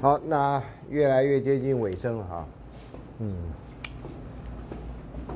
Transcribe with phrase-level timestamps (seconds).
[0.00, 2.46] 好，那越来越接近尾声了哈。
[3.20, 3.34] 嗯。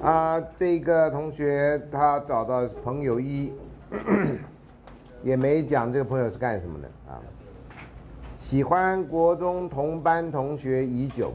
[0.03, 3.53] 啊，这个同学他找到朋友一，
[5.25, 7.19] 也没讲这个朋友是干什么的啊。
[8.39, 11.33] 喜欢国中同班同学已久，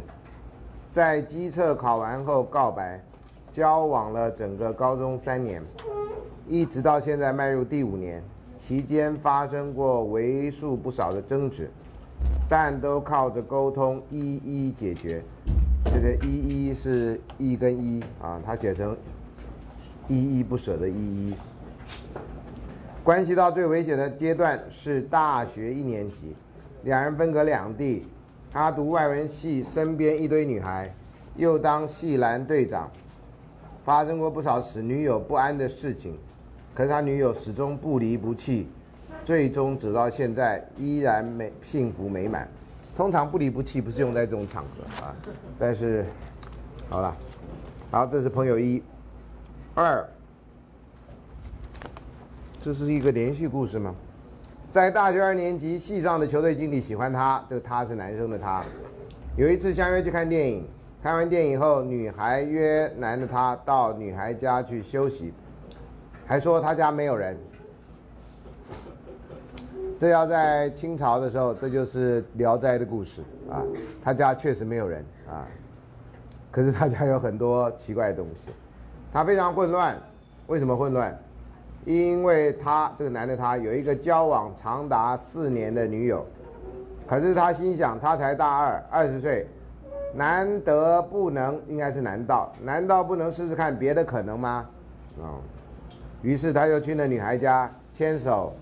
[0.93, 3.03] 在机测考完后告白，
[3.51, 5.63] 交往了整个高中三年，
[6.47, 8.23] 一直到现在迈入第五年，
[8.57, 11.69] 期间发生过为数不少的争执，
[12.47, 15.23] 但都靠着沟通一一解决。
[15.85, 18.95] 这个一一是一跟一啊，他写成
[20.07, 21.33] 依依不舍的依依。
[23.03, 26.35] 关系到最危险的阶段是大学一年级，
[26.83, 28.07] 两人分隔两地，
[28.51, 30.91] 他读外文系，身边一堆女孩，
[31.35, 32.89] 又当系篮队长，
[33.83, 36.17] 发生过不少使女友不安的事情，
[36.73, 38.67] 可是他女友始终不离不弃，
[39.25, 42.47] 最终直到现在依然美幸福美满。
[42.95, 45.13] 通常不离不弃不是用在这种场合啊，
[45.59, 46.05] 但是，
[46.89, 47.13] 好了，
[47.91, 48.81] 好，这是朋友一，
[49.73, 50.07] 二，
[52.61, 53.93] 这是一个连续故事吗？
[54.71, 58.63] 在大学二年级，系上的球队经理喜欢他，这个他是男生的他。
[59.35, 60.65] 有一次相约去看电影，
[61.03, 65.33] 看完电影后，女孩约男的他到女孩家去休息，
[66.25, 67.37] 还说他家没有人。
[69.97, 73.63] 这要在清朝的时候，这就是《聊斋》的故事啊。
[74.03, 75.47] 他家确实没有人啊，
[76.51, 78.51] 可是他家有很多奇怪的东西，
[79.13, 79.97] 他非常混乱。
[80.47, 81.17] 为什么混乱？
[81.85, 86.25] 因为他这个男的他有一个交往长达四年的女友，
[87.07, 89.47] 可是他心想他才大二，二十岁，
[90.13, 92.51] 难得不能，应该是难道？
[92.61, 94.67] 难道不能试试看别的可能吗？
[95.21, 95.39] 啊，
[96.21, 98.53] 于是他又去了女孩家牵手。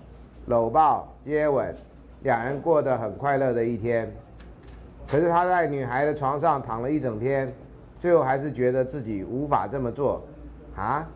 [0.46, 1.74] 搂抱、接吻，
[2.22, 4.12] 两人过得很快乐的一天。
[5.06, 7.52] 可是他在女孩的床上躺了一整天，
[8.00, 10.22] 最后还是觉得自己无法这么做。
[10.76, 11.08] 啊，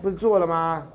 [0.00, 0.86] 不是做了吗？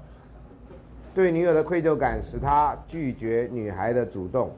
[1.13, 4.52] 对女友的愧疚感使他拒绝女孩的主动，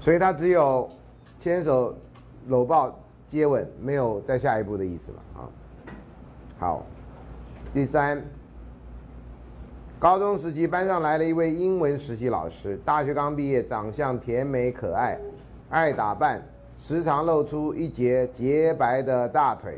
[0.00, 0.90] 所以他只有
[1.40, 1.96] 牵手、
[2.48, 2.94] 搂抱、
[3.26, 5.40] 接吻，没有再下一步的意思了啊。
[6.58, 6.86] 好，
[7.72, 8.22] 第三。
[10.00, 12.78] 高中时期，班上来了一位英文实习老师。
[12.84, 15.18] 大学刚毕业，长相甜美可爱，
[15.70, 16.40] 爱打扮，
[16.78, 19.76] 时常露出一截洁白的大腿。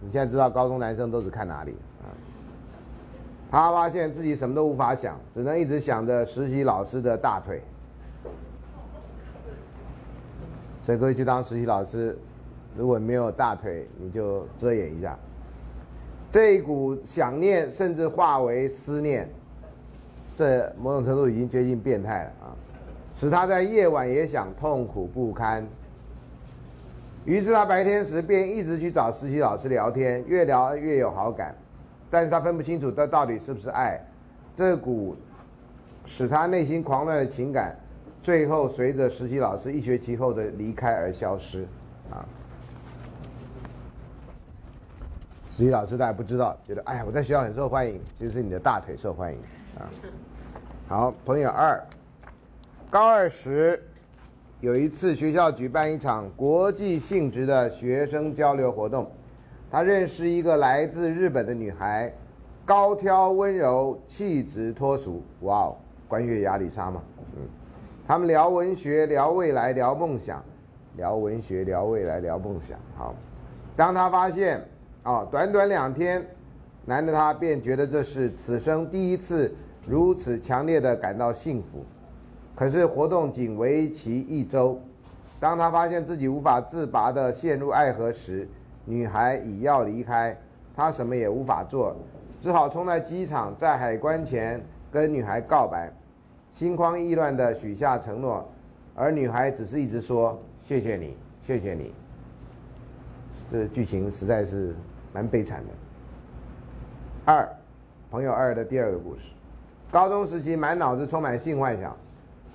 [0.00, 1.72] 你现在知道高中男生都只看哪里
[2.02, 2.08] 啊？
[3.50, 7.60] 他发现自己什么都无法想，只能一直想着实习老师的大腿。
[10.80, 12.16] 所以各位去当实习老师，
[12.78, 15.18] 如果没有大腿，你就遮掩一下。
[16.30, 19.28] 这一股想念甚至化为思念，
[20.34, 22.56] 这某种程度已经接近变态了啊！
[23.14, 25.64] 使他在夜晚也想痛苦不堪。
[27.24, 31.54] 于是他白天时便一直去找实习老师聊天，越聊越有好感，
[32.10, 34.00] 但是他分不清楚这到底是不是爱。
[34.54, 35.16] 这股
[36.04, 37.76] 使他内心狂乱的情感，
[38.22, 41.66] 最后随着实习老师一学期后的离开而消失，
[42.10, 42.26] 啊！
[45.48, 49.38] 实习老师大家不知道，觉得哎呀，我在学校很受欢迎，其实是你的大腿受欢迎
[49.78, 49.90] 啊。
[50.88, 51.82] 好，朋友二，
[52.90, 53.82] 高二时
[54.60, 59.10] 有一次学校举办一场国际性质的学生交流活动，
[59.70, 62.12] 他认识一个来自日本的女孩，
[62.64, 65.22] 高挑温柔，气质脱俗。
[65.40, 67.02] 哇哦，关月亚里沙嘛，
[67.36, 67.42] 嗯，
[68.06, 70.42] 他们聊文学，聊未来，聊梦想，
[70.96, 72.78] 聊文学，聊未来，聊梦想。
[72.96, 73.14] 好，
[73.76, 74.62] 当他发现。
[75.06, 76.26] 哦，短短两天，
[76.86, 79.54] 男的他便觉得这是此生第一次
[79.86, 81.84] 如此强烈的感到幸福。
[82.54, 84.80] 可是活动仅为期一周，
[85.40, 88.48] 当他发现自己无法自拔的陷入爱河时，
[88.84, 90.36] 女孩已要离开，
[90.74, 91.96] 他什么也无法做，
[92.40, 95.92] 只好冲在机场，在海关前跟女孩告白，
[96.52, 98.48] 心慌意乱的许下承诺，
[98.94, 101.92] 而女孩只是一直说谢谢你，谢谢你。
[103.50, 104.74] 这剧情实在是。
[105.14, 105.72] 蛮悲惨的。
[107.24, 107.48] 二，
[108.10, 109.32] 朋友二的第二个故事，
[109.94, 111.96] 高中时期满脑子充满性幻想，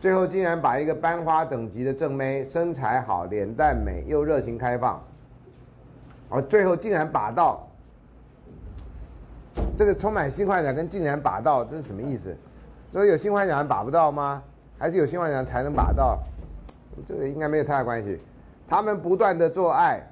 [0.01, 5.01] 最后竟然把一个班花等级的正妹，身材好，脸蛋美，又热情开放，
[6.27, 7.65] 哦，最后竟然把到，
[9.77, 12.35] 这个充满性幻想跟竟然把到，这是什么意思？
[12.91, 14.43] 所以有性幻想把不到吗？
[14.77, 16.19] 还是有性幻想才能把到？
[17.07, 18.19] 这个应该没有太大关系。
[18.67, 20.05] 他们不断的做爱。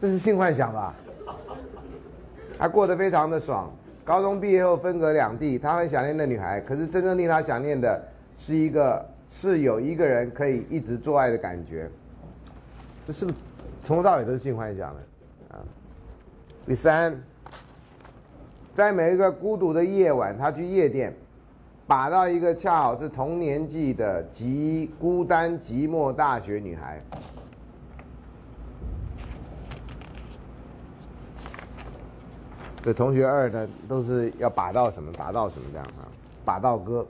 [0.00, 0.92] 这是性幻想吧？
[2.58, 3.70] 他过得非常的爽。
[4.08, 8.02] 高中毕业后分隔两地，他很想念那女孩，可是真正令他想念的
[8.38, 11.90] 是一个是有一个人可以一直做爱的感觉。
[13.04, 13.36] 这是不是
[13.84, 15.00] 从头到尾都是性幻想的
[15.54, 15.60] 啊？
[16.66, 17.22] 第三，
[18.72, 21.14] 在每一个孤独的夜晚，他去夜店，
[21.86, 26.98] 把到一个恰好是同年纪的极孤单寂寞大学女孩。
[32.88, 36.08] 这同学二呢，都是要把到什么把到什么这样啊，
[36.42, 37.06] 把到哥，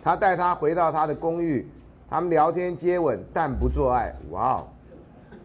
[0.00, 1.66] 他带他回到他的公寓，
[2.08, 4.14] 他们聊天接吻，但不做爱。
[4.30, 4.68] 哇哦，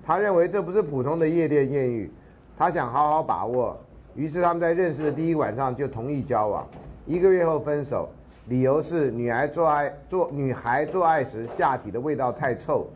[0.06, 2.14] 他认为这不是普通的夜店艳遇，
[2.56, 3.76] 他想好好把握，
[4.14, 6.68] 于是他们在认识的第一晚上就同意交往，
[7.08, 8.08] 一个月后分手，
[8.50, 12.88] 理由是女孩做爱做女孩做爱时下体的味道太臭。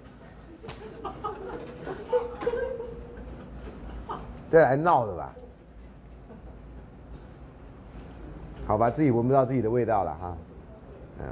[4.51, 5.33] 这来闹的吧？
[8.67, 10.37] 好吧，自己闻不到自己的味道了哈，
[11.19, 11.25] 嗯，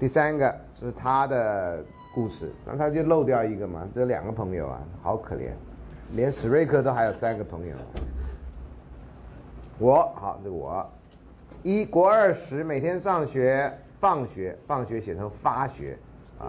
[0.00, 1.84] 第三个是他的
[2.14, 5.50] 故事，那他就漏掉一个嘛，这两个朋友啊，好可怜，
[6.12, 7.76] 连史瑞克都还有三个朋友。
[9.78, 10.90] 我好，这个我，
[11.62, 13.70] 一国二十，每天上学
[14.00, 15.98] 放学，放学写成发学，
[16.38, 16.48] 啊，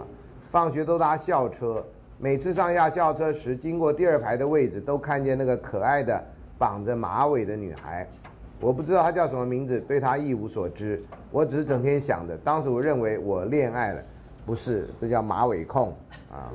[0.50, 1.84] 放学都搭校车，
[2.16, 6.24] 每次上下校车时，经过第二排的位置，都看见那个可爱的
[6.58, 8.08] 绑着马尾的女孩。
[8.60, 11.02] 我不知道他叫什么名字，对他一无所知。
[11.30, 14.02] 我只是整天想着，当时我认为我恋爱了，
[14.44, 15.94] 不是，这叫马尾控
[16.30, 16.52] 啊！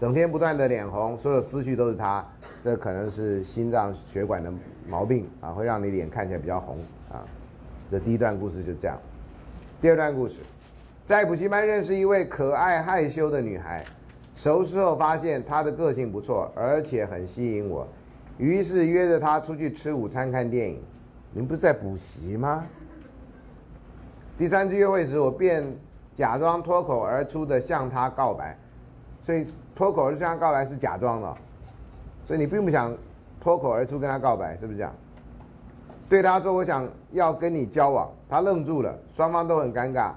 [0.00, 2.26] 整天不断的脸红，所有思绪都是他，
[2.64, 4.52] 这可能是心脏血管的
[4.88, 6.76] 毛病啊，会让你脸看起来比较红
[7.08, 7.22] 啊。
[7.88, 8.98] 这第一段故事就这样。
[9.80, 10.40] 第二段故事，
[11.06, 13.84] 在补习班认识一位可爱害羞的女孩，
[14.34, 17.86] 熟识后发现她的个性不错，而且很吸引我，
[18.38, 20.80] 于是约着她出去吃午餐、看电影。
[21.34, 22.66] 您不是在补习吗？
[24.36, 25.64] 第三次约会时，我便
[26.14, 28.56] 假装脱口而出的向他告白，
[29.20, 31.34] 所以脱口而出向他告白是假装的，
[32.26, 32.94] 所以你并不想
[33.40, 34.92] 脱口而出跟他告白，是不是这样？
[36.08, 40.12] 对他说：“我想要跟你交往。”他愣住了，双方都很尴尬，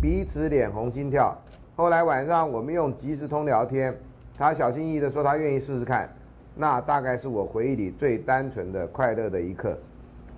[0.00, 1.36] 彼此脸红心跳。
[1.76, 3.96] 后来晚上我们用即时通聊天，
[4.36, 6.08] 他小心翼翼的说他愿意试试看，
[6.56, 9.78] 那大概是我回忆里最单纯的快乐的一刻。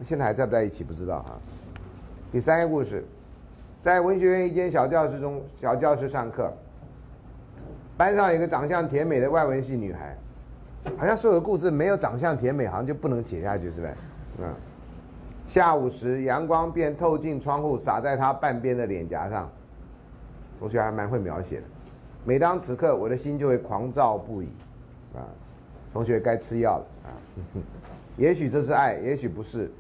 [0.05, 1.39] 现在还在不在一起不知道哈。
[2.31, 3.05] 第三个故事，
[3.83, 6.53] 在文学院一间小教室中，小教室上课，
[7.97, 10.17] 班上有个长相甜美的外文系女孩，
[10.97, 13.95] 好像所有的故事没有长相甜美，好像就不能写下去，是不是？
[14.43, 14.55] 嗯。
[15.47, 19.51] 下午时，阳光便透进窗户，洒在她半边的脸颊上。
[20.61, 21.63] 同学还蛮会描写的。
[22.25, 24.49] 每当此刻，我的心就会狂躁不已。
[25.15, 25.25] 啊，
[25.93, 27.09] 同学该吃药了啊。
[28.19, 29.71] 也许这是爱，也许不是。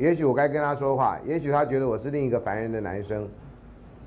[0.00, 3.28] 也许我该跟他说话，也许他觉得我是另一个烦人的男生，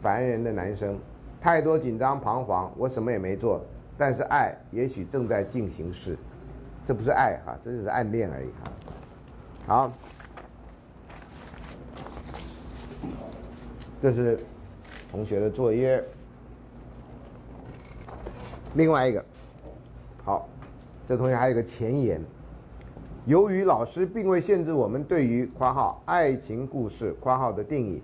[0.01, 0.97] 烦人的男生，
[1.39, 3.63] 太多紧张彷徨，我什么也没做，
[3.95, 6.17] 但是爱也许正在进行时，
[6.83, 8.71] 这不是爱哈，这只是暗恋而已哈。
[9.67, 9.91] 好，
[14.01, 14.39] 这是
[15.11, 16.03] 同学的作业。
[18.73, 19.23] 另外一个，
[20.25, 20.49] 好，
[21.05, 22.19] 这同学还有个前言。
[23.25, 28.01] 由于老师并未限制我们对于（括号爱情故事）（括号）的定义，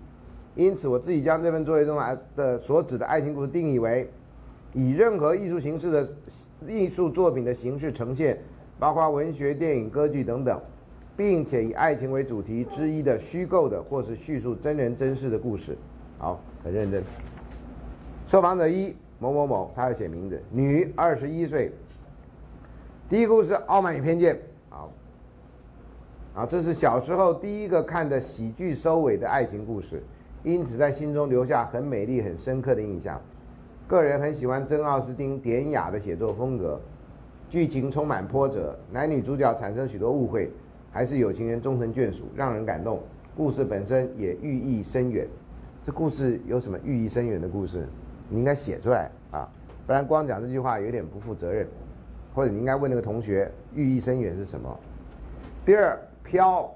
[0.54, 4.10] 因此我自己将这份作业中来的所指的爱情故事定义为
[4.72, 6.08] 以任何艺术形式的
[6.66, 8.38] 艺术作品的形式呈现，
[8.78, 10.58] 包括文学、电影、歌剧等等，
[11.18, 15.76] 并且以爱情为主题之一的虚构的或是叙述真人真事的故事。
[16.16, 17.04] 好，很认真。
[18.26, 21.70] 受访者一某某某，他要写名字，女，二十一岁。
[23.06, 24.34] 第一个故事《傲慢与偏见》。
[26.32, 30.00] 啊，这是小时候第一个看的喜剧收尾的爱情故事，
[30.44, 33.20] 因此在心中留下很美丽、很深刻的印象。
[33.88, 36.80] 个人很喜欢珍·奥斯汀典雅的写作风格，
[37.48, 40.52] 剧情充满波折，男女主角产生许多误会，
[40.92, 43.00] 还是有情人终成眷属，让人感动。
[43.36, 45.26] 故事本身也寓意深远。
[45.82, 47.88] 这故事有什么寓意深远的故事？
[48.28, 49.50] 你应该写出来啊，
[49.84, 51.66] 不然光讲这句话有点不负责任。
[52.32, 54.78] 或者你应该问那个同学，寓意深远是什么？
[55.66, 55.98] 第二。
[56.30, 56.72] 飘，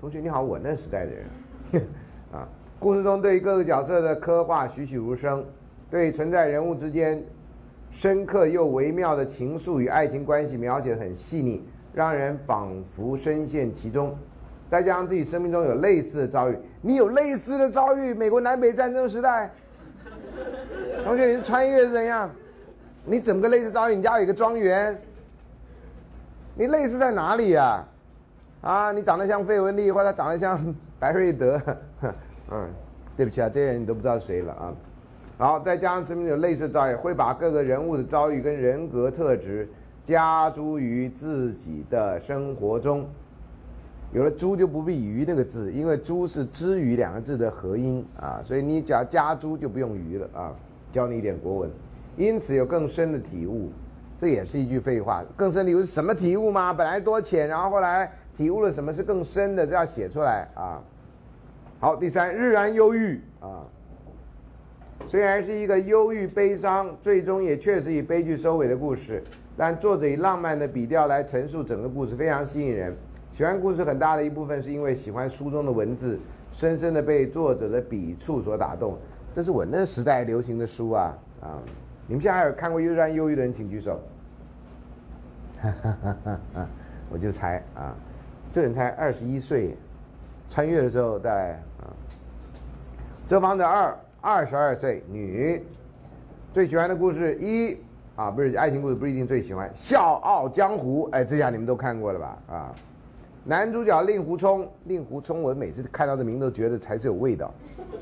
[0.00, 1.86] 同学你好，我那时代的人，
[2.34, 2.48] 啊，
[2.80, 5.44] 故事中对于各个角色的刻画栩栩如生，
[5.88, 7.22] 对存在人物之间
[7.92, 11.64] 深刻又微妙的情愫与爱情关系描写的很细腻，
[11.94, 14.16] 让人仿佛深陷其中。
[14.68, 18.12] 再加上自己生命中有类似的遭遇，你有类似的遭遇？
[18.12, 19.48] 美国南北战争时代，
[21.06, 22.28] 同学你是穿越是怎样？
[23.04, 23.94] 你整个类似遭遇？
[23.94, 25.00] 你家有一个庄园，
[26.56, 27.62] 你类似在哪里呀？
[27.64, 27.88] 啊，
[28.60, 31.60] 啊你长得像费雯丽，或者长得像 白瑞德，
[32.50, 32.68] 嗯，
[33.16, 34.74] 对不起啊，这些人你都不知道谁了啊。
[35.38, 39.68] 然后再加上这边有类似的遭遇，会把各个人物的遭遇跟人格特质
[40.04, 43.06] 加诸于自己的生活中。
[44.10, 50.50] 有了“诸”就不必“于”那个字，因为“诸”是“之于”两个字的合音啊，所以你只要加“诸”就不用“于”了啊。
[50.90, 51.70] 教你一点国文，
[52.16, 53.70] 因此有更深的体悟，
[54.16, 55.22] 这也是一句废话。
[55.36, 56.72] 更深体悟是什么体悟吗？
[56.72, 60.80] 本来多浅，然后后来体悟了什么是更深的，这要写出来啊。
[61.80, 63.66] 好，第三，日然忧郁啊，
[65.08, 69.20] 虽然是一个忧郁悲伤，最终也确实以悲剧收尾的故事，
[69.56, 72.96] 但作者以浪漫的笔调来陈述整个故事，非常吸引人。
[73.32, 76.16] 喜欢故事很大的一部分是因为喜欢书中的文字，
[76.52, 78.96] 深深的被作者的笔触所打动。
[79.32, 81.58] 这是我那时代流行的书啊啊！
[82.06, 84.00] 你们现在还有看过《悠然忧郁》的人，请举手。
[85.60, 86.68] 哈哈哈哈哈！
[87.10, 87.96] 我就猜啊，
[88.58, 89.76] 这人才二十一岁，
[90.50, 91.50] 穿越的时候在
[91.80, 91.94] 啊。
[93.24, 95.64] 这房子二二十二岁女，
[96.52, 97.76] 最喜欢的故事一
[98.16, 102.74] 啊，不是爱情故事不一定最喜欢，《笑傲江湖》哎，这下你们都看过了吧啊？
[103.44, 107.54] 男主角令狐冲，令狐冲，我每次看到这名字都觉得才是有味道，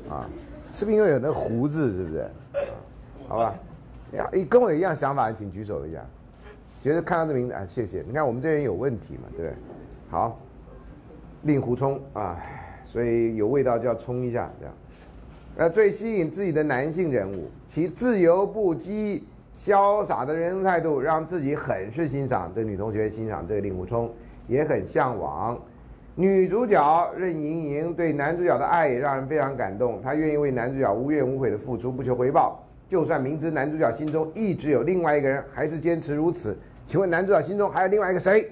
[0.09, 0.27] 啊，
[0.71, 1.93] 是不是因为有那个胡子？
[1.93, 2.27] 是不是？
[3.27, 3.53] 好吧，
[4.13, 6.03] 呀，跟我一样想法的，请举手一下，
[6.81, 8.03] 觉得看到这名字啊，谢谢。
[8.07, 9.53] 你看我们这人有问题嘛，对不对？
[10.09, 10.39] 好，
[11.43, 12.39] 令狐冲啊，
[12.85, 14.75] 所以有味道就要冲一下，这样。
[15.57, 19.21] 呃，最吸引自己的男性人物，其自由不羁、
[19.55, 22.51] 潇洒的人生态度，让自己很是欣赏。
[22.55, 24.09] 这女同学欣赏这个令狐冲。
[24.47, 25.59] 也很向往，
[26.15, 30.01] 女主角任盈盈对男主角的爱也让人非常感动。
[30.01, 32.65] 她愿意为男主角无怨无悔的付出，不求回报。
[32.87, 36.57] 就算明知男主角心中一直有另外一个人，还是坚持如此。
[36.85, 38.49] 请问男主角心中还有另外一个谁？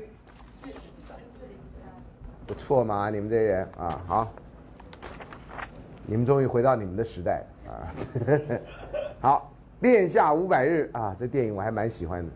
[2.45, 4.33] 不错嘛，你们这些人啊，好，
[6.05, 7.89] 你们终于回到你们的时代啊。
[9.19, 12.31] 好，恋夏五百日啊，这电影我还蛮喜欢的。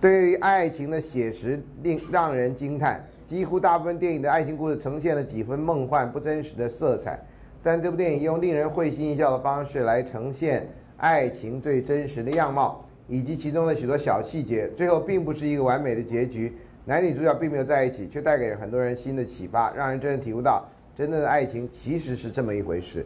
[0.00, 7.18] 对于爱情的写实令让人惊叹，几乎大部分电影的爱情故事呈现了几分梦幻不真实的色彩，
[7.62, 10.68] 但这部电影用令人会心一笑的方式来呈现
[10.98, 14.68] 爱情最真实的样貌，以及其中的许多小细节。
[14.76, 16.54] 最后并不是一个完美的结局，
[16.86, 20.64] 男女主角并没有在一起，却带给很多人新的启发，让人真正体悟到
[20.94, 23.04] 真正的爱情其实是这么一回事。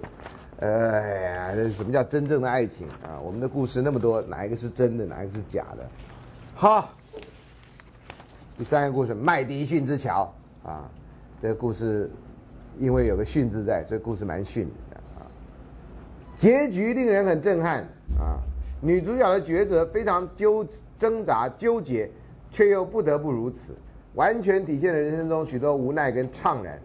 [0.61, 3.21] 哎呀，什么叫真正的爱情啊？
[3.23, 5.89] 我们的故事那么多，哪一个是真的，哪一个是假的？
[6.57, 6.91] 好，
[8.57, 10.91] 第三个故事麦迪逊之桥啊，
[11.41, 12.11] 这个故事
[12.81, 15.23] 因为有个逊字在，所以故事蛮逊的啊。
[16.37, 17.85] 结局令人很震撼
[18.19, 18.43] 啊，
[18.81, 20.67] 女主角的抉择非常纠
[20.97, 22.11] 挣扎纠结，
[22.51, 23.75] 却又不得不如此，
[24.15, 26.79] 完全体现了人生中许多无奈跟怅然。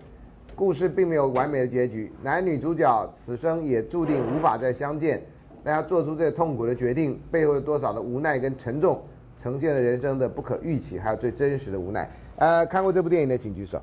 [0.56, 5.22] 故事并没有完美的结局，男女主角此生也注定无法再相见。
[5.64, 9.02] 但要做出这痛苦的决定，背后有多少的无奈跟沉重？
[9.40, 12.10] 呈现了人生的不可预期，还有最真实的无奈。
[12.38, 13.82] 呃，看过这部电影的请举手。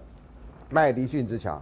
[0.71, 1.61] 麦迪逊之桥，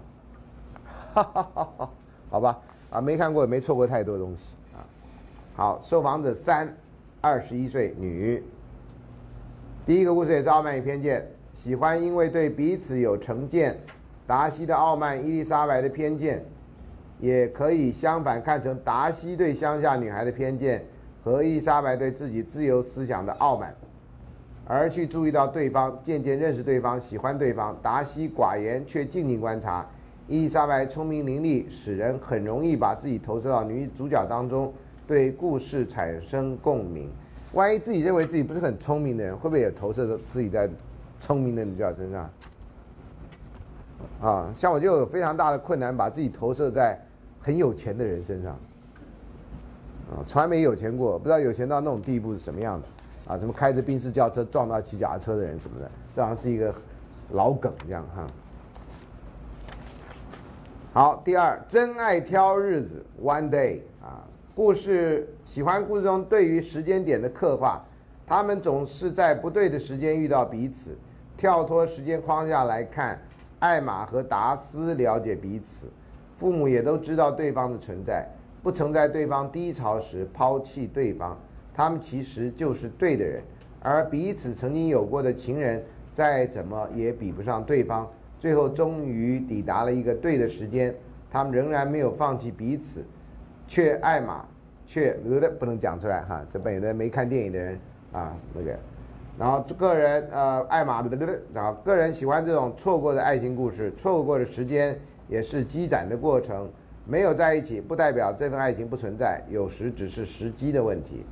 [1.14, 1.90] 哈哈哈哈
[2.30, 2.58] 好吧，
[2.90, 4.84] 啊，没看过也没错过太多东西啊。
[5.56, 6.76] 好，受访者三，
[7.20, 8.42] 二十一岁女。
[9.88, 13.74] 第一个故事也是傲慢与偏见，喜欢因为对彼此有成见。
[14.26, 16.44] 达西的傲慢，伊丽莎白的偏见，
[17.18, 20.84] 也可以相反看成达西对乡下女孩的偏见
[21.24, 23.74] 和伊丽莎白对自己自由思想的傲慢。
[24.66, 27.74] 而去注意到对方，渐渐认识对方，喜欢对方。
[27.80, 29.88] 达西寡言却静静观察，
[30.26, 34.70] 伊丽莎白聪明伶俐，使人很容易把自己投射到女主角当中，
[35.06, 37.10] 对故事产生共鸣。
[37.52, 40.68] 万一自己认为自己不是很聪明的人，会不会也投射到自己在
[41.18, 42.30] 聪明的女主角身上？
[44.20, 47.00] 啊，像我就有非常大的困难，把自己投射在
[47.40, 48.52] 很有钱的人身上。
[50.10, 52.86] 啊，从来没有钱过，不知道有钱到那种地步是什么样的。
[53.32, 56.74] 啊，什么开着宾士轿车撞到骑脚踏车的人什么的，这好像是一个
[57.32, 58.26] 老梗这样哈。
[60.92, 63.80] 好，第二，真爱挑日子，One Day，
[64.58, 67.80] 故事喜欢故事中对于时间点的刻画，
[68.26, 70.98] 他们总是在不对的时间遇到彼此，
[71.36, 73.16] 跳脱时间框架来看，
[73.60, 75.86] 艾玛和达斯了解彼此，
[76.34, 78.26] 父母也都知道对方的存在，
[78.60, 81.38] 不曾在对方低潮时抛弃对方。
[81.72, 83.40] 他们其实就是对的人，
[83.80, 85.80] 而彼此曾经有过的情人，
[86.12, 88.10] 再怎么也比不上对方。
[88.40, 90.92] 最后终于抵达了一个对的时间，
[91.30, 93.04] 他们仍然没有放弃彼此，
[93.68, 94.44] 却爱玛，
[94.86, 95.12] 却
[95.60, 96.44] 不能讲出来哈。
[96.50, 97.78] 这本的没看电影的人
[98.12, 98.76] 啊，那个，
[99.38, 104.98] 然后个人呃，爱玛对对对，然后个人喜欢这种错过的爱情故事，错过的时间
[105.28, 106.68] 也是积攒的过程。
[107.04, 111.24] 没有在一起，不代表这份爱情不存在，有时只是时机的问题。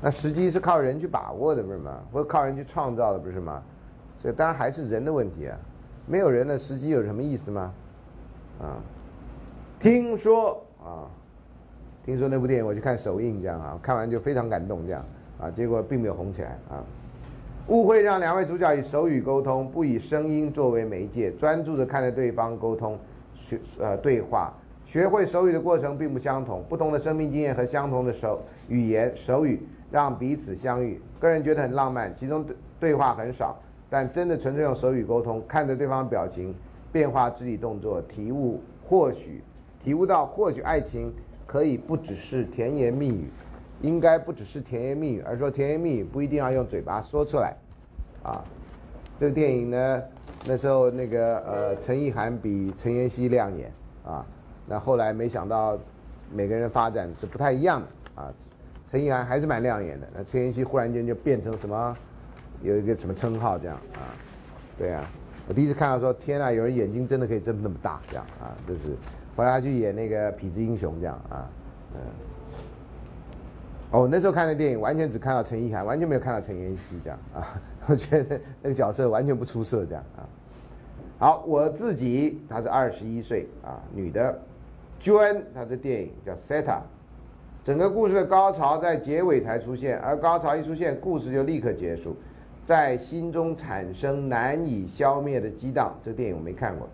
[0.00, 2.00] 那时机是靠人去把握的，不是吗？
[2.12, 3.62] 或者靠人去创造的，不是吗？
[4.16, 5.58] 所以当然还是人的问题啊。
[6.06, 7.72] 没有人的时机有什么意思吗？
[8.60, 8.76] 啊，
[9.80, 11.08] 听说啊，
[12.08, 15.04] 听说那部电影我去看首映，这样啊，看完就非常感动，这样
[15.38, 16.82] 啊，结果并没有红起来啊。
[17.66, 22.98] 误会让两位主角以手语沟通，不以声音作为媒介，专注的看着对方沟通，
[23.34, 24.54] 学呃对话，
[24.86, 29.60] 学会手语的过程并不相同，不同的生命经验和相同的手语言手语
[29.90, 33.54] 让彼此相遇，个人觉得很浪漫，其中对对话很少。
[33.90, 36.54] 但真的纯粹用手语沟通，看着对方表情
[36.90, 39.42] 变化、肢体动作，体悟或许
[39.84, 41.12] 体悟到，或许爱情
[41.48, 43.30] 可以不只是甜言蜜语，
[43.80, 47.56] 应该不只是甜言蜜语，而说甜言蜜语不一定要用嘴巴说出来，
[48.22, 48.44] 啊，
[49.16, 50.02] 这个电影呢，
[50.44, 53.72] 那时候那个呃陈意涵比陈妍希亮眼
[54.04, 54.26] 啊，
[54.66, 55.78] 那后来没想到
[56.30, 58.34] 每个人发展是不太一样的啊，
[58.90, 61.96] 陈意涵还是蛮亮眼的，那陈妍希忽然间就变成什么？
[62.60, 64.12] 有一个什么称号这样啊？
[64.76, 65.08] 对啊，
[65.48, 68.96] 我第一次看到说天啊，有人眼睛真的可以睁那么大这样啊，就是
[69.38, 71.48] 后来去演那个痞子英雄这样啊，
[71.94, 72.00] 嗯。
[73.92, 80.26] 哦，那时候看的电影完全只看到陈意涵，完全没有看到陈妍希这样啊， 我觉得那个角色完全不出色这样啊。
[81.20, 84.36] 好，我自己她是二十一岁啊，女的，
[84.98, 86.64] 娟，她的电影叫《Seta》。
[87.62, 92.16] 整个故事的高潮在结尾才出现，而高潮一出现，故事就立刻结束，
[92.66, 95.96] 在心中产生难以消灭的激荡。
[96.02, 96.88] 这电影我没看过，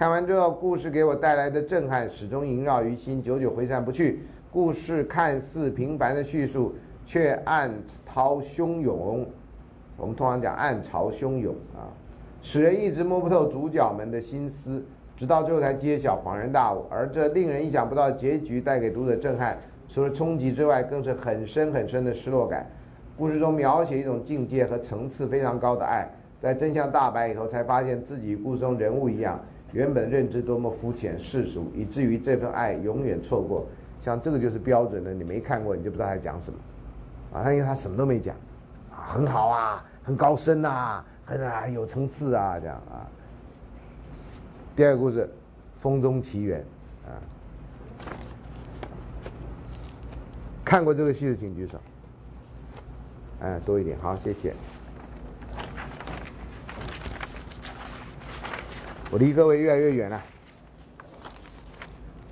[0.00, 4.22] 看完之后，故事给我带来的震撼始终萦绕于心，久久挥散不去。
[4.50, 7.70] 故事看似平凡的叙述，却暗
[8.06, 9.26] 涛汹涌。
[9.98, 11.92] 我们通常讲暗潮汹涌啊，
[12.40, 14.82] 使人一直摸不透主角们的心思，
[15.18, 16.86] 直到最后才揭晓，恍然大悟。
[16.88, 19.58] 而这令人意想不到的结局，带给读者震撼。
[19.86, 22.66] 除了冲击之外，更是很深很深的失落感。
[23.18, 29.38] 故事中描写一种境界和层次非常高的爱，在真相大白以后，才发现自己与故事中人物一样，
[29.72, 33.66] 原本认知多么肤浅世俗，以至于这份爱永远错过。
[34.00, 36.58] 像这个就是标准的，你没看过你就不知道他讲什么，
[37.32, 38.34] 啊，他因为他什么都没讲，
[38.90, 43.06] 啊，很好啊，很高深呐，很啊有层次啊，这样啊。
[44.74, 45.24] 第二个故事，
[45.80, 46.64] 《风中奇缘》
[47.08, 47.12] 啊。
[50.64, 51.78] 看过这个戏的请举手。
[53.40, 54.54] 哎，多一点，好，谢谢。
[59.12, 60.22] 我离各位越来越远了。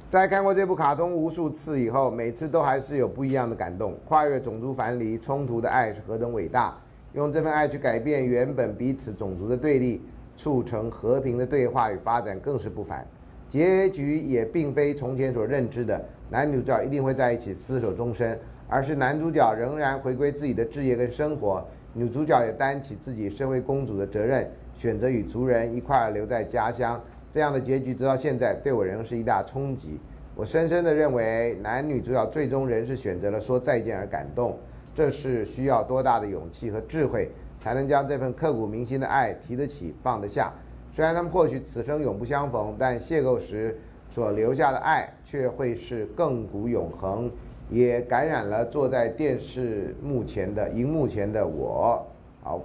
[0.09, 3.99] 在看过这部卡通无数次以后，每次都还是有不一样的感动。
[4.07, 6.79] 跨越种族藩篱冲突的爱是何等伟大！
[7.14, 10.01] 用这份爱去改变原本彼此种族的对立，
[10.37, 13.05] 促成和平的对话与发展，更是不凡。
[13.49, 16.01] 结局也并非从前所认知的。
[16.31, 18.38] 男女主角一定会在一起厮守终身，
[18.69, 26.99] 而是男主角仍然回归自己的职业跟生活，女主角也担起自己身为公主的责任，选择与族人一块留在家乡。
[27.31, 29.99] 这样的结局直到现在对我仍是一大冲击。
[30.35, 34.57] 我深深的认为，男女主角最终仍是选择了说再见而感动，
[34.95, 40.53] 这是需要多大的勇气和智慧，才能将这份刻骨铭心的爱提得起放得下。
[40.95, 43.77] 虽然他们或许此生永不相逢，但邂逅时。
[44.11, 47.31] 所留下的爱却会是亘古永恒，
[47.69, 52.05] 也感染了坐在电视幕前的荧幕前的我。
[52.43, 52.62] 好，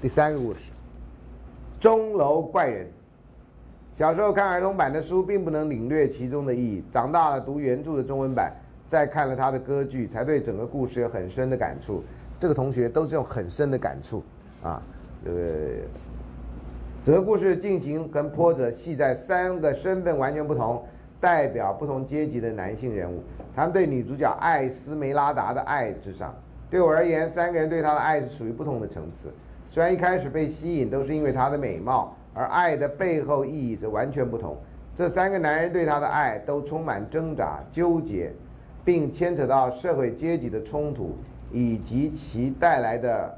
[0.00, 0.60] 第三个故事，
[1.84, 2.86] 《钟楼怪人》。
[3.92, 8.50] 小时候看儿童版的书，并不能领略其中的意义；长大了读原著的中文版，
[8.88, 12.02] 再看了他的歌剧，才对整个故事有很深的感触。
[12.40, 14.22] 这个同学都是用很深的感触
[14.62, 14.82] 啊，
[15.26, 15.32] 呃。
[17.04, 20.82] 整个故事进行跟波折系在三个身份完全不同、
[21.20, 23.22] 代表不同阶级的男性人物，
[23.54, 26.34] 他们对女主角艾斯梅拉达的爱之上。
[26.70, 29.28] 对我而言，三个人对她的爱是属于不同的层次。
[29.74, 34.56] 虽然一开始被吸引都是因为她的美貌，而爱的背后意义则完全不同。
[34.94, 38.30] 这三个男人对她的爱都充满挣扎、纠结，
[38.84, 41.16] 并牵扯到社会阶级的冲突
[41.50, 43.36] 以及其带来的。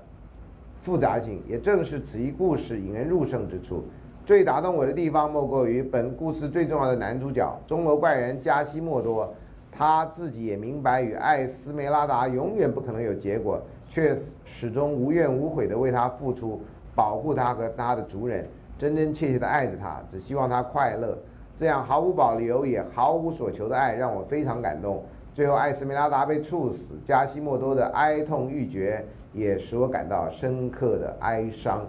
[0.83, 3.83] 复杂性也正是此一故事引人入胜之处。
[4.27, 9.35] 最打动我的地方，莫过于本故事最重要的男主角——钟楼怪人加西莫多。
[9.73, 16.61] 他自己也明白与艾斯梅拉达永远不可能有结果，却始终无怨无悔地为他付出，
[16.95, 18.47] 保护他和他的族人，
[18.79, 21.17] 真真切切地爱着他，只希望他快乐。
[21.59, 25.03] 这样毫无保留也毫无所求的爱，让我非常感动。
[25.35, 29.05] 最后，艾斯梅拉达被处死，加西莫多的哀痛欲绝。
[29.33, 31.85] 也使我感到深刻的哀伤。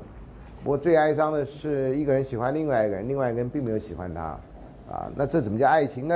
[0.65, 4.21] 我最哀伤的是一个人喜欢另外一个人，另外一个人并没有喜欢他。
[4.91, 6.15] 啊，那这怎么叫爱情呢？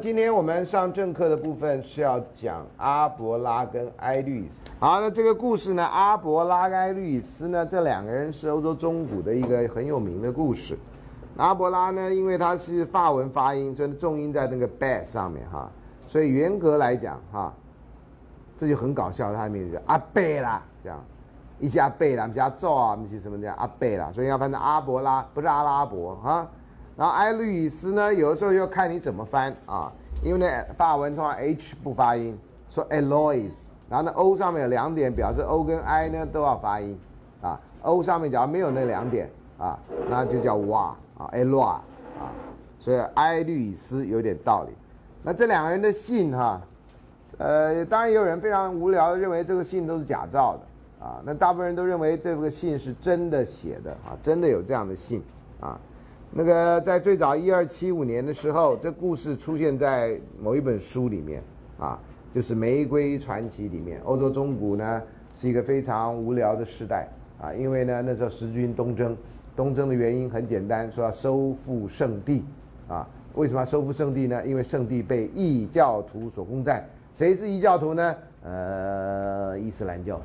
[0.00, 4.62] 今天我们上正课的部分是要讲阿伯拉跟埃律斯。
[4.78, 10.78] 好，那这个故事呢，阿伯拉跟埃律斯呢，这两个人是欧洲中古的一个很有名的故事。
[11.36, 15.68] 阿伯拉呢，因为他是法文发音，所以重音在那个 b a d 上面哈，
[16.06, 17.52] 所以严格来讲哈，
[18.56, 21.04] 这就很搞笑，他的名字叫阿贝拉这样，
[21.58, 26.46] 一加贝拉，加咒啊，不是什么叫阿贝拉，所以要翻成阿伯拉，不是阿拉伯哈。
[26.98, 32.36] 然后埃律斯呢，有的时候要看你怎么翻啊，因为呢法文通常 H 不发音，
[32.68, 33.52] 说 Alois，
[33.88, 36.98] 然后呢 O 上面有两点，表示 O 跟 I 呢都要发音
[37.40, 39.78] 啊，O 上面假如没有那两点啊，
[40.10, 41.84] 那就叫哇啊 a l o 啊，
[42.80, 44.74] 所以埃律斯有点道理。
[45.22, 46.60] 那这两个人的信哈，
[47.38, 55.22] 呃，当然也有人非常无聊的认为这个信都是假造的啊，那大部分人都认为这个信是真的写的啊，真的有这样的信
[55.60, 55.78] 啊。
[56.30, 61.42] 那个在最早一二七五年的时候，这故事出现在某一本书里面
[61.78, 61.98] 啊，
[62.34, 63.98] 就是《玫瑰传奇》里面。
[64.04, 65.02] 欧洲中古呢
[65.34, 67.08] 是一个非常无聊的时代
[67.40, 69.16] 啊，因为呢那时候十字军东征，
[69.56, 72.44] 东征的原因很简单，说要收复圣地
[72.88, 73.08] 啊。
[73.34, 74.46] 为什么要收复圣地呢？
[74.46, 76.86] 因为圣地被异教徒所攻占。
[77.14, 78.14] 谁是异教徒呢？
[78.44, 80.20] 呃，伊斯兰教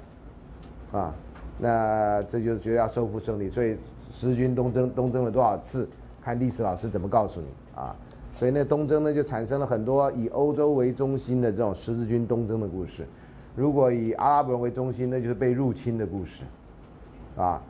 [0.92, 1.16] 啊。
[1.60, 3.78] 那这就是觉得要收复圣地，所以。
[4.14, 5.90] 十字军东征，东征了多少次？
[6.22, 7.94] 看历史老师怎么告诉你啊！
[8.34, 13.06] 所以那东征呢，就产生了很多以欧洲为中心的这种十字军东征的故事。
[13.56, 16.46] 如果以阿拉伯人为中心，那就是被入侵的故事，
[17.36, 17.62] 啊！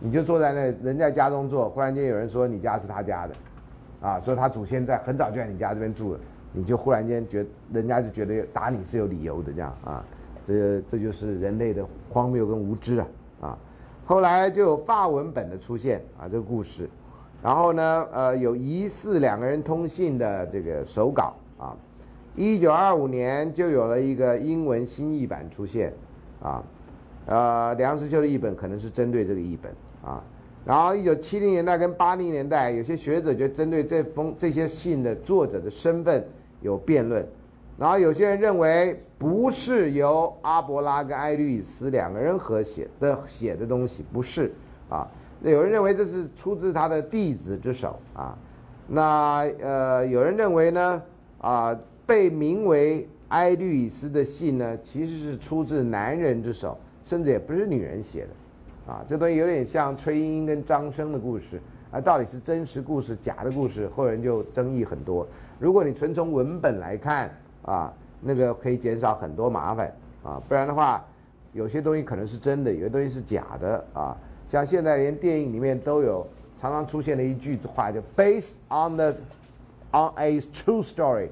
[0.00, 3.34] 你就坐在那，人在家中坐，忽然间有人说你家是他家的，
[4.00, 6.20] 啊，说他祖先在很早就在你家这边住了，
[6.52, 10.04] 你就忽然间觉，人家就觉得打你是有理由的，这样啊，
[10.44, 13.23] 这这就是人类的荒谬跟无知啊，啊！
[14.06, 16.88] 后来就有法文本的出现啊，这个故事，
[17.42, 21.74] 然后呢，呃，有疑似两个人通信的这个手稿啊，
[22.36, 25.92] 一九二五年就有了一个英文新译版出现，
[26.42, 26.62] 啊，
[27.26, 29.72] 呃，梁实秋的译本可能是针对这个译本
[30.04, 30.22] 啊，
[30.66, 36.22] 然后一九七零年代跟八零年代，有些学者就针对这封这些信的作者的身份
[36.60, 37.26] 有辩论。
[37.76, 44.52] 然后有些人认为不是由阿伯拉跟艾律斯两个人合写的写的东西，不是
[44.88, 45.08] 啊。
[45.40, 48.36] 那有人认为这是出自他的弟子之手啊。
[48.86, 51.02] 那呃，有人认为呢
[51.38, 59.04] 啊，被名为艾律斯的信呢，其实是出自男人之手，甚至也不是女人写的啊。
[59.06, 65.26] 这东西有点像崔莺莺跟张生的故事啊，到底是真实故事假的故事，后人就争议很多。
[65.58, 67.92] 如果你纯从文本来看，啊，
[68.24, 71.04] 那个可以减少很多麻烦啊，不然的话，
[71.52, 74.16] 有些东西可能是真的，有些东西是假的啊。
[74.48, 76.26] 像现在连电影里面都有
[76.58, 79.14] 常常出现的一句话，就 based on the
[79.92, 81.28] on a true story，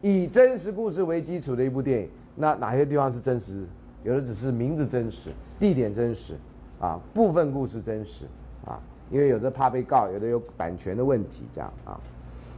[0.00, 2.08] 以真实故事为基础的一部电影。
[2.34, 3.64] 那哪些地方是真实？
[4.04, 6.36] 有的只是名字真实，地点真实，
[6.80, 8.24] 啊，部分故事真实，
[8.64, 12.00] 啊，因为有的怕被告，有的有版权的问题，这样啊。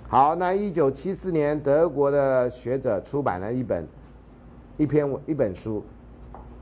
[0.07, 3.85] 好，那一九七四年，德国的学者出版了一本
[4.77, 5.83] 一篇一本书，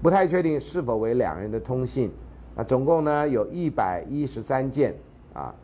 [0.01, 2.11] 不太确定是否为两人的通信。
[2.55, 4.95] 那总共呢有一百一十三件
[5.35, 5.55] 啊，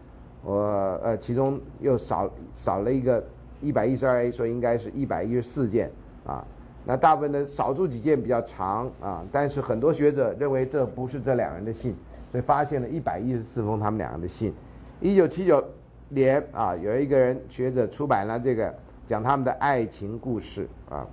[0.42, 0.54] 我
[1.02, 3.24] 呃其中又少少了一个
[3.62, 5.90] 一百一十二 A，所以应该是一百一十四件
[6.26, 6.44] 啊。
[6.84, 11.94] 那大部分的少数几件比较长啊，但是很多学者认为这不是这两人的信，
[12.32, 14.52] 所以发现了一百一十四封他们两个的信。
[15.00, 15.64] 一九七九。
[16.10, 18.74] 连啊，有一个人学者出版了这个
[19.06, 21.06] 讲他们的爱情故事啊。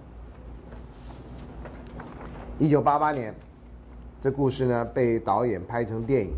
[2.57, 3.35] 一九八八年，
[4.21, 6.33] 这故事呢被导演拍成电影，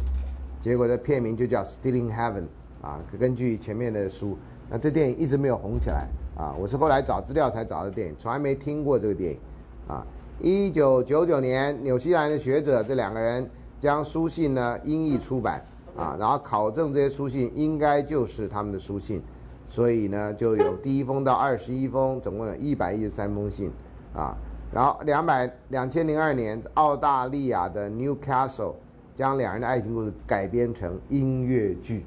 [0.60, 2.42] 结果这片名就叫《Stealing Heaven》
[2.82, 3.00] 啊。
[3.20, 4.36] 根据前面的书，
[4.70, 6.56] 那这电影一直没有红起来啊。
[6.60, 9.40] 我是后来找资料才找的电影，从来没听过这个电影
[9.88, 10.04] 啊。
[10.42, 13.48] 一九九九年，纽西兰的学者这两个人
[13.80, 15.64] 将书信呢英译出版。
[15.98, 19.20] 啊，然后考证这些书信应该就是他们的书信，
[19.66, 23.72] 所以呢，就有第一封到二十一封，总共有一百一十三封信，
[24.14, 24.38] 啊，
[24.72, 28.76] 然后两百两千零二年，澳大利亚的 Newcastle
[29.16, 32.06] 将两人的爱情故事改编成音乐剧，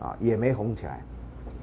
[0.00, 1.02] 啊，也没红起来，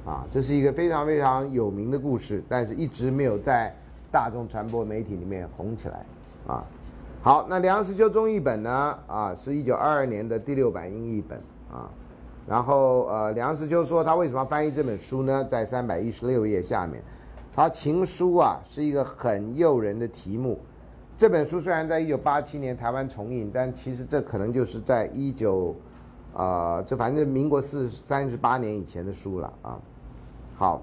[0.04, 3.74] 啊，这是一个非常非常有名的故事，但是一直没有在
[4.12, 6.06] 大众传播媒体里面红起来，
[6.46, 6.64] 啊，
[7.22, 11.36] 好，那梁实秋中译本呢，啊，是一九二二年的第六版英译本。
[11.70, 11.90] 啊，
[12.46, 15.44] 然后呃，梁实秋说他为什么翻译这本书呢？
[15.44, 17.02] 在三百一十六页下面，
[17.54, 20.58] 他情书啊是一个很诱人的题目。
[21.16, 25.74] 这本书虽然在一九八七年台湾重印，但其实这可能就是在一九，
[26.34, 29.78] 呃，这反正民国四三十八年以前的书了啊。
[30.56, 30.82] 好，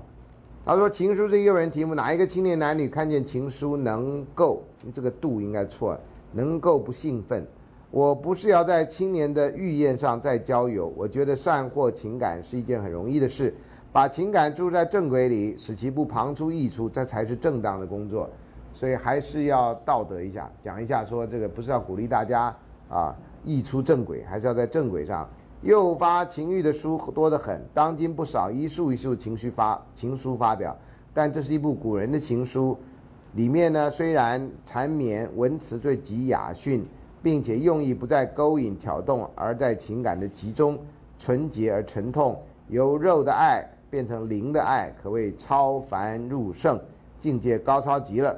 [0.66, 4.64] 他说情书是诱人题目，哪一个青年男女看见情书能够？
[4.92, 6.00] 这个度应该错了，
[6.34, 7.48] 能够不兴奋？
[7.94, 13.54] 我不是要在青年的御宴上再交友，我觉得善获情感是一件很容易的事，
[13.92, 18.28] 把情感注入在正轨里，使其不旁出溢出，这才是正当的工作。
[18.74, 22.52] 所以还是要道德一下，讲一下说这个不是要鼓励大家
[22.90, 25.30] 啊溢出正轨，还是要在正轨上。
[25.62, 30.76] 诱发情欲的书多得很，当今不少一束一束情绪发情书发表，
[31.14, 32.76] 但这是一部古人的情书，
[33.34, 36.84] 里面呢虽然缠绵，文词最极雅驯。
[37.24, 40.78] 并且用意不在勾引挑动，而在情感的集中，
[41.18, 46.78] 纯洁而沉痛，由肉的爱变成灵的爱，可谓超凡入圣，
[47.22, 48.38] 境界高超极了。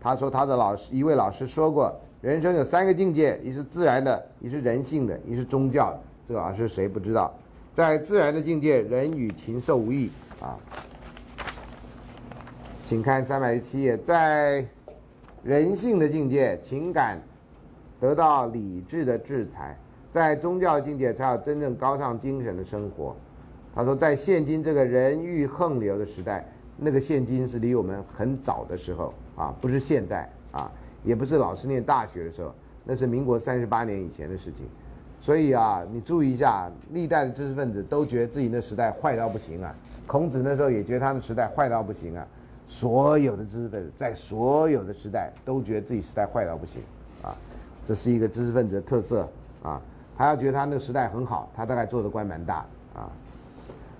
[0.00, 5.96] 他说他的老师一位老师说过，人生有三个境界，一是自然的，一是人性的，一是宗教。
[6.26, 7.32] 这个老师谁不知道？
[7.72, 10.10] 在自然的境界，人与禽兽无异
[10.40, 10.58] 啊。
[12.82, 14.64] 请看三百十七页，在
[15.44, 17.20] 人性的境界，情感。
[18.06, 19.76] 得到理智的制裁，
[20.12, 23.16] 在宗教境界才有真正高尚精神的生活。
[23.74, 30.70] 他说，在现今这个人欲横流的时代，那个现今是离我们很早的时候啊，不是现在啊，
[31.02, 34.66] 也不是老师念大学的时候，那是民国三十八年以前的事情。
[35.18, 39.74] 所以啊，你注意一下，历代的知识分子都觉得自己那时代坏到不行啊。
[40.06, 42.24] 孔子那时候也觉得他们时代坏到不行啊。
[42.68, 46.80] 所有的知识分子在所有的时代都觉得自己时代坏到不行。
[47.86, 49.28] 这是一个知识分子的特色
[49.62, 49.80] 啊，
[50.18, 53.08] 他要觉得他那个时代很好，他大概做的官蛮大啊。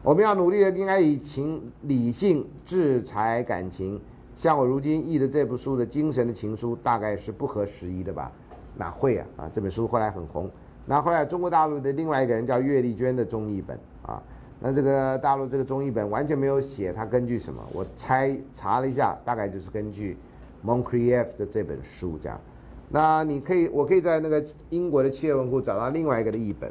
[0.03, 4.01] 我们要努力的，应该以情理性制裁感情。
[4.35, 8.31] 像我如今译的这部书的精神的情书，大概是不合时宜的吧？
[8.77, 9.27] 哪会啊？
[9.37, 10.51] 啊，这本书后来很红。
[10.85, 14.23] 那后来中国大陆的另外一个人叫岳丽娟的中译本啊，
[14.61, 20.17] 那这个大陆这个中译本完全没有写他根据什么，我猜查了一下，大概就是根据
[20.65, 22.41] Moncrieff 的这本书这样。
[22.89, 26.71] 那你可以，我可以在那个英国的企业文库找到另外一个的译本。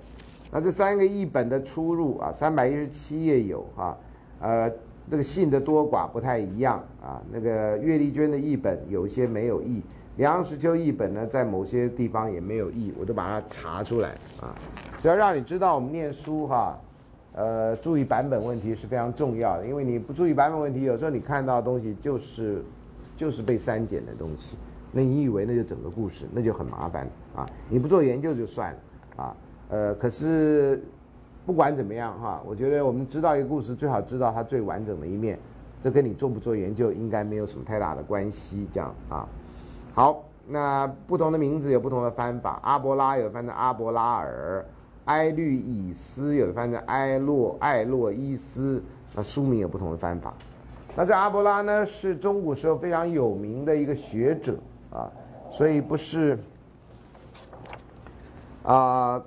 [0.52, 3.98] 那这三个译本的出入啊，三百一十七页有啊，
[4.40, 4.72] 呃，
[5.12, 7.22] 这个信的多寡不太一样啊。
[7.30, 9.82] 那个岳丽娟的译本有些没有译，
[10.16, 14.56] 梁实秋译本呢，在某些地方也没有译，我都把它查出来啊。
[15.02, 16.80] 只要让你知道，我们念书哈，
[17.34, 22.64] 呃，注意版本问题是非常重要的，因为你不注意版本问题，有时候你看到的东西就是
[23.18, 24.56] 就是被删减的东西。
[24.98, 27.06] 那你以为那就整个故事，那就很麻烦
[27.36, 27.46] 啊！
[27.68, 29.36] 你不做研究就算了啊，
[29.68, 30.82] 呃，可是
[31.46, 35.38] 不管怎么样哈，我觉得我们知道一个故事，最好知道它最完整的一面，
[35.82, 39.28] 这跟你做不做研究应该没有什么太大的关系，这样啊。
[39.94, 44.66] 好，那不同的名字有不同的翻法，阿伯拉有翻成阿伯拉尔，
[45.04, 48.82] 埃律以斯有的翻成埃洛艾洛伊斯，
[49.14, 50.34] 那书名有不同的翻法。
[50.96, 54.58] 那这阿伯拉呢，是中古时候非常有名的一个学者。
[54.96, 55.12] 啊，
[55.52, 56.40] 所以不是
[58.64, 59.22] 啊，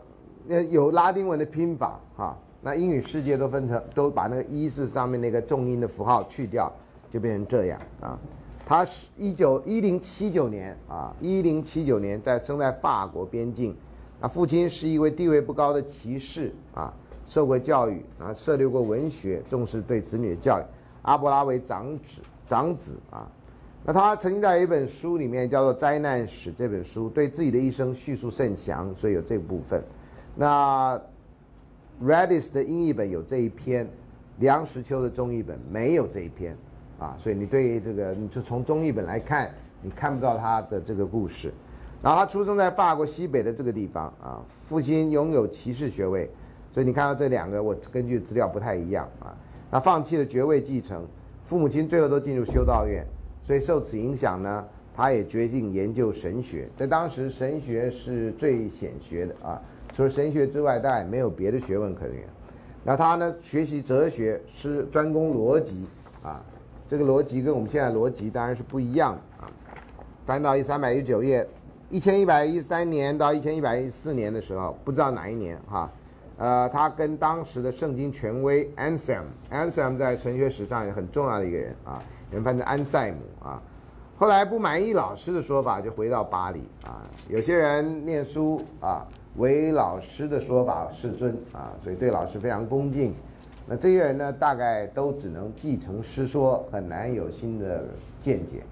[0.47, 2.37] 那有拉丁文的拼法哈。
[2.61, 6.73] 那英语世界都分成，都把那个一字上面那个重音的符号去掉，
[7.09, 8.19] 就变成这样啊。
[8.67, 13.77] 他是一九一零七九年啊，一零七九年在生在法国边境。
[14.21, 16.93] 那父亲是一位地位不高的骑士啊，
[17.25, 20.65] 受过教育啊，涉猎过文学，重视对子女的教育。
[21.03, 23.31] 阿伯拉为长子，长子啊。
[23.89, 29.83] 那他曾经在一本书里面叫做《灾难史》这本书，对自己的一生叙述甚详，所以有这部分。
[30.37, 31.01] 那
[32.05, 33.89] Redis 的英译本有这一篇，
[34.41, 36.55] 梁实秋的中译本没有这一篇，
[36.99, 41.51] 啊，所以你对这个，你就从中译本来看，你看不到他的这个故事。
[42.03, 46.31] 然后他出生在法国西北的这个地方，啊，父亲拥有骑士学位，
[46.75, 49.35] 所以你看到这两个，我根据资料不太一样啊。
[49.71, 51.07] 他放弃了爵位继承，
[51.43, 53.03] 父母亲最后都进入修道院。
[53.43, 56.69] 所以受此影响呢，他也决定研究神学。
[56.77, 59.61] 在当时，神学是最显学的啊，
[59.93, 62.25] 除了神学之外，大概没有别的学问可言。
[62.85, 65.87] 那他呢，学习哲学是专攻逻辑
[66.23, 66.43] 啊，
[66.87, 69.51] 这个逻辑跟我们现在逻辑当然是不一样的啊。
[70.27, 71.47] 翻到一三百一十九页，
[71.91, 75.91] 一千一百一十三年到一千一百一四年的时候，不知道哪一年哈，
[76.37, 82.03] 呃，他跟当时的圣经权威 Anselm，Anselm 在神学史上也很重要的一个人啊。
[82.31, 83.63] 人翻成安塞姆啊，
[84.17, 87.03] 后来不满意老师的说法，就回到巴黎啊。
[87.29, 93.15] 有些人念书啊，唯老师的说法是尊啊，所以对老师非常恭敬。
[93.67, 97.85] 那这些人呢，大概都只能继承师说，很难有新的
[98.21, 98.63] 见解。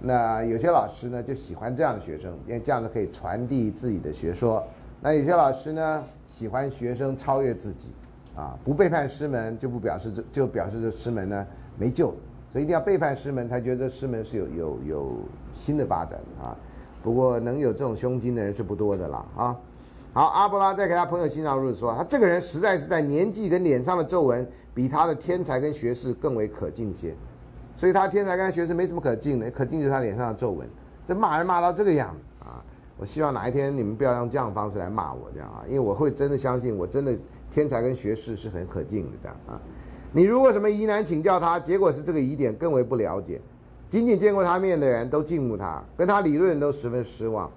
[0.00, 4.62] 那有些老师呢，就喜欢这样的学生，因为这样子可以传递自己的学说。
[5.00, 7.88] 那有些老师呢，喜欢学生超越自己
[8.36, 11.46] 啊，不背叛师门就不表示这就表示这师门呢
[11.78, 12.14] 没救，
[12.54, 15.12] 所以一定要背叛师门才觉得师门是有有有
[15.52, 16.54] 新的发展啊。
[17.02, 19.56] 不过能有这种胸襟的人是不多的啦啊。
[20.12, 27.12] 好，阿波拉再给他朋友欣赏入说，他这个人实在是在年纪跟脸上的皱纹比他的天才跟学识更为可敬些，
[27.74, 30.68] 所以他天才跟学识没什么可敬的，可敬就是他脸上的皱纹。
[31.04, 32.62] 这骂人骂到这个样子啊！
[32.96, 37.12] 我希望哪一天你们不要用这样的方式来骂我，这样啊，因为我会真的相信，我真的
[37.50, 39.60] 天才跟学识是很可敬的这样啊。
[40.16, 43.40] 你如果什么疑难请教他，结果是这个疑点更为不了解，
[43.90, 47.50] 仅仅见过他面的人都敬慕他，跟他理论都十分失望。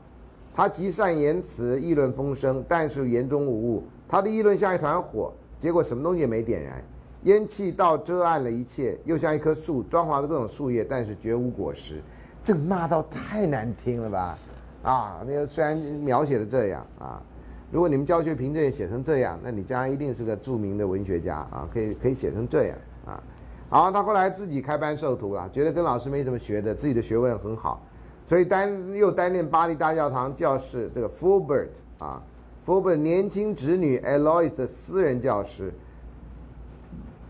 [0.56, 3.84] 他极善言辞，议论风声，但是言中无物。
[4.10, 6.84] 他的议论像一团火，结果什么东西也没点燃，
[7.26, 12.02] 烟气倒遮暗了一切，又像一棵树，装潢着各种树叶，但是绝无果实。
[12.44, 14.38] 这个骂到太难听了吧？
[14.82, 17.22] 啊，那个虽然描写的这样啊，
[17.70, 23.22] 如果你们教学凭证写成这样，那你将来一定是个著名的文学家啊，可以可以写成这样啊。
[23.70, 27.82] 好，他后来自己开班授徒了，觉得跟老师没什么学的，自己的学问很好。
[28.26, 32.22] 所以担又担任巴黎大教堂教室这个 Fulbert 啊
[32.66, 35.74] ，Fulbert 年轻侄女 Eloise 的私人教师。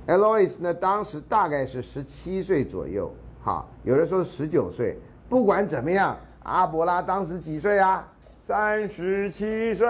[0.08, 3.12] Eloise 呢，当时大概是十七岁左右，
[3.44, 4.98] 哈，有的说十九岁。
[5.28, 8.08] 不管怎么样，阿伯拉当时几岁啊？
[8.48, 9.86] 三十七岁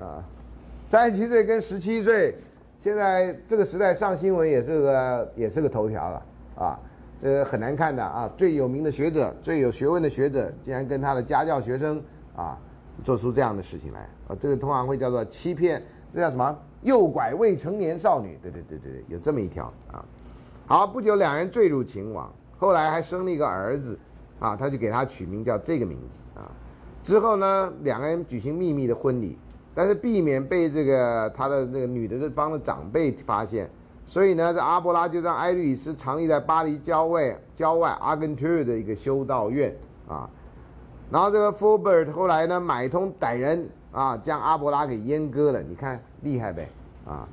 [0.00, 0.24] 啊，
[0.86, 2.34] 三十七岁跟十七岁，
[2.80, 6.22] 现在这个时代上新闻也是个也是个头条了
[6.56, 6.80] 啊。
[7.20, 8.30] 这个很难看的啊！
[8.38, 12.02] 最有名的学者、最有学问的学者，竟然跟他的家教学生
[12.34, 12.58] 啊，
[13.04, 14.36] 做出这样的事情来啊！
[14.40, 15.82] 这个通常会叫做欺骗，
[16.14, 16.58] 这叫什么？
[16.80, 18.38] 诱拐未成年少女？
[18.40, 20.02] 对对对对对，有这么一条啊！
[20.64, 23.98] 好，不久两人坠入情网，后来还生了一个儿子
[24.40, 26.18] 啊，他就给他取名叫这个名字。
[27.08, 29.38] 之后呢，两个人举行秘密的婚礼，
[29.74, 33.66] 但是避免被这个他的那个女的这帮的长辈发现。
[34.04, 39.74] 所以呢，这阿波拉就让埃律斯藏匿在巴黎郊外郊外阿根特的一个修道院
[40.06, 40.28] 啊。
[41.10, 45.62] 然后这个 Fulbert 后来呢，买通歹人啊，将阿波拉给阉割了。
[45.62, 46.68] 你看厉害呗
[47.06, 47.26] 啊！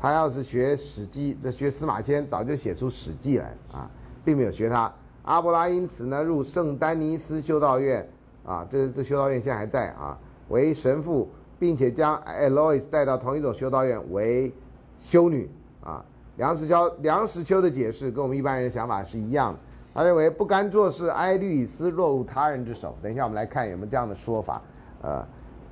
[0.00, 3.88] 他要是学史记，这学司马迁，早就写出史记来啊，
[4.24, 4.92] 并没有学他。
[5.22, 8.04] 阿波拉因此呢，入圣丹尼斯修道院
[8.44, 11.28] 啊，这这修道院现在还在啊，为神父，
[11.58, 14.52] 并且将 Eloise 带到同一种修道院为
[14.98, 15.50] 修女
[15.82, 16.04] 啊。
[16.36, 19.58] 梁实秋梁实秋的解释跟我们一般人的想法是一样的。
[19.94, 22.96] 他认为不甘做事，埃律以斯落入他人之手。
[23.02, 24.62] 等一下我们来看有没有这样的说法。
[25.02, 25.22] 呃，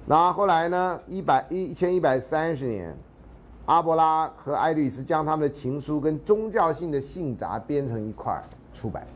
[0.04, 1.00] 那后来呢？
[1.06, 2.94] 一百一一千一百三十年，
[3.64, 9.06] 阿伯拉和埃律斯将他们的情书跟宗教性的信札编成一块儿出版。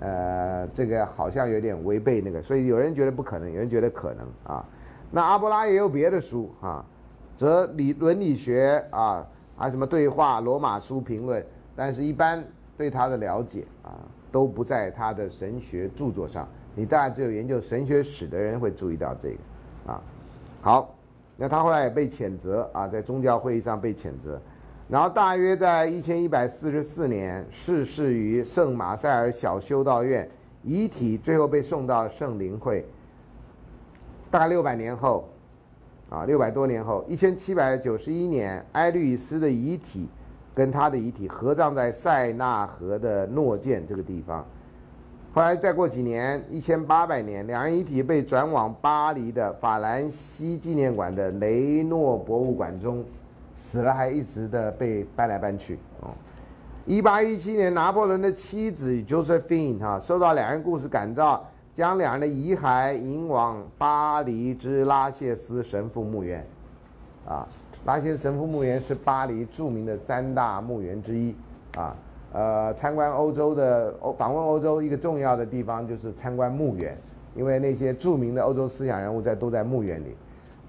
[0.00, 4.64] 呃，这个好像有点违背那个，所以有人觉得不可能，有人觉得可能啊。
[5.10, 6.84] 那阿伯拉也有别的书啊，
[7.36, 9.26] 则理伦理学啊。
[9.60, 12.44] 还什么对话、罗马书评论，但是一般
[12.76, 13.90] 对他的了解啊，
[14.30, 16.48] 都不在他的神学著作上。
[16.76, 20.00] 你当然只有研究神学史的人会注意到这个，啊，
[20.62, 20.94] 好，
[21.36, 24.40] 那他后来也被谴责啊，在宗教会议上被谴责，
[24.88, 30.28] 然后大约在一千一百四十四年逝世于圣马塞尔小修道院，
[30.62, 32.86] 遗体最后被送到圣灵会，
[34.30, 35.28] 大概六百年后。
[36.10, 40.08] 啊，六百多年后，一千七百九十一年，埃律斯的遗体
[40.54, 44.42] 跟他的遗体合葬在塞纳河的诺建这个地方。
[45.34, 53.04] 后来再过几年，一千八百年，两人遗体被转往巴黎的法兰西纪念馆的雷诺博物馆中，
[53.68, 55.78] 死了还一直的被搬来搬去。
[56.00, 56.08] 哦，
[56.86, 61.44] 一八一七年，拿破仑的妻子 Josephine 哈受到两人故事感召。
[61.74, 66.44] 将两人的遗骸引往巴黎之拉谢斯神父墓园，
[67.24, 67.46] 啊，
[67.84, 71.32] 拉谢斯神父墓园是巴黎著名的三大墓园之一，
[71.76, 71.94] 啊，
[72.32, 76.98] 呃，参观欧洲的欧访问欧洲一个重要的地方就是参观墓园，
[77.36, 80.16] 因为那些著名的欧洲思想人物在都在墓园里，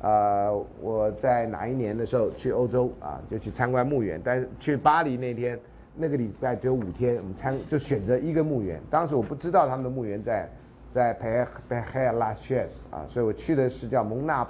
[0.01, 5.59] 呃，我在哪一年的时候去欧洲啊，就去参观墓园，但是去巴黎那天
[5.95, 10.49] 那个礼拜只有五天，我们参就选择一个墓园，当时我不知道他们的墓园在。
[10.91, 14.47] 在佩佩海拉谢斯啊，所以我去的是叫蒙纳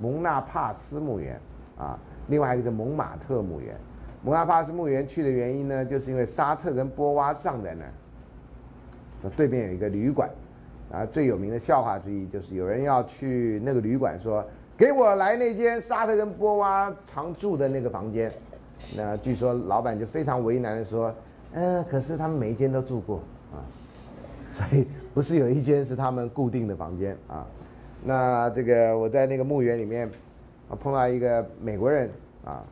[0.00, 1.40] 蒙纳帕斯墓园
[1.78, 3.76] 啊，另外一个叫蒙马特墓园。
[4.24, 7.92] 蒙纳帕斯墓园去的原因呢，就是因为沙特跟波娃葬在那儿，
[9.22, 10.28] 那对面有一个旅馆，
[10.90, 14.44] 啊，最有名的笑话之一就是有人要去那个旅馆说，
[14.78, 18.32] 给我来那间沙特跟波娃常住的那个房间，
[18.96, 21.12] 那据说老板就非常为难的说，
[21.52, 23.16] 嗯，可是他们每一间都住过
[23.52, 23.58] 啊，
[24.48, 24.86] 所以。
[25.14, 27.44] 不是有一间是他们固定的房间啊？
[28.04, 30.08] 那这个我在那个墓园里面，
[30.70, 32.08] 啊碰到一个美国人
[32.44, 32.62] 啊，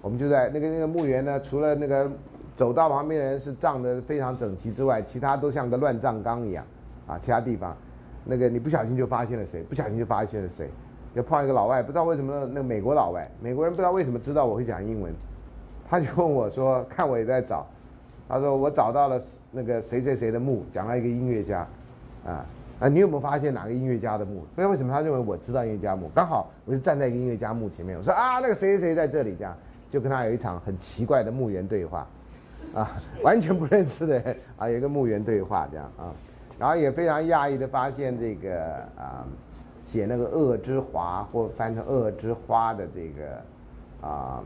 [0.00, 2.08] 我们就在那个那个墓园呢，除了那个
[2.54, 6.64] 走道旁边的人是葬的非常整齐之外，其他都像个乱葬岗一样，
[7.08, 7.76] 啊，其他地方，
[8.24, 10.70] 那个你不小心就发现了谁，不小心就发现了谁，
[11.16, 15.12] 就碰一个老外，不知道为什么那个美国老外，美国人不知道为什么知道我会讲英文，
[15.88, 17.66] 他就问我说，看我也在找，
[18.28, 19.18] 他说我找到了
[19.50, 21.66] 那个谁谁谁的墓，讲了一个音乐家，
[22.24, 22.44] 啊。
[22.78, 24.40] 啊，你有没有发现哪个音乐家的墓？
[24.54, 29.56] 不知道为什么他认为我知道音乐家墓，刚好我就站在音乐家墓前面，我说啊，那个谁谁谁在这里，这样
[29.90, 32.06] 就跟他有一场很奇怪的墓园对话，
[32.74, 36.12] 啊，完全不认识的人啊，有一个墓园对话这样啊，
[36.58, 39.24] 然后也非常讶异的发现这个啊，
[39.86, 43.40] 写那个恶之华或翻成恶之花的这个
[44.08, 44.42] 啊，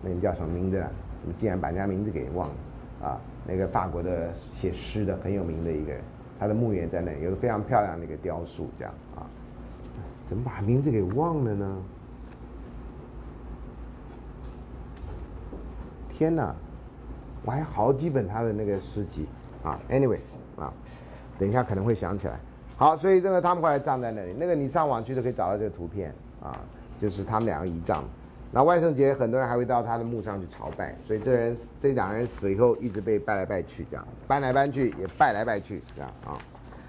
[0.00, 0.78] 那个叫什么名字？
[1.20, 2.54] 怎么竟然把人家名字给忘了
[3.08, 3.20] 啊？
[3.44, 6.00] 那个法国的写诗的很有名的一个人。
[6.38, 9.26] 他的墓园在那，有个非常漂亮的一个雕塑，这样啊，
[10.24, 11.82] 怎么把名字给忘了呢？
[16.08, 16.54] 天哪，
[17.44, 19.26] 我还好几本他的那个诗集
[19.64, 19.80] 啊。
[19.90, 20.20] Anyway
[20.56, 20.72] 啊，
[21.38, 22.38] 等一下可能会想起来。
[22.78, 26.60] 好，所以这个他们后来葬在那里，那个你上网去都可以找到这个图片啊，
[27.00, 28.04] 就是他们两个遗葬。
[28.52, 36.38] 那万圣节很多人还会到他的墓上去朝拜，所以这人这两个人死以后一直被拜来拜去，这样搬来搬去也拜来拜去，这样啊。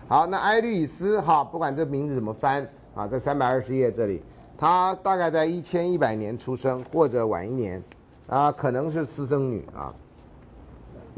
[0.08, 4.22] 好，那埃律斯哈，不管这名字怎么翻啊，在三百二十页这里，
[4.58, 7.82] 他大概在一千一百年出生或者晚一年
[8.28, 9.94] 啊，可能是私生女啊，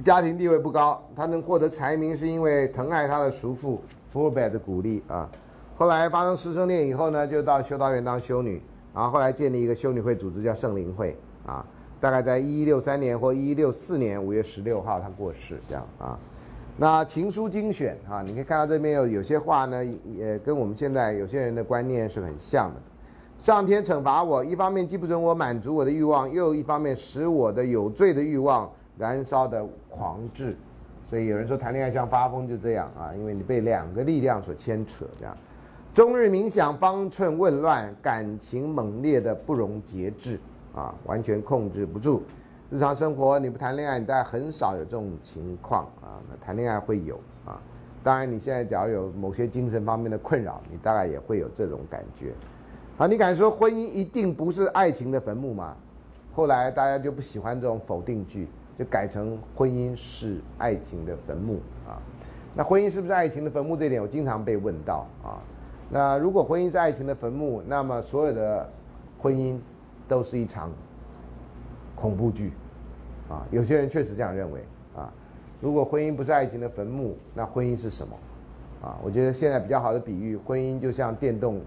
[0.04, 5.30] 家庭地位不高，他能获得财名是因为疼爱他的叔父福尔贝的鼓励啊。
[5.78, 8.62] 后来发生师生恋以后呢，就到修道院当修女。
[8.92, 11.66] 然后后来建立一个修女会组织，叫圣灵会啊。
[12.02, 16.18] 大概在一一六三年或一一六四年五月十六号，他过世，这样啊。
[16.76, 22.82] 那情书精选啊，你可以看到这边有有些话呢，也跟我们现在有些人的观念是很像的。
[23.38, 30.56] 上天惩罚我，一方面既不准我满足我的欲望，又一方面使我的有罪的欲望燃烧的狂炽。
[31.10, 35.36] 所以有人说谈恋爱像发疯，就这样啊，因为你被两个力量所牵扯，这样。
[35.92, 40.40] 终日冥想，方寸紊乱，感情猛烈的不容节制
[40.76, 42.22] 啊，完全控制不住。
[42.70, 46.22] 日常生活你不谈恋爱，你大概很少有这种情况啊。
[46.30, 47.60] 那谈恋爱会有啊。
[48.04, 52.34] 当然，你现在假如有某些精神方面的困扰，你大概也会有这种感觉。
[52.96, 55.76] 好，你敢说婚姻一定不是爱情的坟墓吗？
[56.36, 58.48] 后来大家就不喜欢这种否定句，
[58.80, 62.00] 就改成婚姻是爱情的坟墓啊。
[62.56, 63.76] 那婚姻是不是爱情的坟墓？
[63.76, 65.38] 这一点我经常被问到啊。
[65.90, 68.70] 那如果婚姻是爱情的坟墓，那么所有的
[69.20, 69.60] 婚姻
[70.08, 70.72] 都是一场
[71.94, 72.54] 恐怖剧，
[73.30, 74.64] 啊，有些人确实这样认为
[74.96, 75.12] 啊。
[75.60, 78.16] 如果婚姻不是爱情的坟墓，那婚姻是什么？
[78.82, 81.60] 啊，我觉得现在比较好的比喻，婚姻就像电动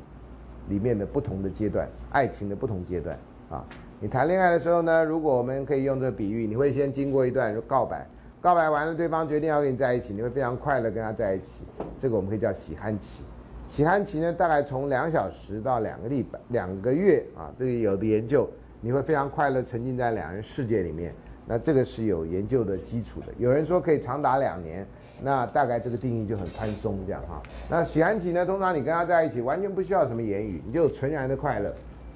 [0.71, 3.19] 里面的不同的阶段，爱情的不同阶段
[3.51, 3.63] 啊。
[4.03, 8.05] 你谈恋爱的时候呢，如果我们可以用这个比喻，你会先经过一段告白，
[8.41, 11.65] 告白完了，对方决定要跟你在一起，你会非常快乐跟他在一起，
[12.01, 13.23] 这个我们可以叫喜憨期。
[13.65, 18.51] 喜憨期呢，大概从两小时到两个礼拜、两个月啊，这个有的研究，
[18.81, 21.15] 你会非常快乐，沉浸在两人世界里面。
[21.47, 23.29] 那这个是有研究的基础的。
[23.39, 24.85] 有人说可以长达两年，
[25.23, 27.41] 那大概这个定义就很宽松这样哈。
[27.71, 31.73] 那喜憨期呢，通常你跟他在一起，完全不需要什么言语，你就纯然的快乐，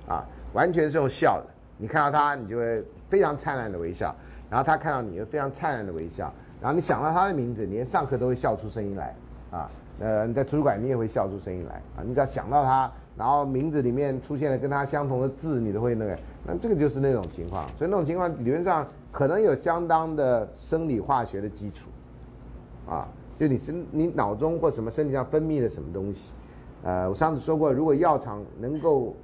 [0.09, 1.53] 啊，完全是用笑的。
[1.79, 4.15] 你看到他，你就会非常灿烂的微笑，
[4.51, 9.15] 然后他看到你，又非常灿烂的微笑，然后你想到他的名字，你连上课都会笑出声音来，
[9.51, 9.71] 啊。
[9.99, 12.05] 呃，你在图书馆你也会笑出声音来啊！
[12.05, 17.67] 你只要想到他，然后名字里面出现了跟他相同的字，你都会那个，那这个就是那种情况。
[17.79, 21.89] 所以那种情况理论上可能有相当的生理化学的基础，
[22.87, 23.09] 啊，
[23.39, 26.35] 就你身你脑中或什么身体上分泌了什么东西，
[26.83, 29.17] 呃，我上次说过，如果药厂能够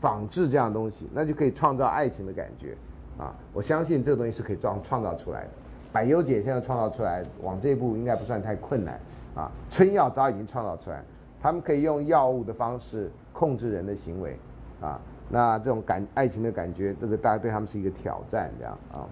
[0.00, 2.76] 仿制这样东西，那就可以创造爱情的感觉，
[3.18, 5.50] 啊，我相信这个东西是可以创创造出来的。
[5.92, 9.00] 百优解现在创造出来，往这一步应该不算太困难。
[9.34, 11.00] 啊，春药早已经创造出来，
[11.40, 14.36] 他们可以用药物的方式控制人的行为，
[14.80, 19.06] 啊，那这种感爱情的感觉，这个大家对他们是一个挑战，这样啊。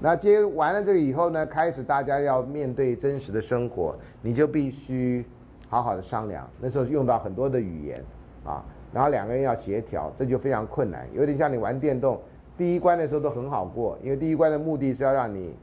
[0.00, 5.24] 那接完了这个以后呢，开始大家要面对真实的生活，你就必须
[5.68, 6.48] 好好的商量。
[6.60, 8.04] 那时候用到很多的语言，
[8.44, 12.20] 啊，然后两个人要协调，这就非常困难，有点像你玩电动，
[12.56, 15.54] 第一关的时候都很好过，因为第一关的目的是要让你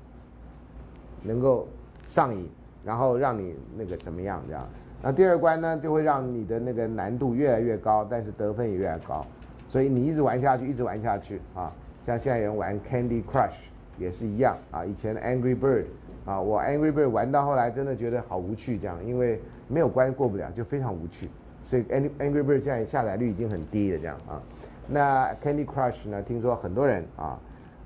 [1.23, 1.67] 能够
[2.07, 2.49] 上瘾。
[2.85, 4.63] 然后让你那个怎么样这样？
[5.01, 9.25] 那第二关呢，就会让你的那个难度越来越高，但是得分也越来越高。
[9.67, 11.73] 所以你一直玩下去，一直玩下去啊。
[12.05, 13.55] 像现在有人玩 Candy Crush
[13.97, 14.85] 也是一样啊。
[14.85, 15.85] 以前 Angry Bird
[16.25, 21.27] 啊，我 Angry Bird 玩到后来真的觉得好无趣这样，因为没有关过不了，就非常无趣。
[21.65, 24.41] 所以 Angry Angry Bird 现在下载率已经很低了这样啊。
[24.87, 26.21] 那 Candy Crush 呢？
[26.21, 27.37] 听说很多人啊，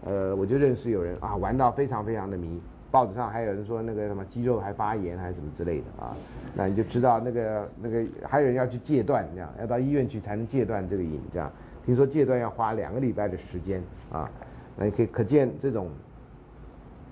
[0.04, 2.62] 呃，我就认识有人啊，玩到非常非常的迷。
[2.92, 6.18] 报纸上还有人说那个什么肌肉还发炎还是什么之类的啊，
[6.56, 11.52] 那你就知道那个那个还有人要去戒断这样，要到医院去才能戒断这个瘾这样。
[11.86, 14.30] 听说戒断要花两个礼拜的时间啊，
[14.76, 15.88] 那你可以可见这种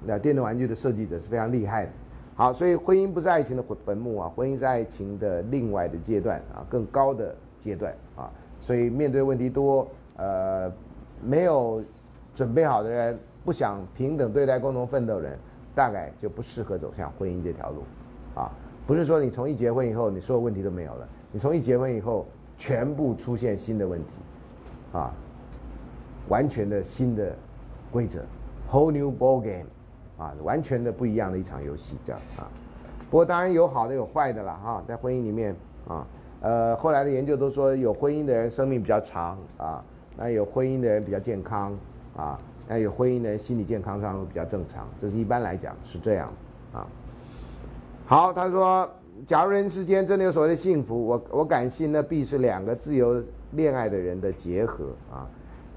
[0.04, 1.92] 那电动玩具的设计者是非常厉害的。
[2.38, 8.30] 好，所以婚姻不是爱情的坟墓啊，婚姻是爱情的另外的阶段啊，更高的阶段啊。
[8.62, 10.72] 所以面对问题多，呃，
[11.20, 11.84] 没有
[12.36, 15.36] 准备好的人，不想平等对待、共同奋斗人，
[15.74, 17.82] 大概就不适合走向婚姻这条路，
[18.36, 18.52] 啊，
[18.86, 22.24] 不是说你从一结婚以后，你所有问题都没有了，你从一结婚以后，
[22.56, 24.10] 全部出现新的问题，
[24.94, 25.12] 啊，
[26.30, 27.36] 完全的新的
[27.92, 28.20] 规则
[28.70, 29.66] ，whole new ball game，
[30.18, 32.48] 啊，完全的不一样的一场游戏这样啊。
[33.10, 35.56] 不过当然有好的有坏的了哈，在婚姻里面
[35.88, 36.06] 啊。
[36.40, 39.84] 呃，后来的研究都说，有婚姻的人生命比较长啊，
[40.16, 41.76] 那有婚姻的人比较健康
[42.16, 46.32] 啊，那有婚姻的人心理健康上会比较正常，这是一般来讲是这样
[46.72, 46.86] 啊。
[48.06, 48.88] 好，他说，
[49.26, 53.20] 假如人世间真的有所谓的幸福，我我敢信那必是两个自由
[53.54, 55.26] 恋爱的人的结合啊。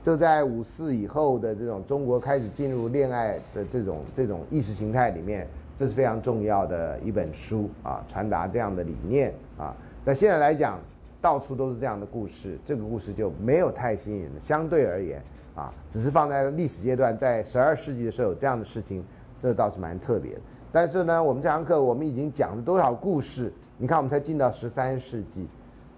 [0.03, 5.47] 这在五四以后的这种中国开始进入恋爱的这种这种意识形态里面，
[5.77, 9.77] 这是非常重要的一本书啊，传达这样的理念啊。
[10.03, 10.81] 在现在来讲，
[11.21, 14.31] 到处都是这样的故事，这个故事就没有太吸引人。
[14.41, 15.23] 相对而言，
[15.55, 19.05] 啊，只是放在历史阶段，在十二世纪的时候有这样的事情，
[19.39, 20.41] 这倒是蛮特别的。
[20.73, 23.53] 但是呢，我们这堂课我们已经讲了多少故事？
[23.77, 25.47] 你看，我们才进到十三世纪，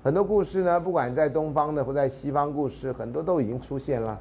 [0.04, 4.18] 很多故事呢，不管在东方的或在西方故事，很多都已经出现了，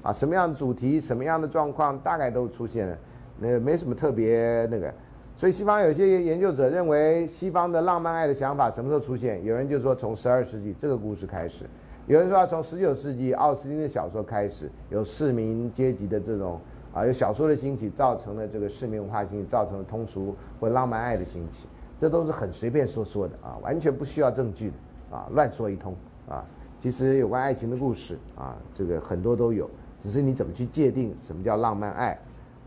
[0.00, 2.96] 啊，什么样的主题，什么样的状况，大概都出现了，
[3.40, 4.94] 那没什么特别那个。
[5.36, 9.44] 所以西方有些研究者认为，西方的浪漫爱的想法什么时候出现？
[9.44, 11.64] 有人就说从十二世纪这个故事开始，
[12.06, 16.60] 有人说要从十九世纪奥斯汀的小说开始，有市民阶级的这种
[16.92, 21.66] 啊，有小说的兴起，造成了这个市民文化兴起，造成了通俗或浪漫爱的兴起，
[21.98, 24.74] 这都是很随便说说的啊，完全不需要证据的
[25.14, 25.94] 啊，乱说一通
[26.28, 26.44] 啊。
[26.78, 32.18] 其实有关爱情的故事啊，这个很多都有，只是你怎么去界定什么叫浪漫爱。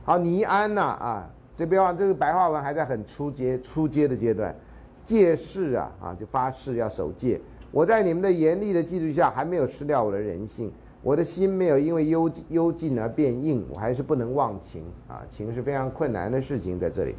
[0.04, 1.30] 好，尼安呐啊。
[1.56, 4.56] 这别忘，这个白话文还在很初阶、初阶的阶段，
[5.04, 7.42] 戒誓啊啊，就发誓要守戒。
[7.72, 10.72] 我在你们的严厉的纪律下，还没有失掉我的人性，
[11.02, 17.16] 我的心没有因为幽幽禁而变硬，我还是不能忘情啊，情是非常困难的事情，在这里，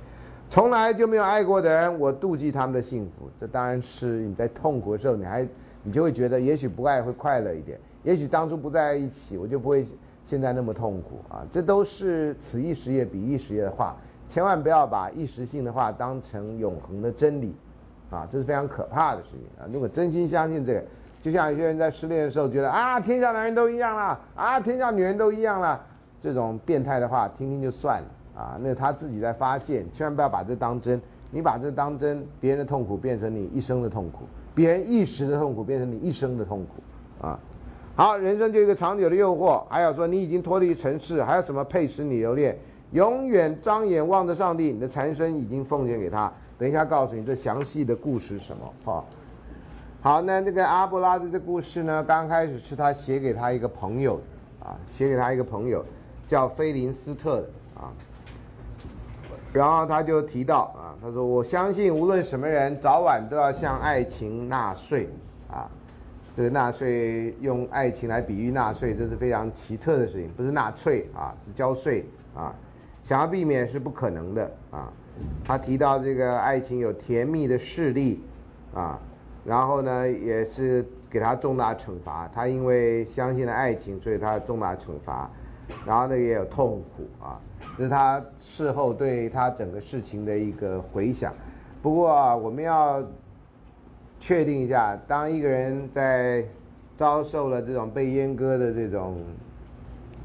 [0.50, 3.28] 从来就没有爱过的人，我妒忌他们的幸福。
[3.38, 5.46] 这当然是你在痛苦的时候，你还
[5.82, 9.84] 你就会觉得，也许不爱会快乐一点，也许当初不在一起，我就不会
[10.24, 11.46] 现在那么痛苦啊。
[11.52, 13.96] 这都是此一时也彼一时也的话。
[14.26, 17.54] 千万不要把一时性的话当成永恒的真理，
[18.10, 19.64] 啊，这是非常可怕的事情啊！
[19.72, 20.84] 如果真心相信这个，
[21.22, 25.82] 就像有些人在失恋的时候觉得啊，天下男人都一样了，啊，天下女人都一样了，
[26.20, 28.08] 这种变态的话听听就算了
[28.38, 31.00] 啊，那他自己在发现，千万不要把这当真。
[31.30, 34.20] 你把这当真，别人的痛苦变成你一生的痛苦，
[34.54, 37.38] 别人一时的痛苦变成你一生的痛苦，啊，
[37.94, 42.56] 好，人生就一个长久的诱惑，还有说你已经脱离尘世，还有什么配使你留恋？
[42.92, 46.32] 永远张眼望着上帝，你的残身已经奉献给他。
[46.56, 48.72] 等一下告诉你这详细的故事什么？
[48.86, 49.04] 哈，
[50.00, 54.18] 好，那这个阿布拉的这故事呢，刚开始是他写给他一个朋友，
[54.60, 55.84] 啊，写给他一个朋友，
[56.26, 57.92] 叫菲林斯特啊。
[59.52, 65.08] 然后他就提到啊，他说我相信无论什么人，早晚都要向爱情纳税
[65.50, 65.68] 啊。
[66.36, 72.54] 这个纳税用爱情来比喻纳税，这是非常奇特的事情，不是纳粹啊，是交税啊。
[73.02, 74.92] 想要避免是不可能的啊！
[75.44, 78.22] 他提到这个爱情有甜蜜的势力
[78.74, 79.00] 啊，
[79.44, 82.30] 然后呢也是给他重大惩罚。
[82.32, 85.28] 他因为相信了爱情，所以他重大惩罚。
[85.84, 87.40] 然后呢也有痛苦啊，
[87.78, 91.32] 这是他事后对他整个事情的一个回想。
[91.80, 93.00] 不过，我们要
[94.18, 96.44] 确定一下，当一个人在
[96.96, 99.16] 遭受了这种被阉割的这种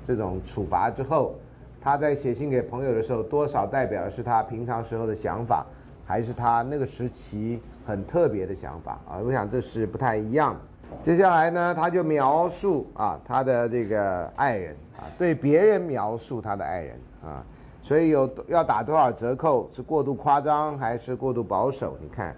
[0.07, 1.35] 这种处罚之后。
[1.79, 5.65] 他在写信给朋友的时候，多少代表的是他平常时候的想法，
[6.05, 9.19] 还是他那个时期很特别的想法啊？
[9.21, 10.55] 我想这是不太一样。
[11.03, 17.43] 接下来呢，他就描述啊他的这个爱人啊，对别人描述他的爱人啊，
[17.81, 19.69] 所以有要打多少折扣？
[19.73, 21.97] 是过度夸张还是过度保守？
[22.01, 22.35] 你看，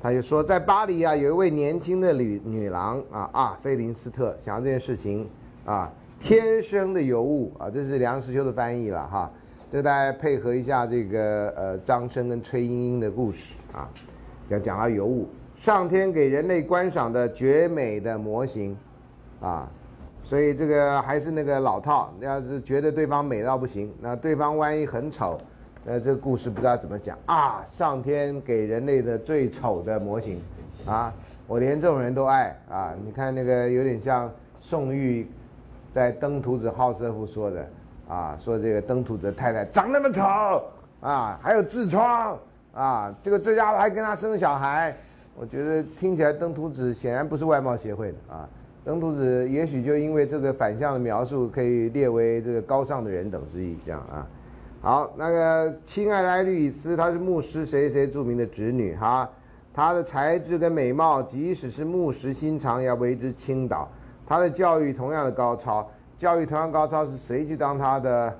[0.00, 5.28] 他就说在巴黎啊，有一位年轻的女女郎啊啊，菲林斯特，想要这件事情
[5.64, 5.92] 啊。
[6.20, 9.30] 天生的尤物啊，这是梁实秋的翻译了哈。
[9.70, 13.90] 这大家配合一下这个呃张生跟崔莺莺的故事啊，
[14.48, 18.74] 要讲到尤物，上天给人类观赏的绝美的模型
[19.40, 19.68] 啊，
[20.24, 25.38] 所以这个还是那个老套，要是觉得对方美到不行，那对方万一很丑，
[25.84, 27.62] 那这个故事不知道怎么讲啊！
[27.66, 30.40] 上天给人类的最丑的模型，
[30.86, 31.12] 啊，
[31.46, 32.94] 我连这种人都爱啊！
[33.04, 35.30] 你看那个有点像宋玉
[35.92, 37.68] 在《登徒子好色妇》说的
[38.08, 40.22] 啊，说这个登徒子太太长那么丑
[41.02, 42.38] 啊，还有痔疮
[42.72, 44.96] 啊，这个这家伙还跟他生小孩，
[45.36, 48.48] 我觉得听起来登徒子显然不是外貌协会的啊。
[48.84, 54.26] 登徒子也许就因为这个反向的描述，可以列为这个高尚的人等之一，这样啊。
[54.82, 59.26] 好，那个亲爱的艾律斯，她是牧师谁谁著名的侄女哈。
[59.72, 63.88] 她的才智跟美貌，即使是牧师心肠也要为之倾倒。
[64.26, 68.38] 她的教育同样的高超，教育同样高超是谁去当她的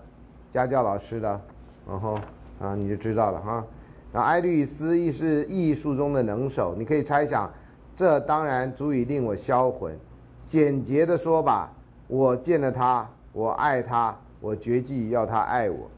[0.51, 1.41] 家教老师的？
[1.89, 2.19] 然后
[2.61, 3.65] 啊，你就知道了哈。
[4.13, 7.51] 那艾律斯亦是艺术中的能手，你可以猜想，
[7.97, 9.99] 这当然足以令我销魂。
[10.47, 11.73] 简洁的说吧，
[12.07, 15.91] 我见了他，我爱他，我决计要他爱我，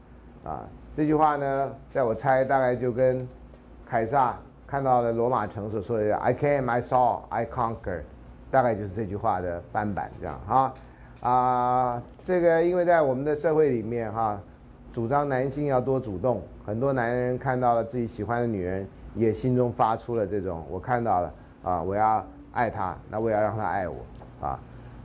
[0.43, 3.27] 啊，这句话呢，在我猜大概就跟
[3.85, 8.01] 凯撒看到了罗马城所说的 “I came, I saw, I conquer”，
[8.49, 10.73] 大概就是这句话的翻版这样哈，
[11.21, 14.39] 啊，这个因为在我们的社会里面哈，
[14.91, 21.33] 主张男性要多主动，很多男人看到了自己喜欢的女人，也心中发出了这种我看到了
[21.63, 23.95] 啊，我要爱她，那我要让她爱我。
[24.41, 24.59] 啊，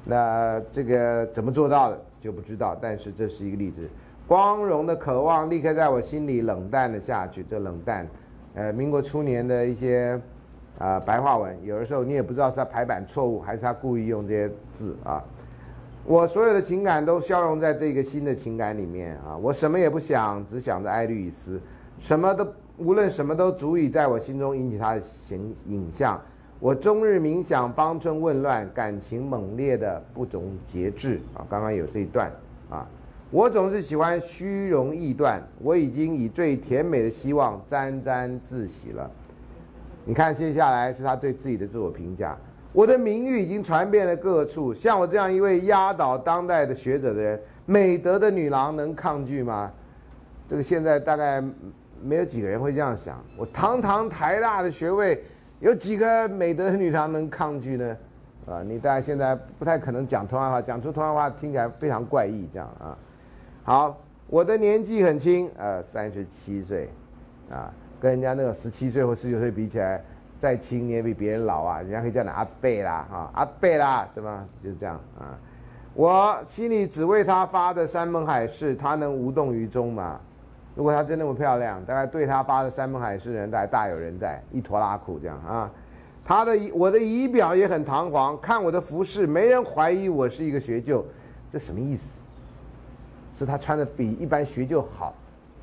[0.05, 3.89] 那这个怎么做到的就不知道，但是这是一个例子。
[4.27, 7.43] 光荣的渴望立刻在我心里冷淡了下去。
[7.43, 8.07] 这冷淡，
[8.55, 10.19] 呃，民国初年的一些
[10.79, 15.23] 啊白话文，有的时候你也不知道是他排版错误，还是他故意用这些字啊。
[16.05, 21.61] 我所有的情感都消融在这个新的情感里面啊，我什么也不想，只想着爱丽丝，
[21.99, 22.47] 什么都
[22.79, 26.21] 无论什么都足以在我心中引起他的形影像。
[26.63, 31.43] 我终日冥想，方寸混乱，感情猛烈的不懂节制啊！
[31.51, 32.31] 刚刚有这一段
[32.71, 32.87] 啊，
[33.33, 39.11] 我总是喜欢虚荣臆断，我已经以最甜美的希望沾沾自喜了。
[40.05, 42.39] 你看，接下来是他对自己的自我评价：
[42.73, 49.69] 我的名誉已经传遍了各处，像我这样一位压倒当代的学者的人，美德的女郎能抗拒吗？
[50.47, 51.43] 这个现在大概
[52.01, 53.21] 没有几个人会这样想。
[53.37, 55.21] 我堂堂台大的学位。
[55.63, 57.97] 有几个美德的女郎能抗拒呢？
[58.49, 62.99] 啊，你大概现在不太可能讲同样话，讲出同样话听起来非常怪异，这样啊。
[63.63, 63.97] 好，
[64.27, 66.91] 我的年纪很轻，呃，三十七岁，
[67.49, 70.03] 啊，跟人家那个十七岁或十九岁比起来，
[70.37, 74.45] 再轻你也比别人老啊，人家可以叫你阿贝啦，哈，阿贝啦，对吧？
[74.65, 75.39] 就是这样啊。
[75.95, 80.19] 我心里只为他发的山盟海誓，他能无动于衷吗？
[80.75, 85.71] 如果她真那么漂亮，大概对她发的山盟海誓人大概大有人在，一坨拉裤这样啊。
[86.25, 91.05] 她的我的仪表也很堂皇，看我的服饰，没人怀疑我是一个学究，
[91.51, 92.21] 这什么意思？
[93.37, 95.15] 是她穿的比一般学究好，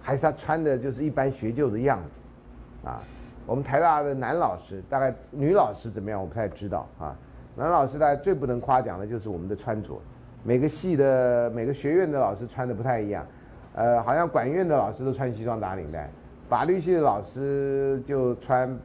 [0.02, 2.88] 还是她穿的就是一般学究的样子？
[2.88, 3.02] 啊，
[3.46, 6.20] 我们台大的男老师，大概女老师怎么样？
[6.20, 7.16] 我不太知道啊。
[7.56, 10.00] 男老师大概最不能夸奖的就是我们的穿着，
[10.44, 13.26] 每个系的每个学院的老师穿的不太一样。
[13.76, 16.10] 呃，好像管院的老师都穿西装打领带，
[16.50, 18.78] 法律系的老师就穿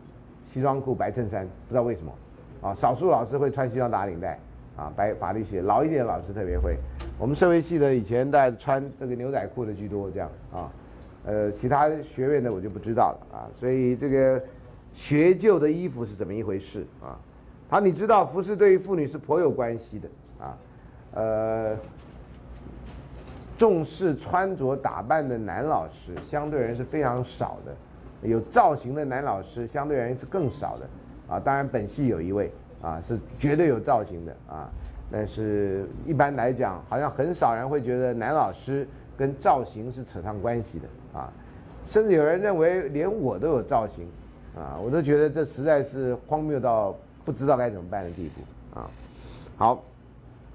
[0.45, 2.13] 西装裤白衬衫，不知道为什么，
[2.61, 4.39] 啊，少数老师会穿西装打领带，
[4.77, 6.77] 啊，白法律系老一点的老师特别会，
[7.19, 10.71] 我们社会系的以前在穿这个牛仔裤的居多，这样啊，
[11.25, 13.13] 呃，其他学院的我就不知道。
[13.13, 14.41] 了啊，所以这个
[14.93, 16.87] 学旧的衣服是怎么一回事？
[17.03, 17.19] 啊？
[17.69, 20.09] 好，你知道服饰对于妇女是颇有关系的
[20.39, 20.57] 啊，
[21.15, 21.77] 呃。
[23.57, 27.73] 重视穿着打扮的男老师，相对而言是非常少的；
[28.29, 30.87] 有造型的男老师，相对而言是更少的。
[31.29, 32.53] 啊，当然本系有一位
[32.83, 34.69] 啊，是绝对有造型的啊。
[35.11, 38.87] 但是一般来讲，好像很少人会觉得男老师
[39.17, 41.33] 跟造型是扯上关系的啊。
[41.87, 44.09] 甚至有人认为连我都有造型
[44.57, 46.95] 啊，我都觉得这实在是荒谬到
[47.25, 48.91] 不知道该怎么办的地步啊。
[49.57, 49.85] 好。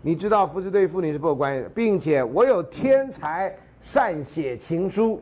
[0.02, 5.22] 你知道服饰对妇女是不关系的，并且我有天才善写情书，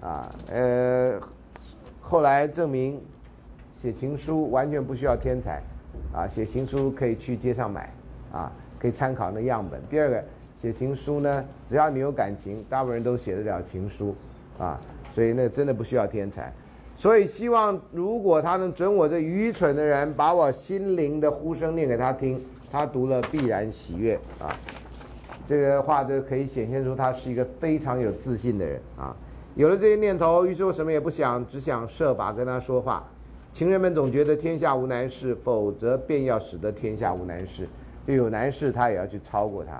[0.00, 1.20] 啊，呃，
[2.00, 2.98] 后来证明
[3.82, 5.62] 写情书完全不需要天才，
[6.14, 7.92] 啊，写情书可以去街上买，
[8.32, 9.78] 啊，可以参考那样本。
[9.90, 10.24] 第二个，
[10.60, 14.16] 写情书呢，只要你有感情，大部分人都写得了情书，
[14.58, 14.80] 啊，
[15.12, 16.50] 所以那真的不需要天才。
[16.96, 22.42] 所以希望如果他能准我这愚蠢的人，把我心灵的呼声念给他听。
[22.70, 24.54] 他读了必然喜悦啊，
[25.46, 29.14] 这个话都可以显现出他是一个非常有自信的人啊。
[29.56, 33.04] 有了这些念头，于是我什么也不想，只想设法跟他说话。
[33.52, 37.68] 情人们总觉得天下无难事，否则便要使得天下无难事。
[38.06, 39.72] 就有难事他也要去超过他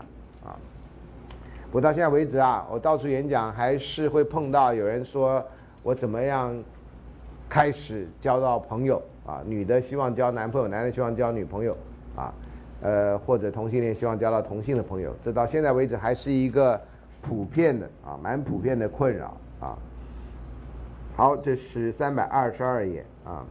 [0.48, 0.56] 啊。
[1.70, 5.42] 不到现在为止啊，我到处演讲还是会碰到有人说
[5.82, 6.52] 我怎么样
[7.48, 9.40] 开始交到朋友啊？
[9.46, 11.76] 女的希望交男朋友，男的希望交女朋友
[12.16, 12.34] 啊，
[12.82, 16.80] 呃，或者同性恋希望交到同性的朋友，这到现在为止还是一个
[17.20, 19.76] 普遍的啊，蛮普遍的困扰啊。
[21.16, 23.44] 好，这是三百二十二页啊。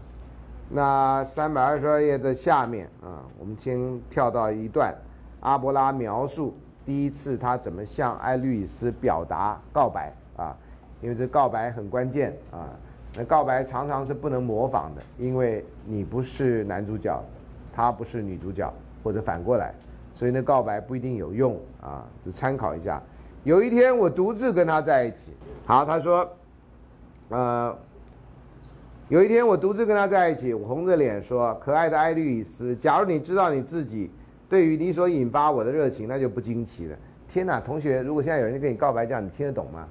[0.71, 4.93] 那三百二十二页的下面啊，我们先跳到一段，
[5.39, 6.55] 阿波拉描述
[6.85, 10.55] 第一次他怎么向艾律斯表达告白啊，
[11.01, 12.69] 因为这告白很关键啊。
[13.15, 17.19] 那告白常常是不能模仿的，因为你不是男主角，
[17.73, 18.71] 他不是女主角，
[19.09, 19.73] 或者反过来，
[20.13, 23.01] 所以那告白不一定有用啊，就参考一下。
[23.43, 25.33] 有一天我独自跟他在一起，
[25.65, 26.29] 好，他说，
[27.29, 27.75] 呃。
[29.07, 34.11] 有一天，我独自跟他在一起，我红着脸说：“可爱的爱丽丝，假如你知道你自己
[34.47, 36.95] 对于你所引发我的热情，那就不惊奇了。”
[37.27, 39.87] 天哪，同学，如果现在有人跟你告白，这样你听得懂吗？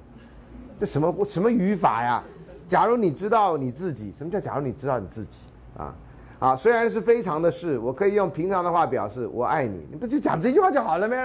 [0.79, 2.23] 这什么什么语法呀？
[2.69, 5.39] 假如你知道你自己，什么叫假如你知道你自己
[5.77, 5.93] 啊？
[6.39, 11.15] 啊，虽然是非常的事，我可以用平常的话表示我爱你，你不就讲这句话就好了吗？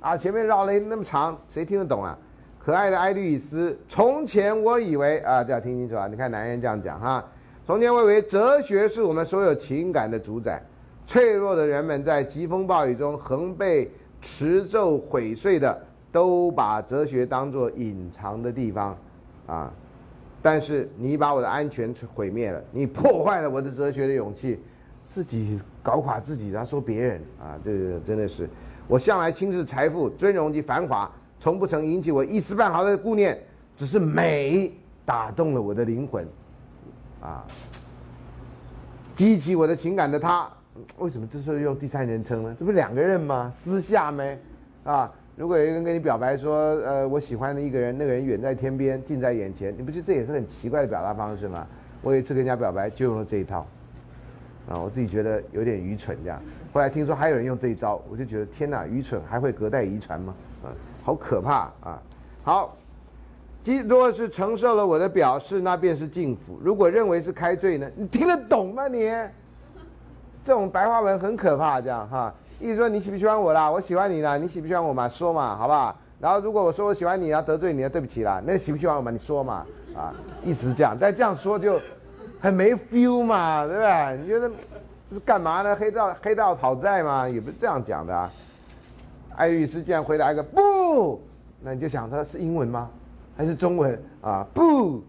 [0.00, 2.18] 啊，前面绕了那么长，谁听得懂啊？
[2.58, 6.08] 可爱的爱丽丝，从前我以为啊，这要听清楚啊！
[6.08, 7.24] 你看男人这样讲哈。
[7.64, 10.60] 从前我以为哲学是我们所有情感的主宰，
[11.06, 13.88] 脆弱的人们在疾风暴雨中横被
[14.20, 18.96] 持咒毁碎的，都把哲学当作隐藏的地方，
[19.46, 19.72] 啊！
[20.46, 24.60] 但是你把我的安全毁灭了，你破坏了我的哲学的勇气，
[25.04, 28.48] 自己搞垮自己，然后说别人啊，这个真的是，
[28.86, 33.36] 我向来轻视财富、尊荣及繁华，从不曾引起我一丝半毫的顾念，
[33.76, 34.72] 只是美
[35.04, 36.24] 打动了我的灵魂。
[37.20, 37.44] 啊，
[39.16, 40.48] 激起我的情感的他，
[40.98, 42.54] 为什么这时候用第三人称呢？
[42.56, 43.52] 这不是两个人吗？
[43.58, 44.38] 私下没？
[44.84, 51.66] 啊，如果有一个人跟你表白说，呃，我喜欢的一个人，那个人远在天边，近在眼前，你不觉得这也是很奇怪的表达方式吗？
[52.00, 53.66] 我有一次跟人家表白就用了这一套，
[54.66, 56.40] 啊，我自己觉得有点愚蠢这样。
[56.72, 60.34] 后来听说还有人用这一招，我就觉得天哪，愚蠢还会隔代遗传吗？
[60.64, 60.72] 啊，
[61.04, 62.02] 好可怕啊！
[62.42, 62.76] 好。
[63.88, 67.90] 若是承受了我的表示，那便是敬福；如果认为是开罪呢？
[67.96, 68.86] 你听得懂吗？
[68.86, 69.10] 你
[70.44, 73.70] 这种白话文很可怕，这样哈，意思说你喜不喜欢我啦？
[73.70, 75.08] 我喜欢你啦，你喜不喜欢我嘛？
[75.08, 75.94] 说嘛，好不好？
[76.18, 79.10] 然后如果我说我喜欢你啊，得罪你啊，对不起啦，那喜不喜欢我嘛？
[79.10, 81.78] 你说嘛，啊，意思是这样，但这样说就
[82.40, 84.18] 很没 feel 嘛，对不对？
[84.22, 84.50] 你觉得
[85.10, 85.76] 这是干嘛呢？
[85.76, 87.28] 黑道黑道讨债嘛？
[87.28, 88.30] 也不是这样讲的啊。
[89.36, 91.20] 艾律师竟然回答一个不，
[91.60, 92.88] 那你就想他是英文吗？
[93.36, 94.46] 还是中文啊？
[94.54, 95.04] 不，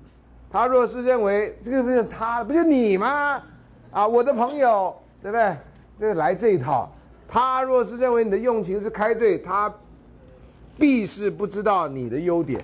[0.51, 3.41] 他若是认为这个不是他，不就你吗？
[3.91, 5.55] 啊，我的朋友，对不对？
[5.97, 6.91] 这个来这一套。
[7.27, 9.73] 他若是认为你的用情是开罪，他
[10.77, 12.63] 必是不知道你的优点。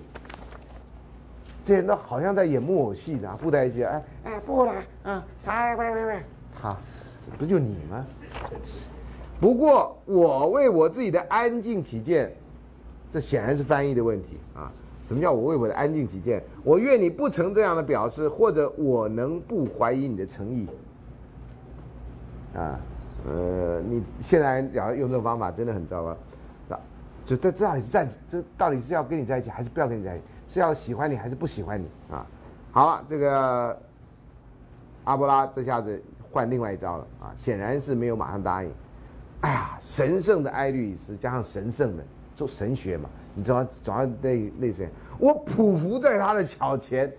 [1.63, 3.83] 这人都好像在演木偶戏呢，布袋戏。
[3.83, 6.23] 哎哎，不了，嗯，他，喂喂喂，
[6.61, 6.75] 他，
[7.37, 8.05] 不就你吗？
[8.49, 8.85] 真是。
[9.39, 12.33] 不过我为我自己的安静起见，
[13.11, 14.71] 这显然是翻译的问题啊。
[15.05, 16.41] 什么叫我为我的安静起见？
[16.63, 20.67] 我愿你不曾这样的表示，或者我能不怀疑你的诚意？
[22.55, 22.79] 啊，
[23.25, 26.09] 呃，你现在要用这种方法真的很糟糕。
[26.69, 26.79] 啊，
[27.25, 30.25] 这这到底是在这到底是要跟你在一起，还是不要跟你在一起？
[30.47, 31.87] 是要喜欢你，还是不喜欢你？
[32.11, 32.25] 啊，
[32.71, 33.81] 好了，这个
[35.05, 36.01] 阿波拉这下子
[36.31, 38.71] 换另外一招了啊，显然是没有马上答应。
[39.41, 42.03] 哎呀，神圣的爱律斯加上神圣的
[42.35, 43.09] 做神学嘛。
[43.35, 47.11] 你知道，总要那那谁，我匍匐在他的脚前。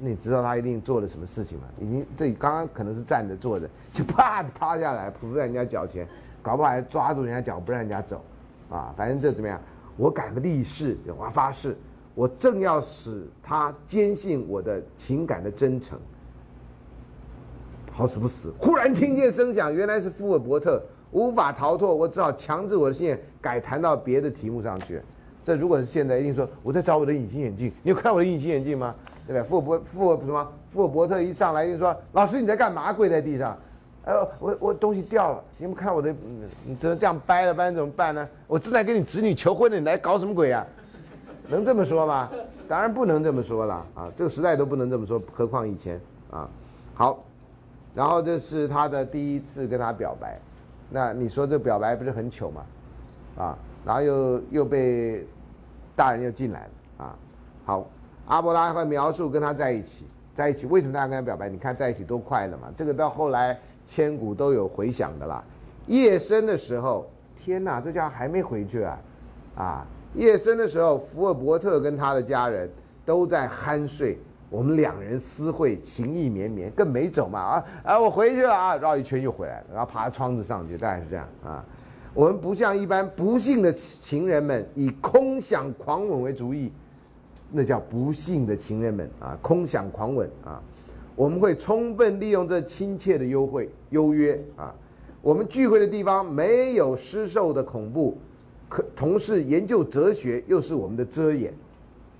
[0.00, 1.64] 你知道他一定做了什么事情吗？
[1.78, 6.08] 已经这刚刚可能是站着坐着， 就啪趴下来，匍匐在人家脚前，
[6.42, 8.24] 搞不好还抓住人家脚不让人家走，
[8.70, 9.60] 啊，反正这怎么样？
[9.96, 11.76] 我敢立誓，我发誓，
[12.14, 15.98] 我正要使他坚信我的情感的真诚。
[17.92, 20.82] 好死不死，忽然听见声响，原来是富尔伯特。
[21.12, 25.02] 无法逃脱，我只好强制我的信念改谈到别的题目上去。
[25.44, 27.72] 这如果是现在，一定说我在找我的隐形眼镜。
[27.82, 28.94] 你有看我的隐形眼镜吗？
[29.26, 29.42] 对不对？
[29.48, 30.52] 富尔伯富尔什么？
[30.70, 32.92] 富尔伯特一上来就说：“老师你在干嘛？
[32.92, 33.56] 跪在地上。”
[34.04, 35.44] 呃，我我东西掉了。
[35.58, 36.14] 你们看我的，
[36.64, 38.26] 你只能这样掰了掰，怎么办呢？
[38.46, 40.66] 我正在跟你侄女求婚呢，你来搞什么鬼啊？
[41.48, 42.30] 能这么说吗？
[42.68, 44.08] 当然不能这么说了啊！
[44.14, 46.48] 这个时代都不能这么说，何况以前啊？
[46.94, 47.24] 好，
[47.94, 50.38] 然后这是他的第一次跟他表白。
[50.88, 52.62] 那你说这表白不是很糗吗？
[53.36, 55.26] 啊，然后又又被
[55.96, 57.16] 大人又进来了啊。
[57.64, 57.86] 好，
[58.26, 61.48] 阿伯拉会描述跟他在一起，在一起为什么大家跟他表白？
[61.48, 62.68] 你看在一起多快乐嘛！
[62.76, 65.42] 这个到后来千古都有回响的啦。
[65.86, 68.98] 夜深的时候，天哪，这家伙还没回去啊！
[69.56, 72.70] 啊，夜深的时候，福尔伯特跟他的家人
[73.04, 74.18] 都在酣睡，
[74.48, 77.98] 我们两人私会，情意绵绵，更没走嘛啊啊！
[77.98, 81.64] 我回去了啊，绕一圈又回来了，然后爬窗子上去，大概是这样啊。
[82.12, 86.72] 我们不像一般不幸的情人们以空想狂吻为主意，
[87.50, 90.60] 那叫不幸的情人们啊，空想狂吻啊。
[91.14, 94.74] 我们会充分利用这亲切的优惠优约啊。
[95.22, 98.16] 我们聚会的地方没有施受的恐怖，
[98.68, 101.52] 可同时研究哲学又是我们的遮掩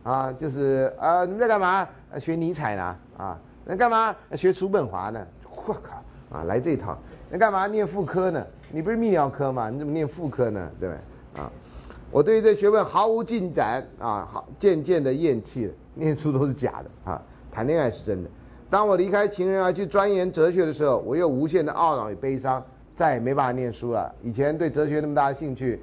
[0.02, 0.32] 啊。
[0.32, 1.88] 就是啊，你们在干嘛？
[2.18, 2.96] 学尼采呢？
[3.16, 4.14] 啊，那干嘛？
[4.36, 5.26] 学叔本华呢？
[5.66, 6.96] 我靠啊，来这一套。
[7.30, 8.46] 那干嘛念妇科呢？
[8.72, 9.68] 你不是泌尿科吗？
[9.68, 10.70] 你怎么念妇科呢？
[10.78, 11.42] 对不对？
[11.42, 11.50] 啊，
[12.10, 15.72] 我对于这学问毫无进展啊，好，渐渐的厌弃了。
[15.94, 18.30] 念书都是假的啊，谈恋爱是真的。
[18.70, 22.64] 当我离开情人而去钻研哲学的时候，我又无限的懊恼与悲伤，
[22.94, 24.14] 再也没办法念书了。
[24.22, 25.80] 以前对哲学那么大的兴趣，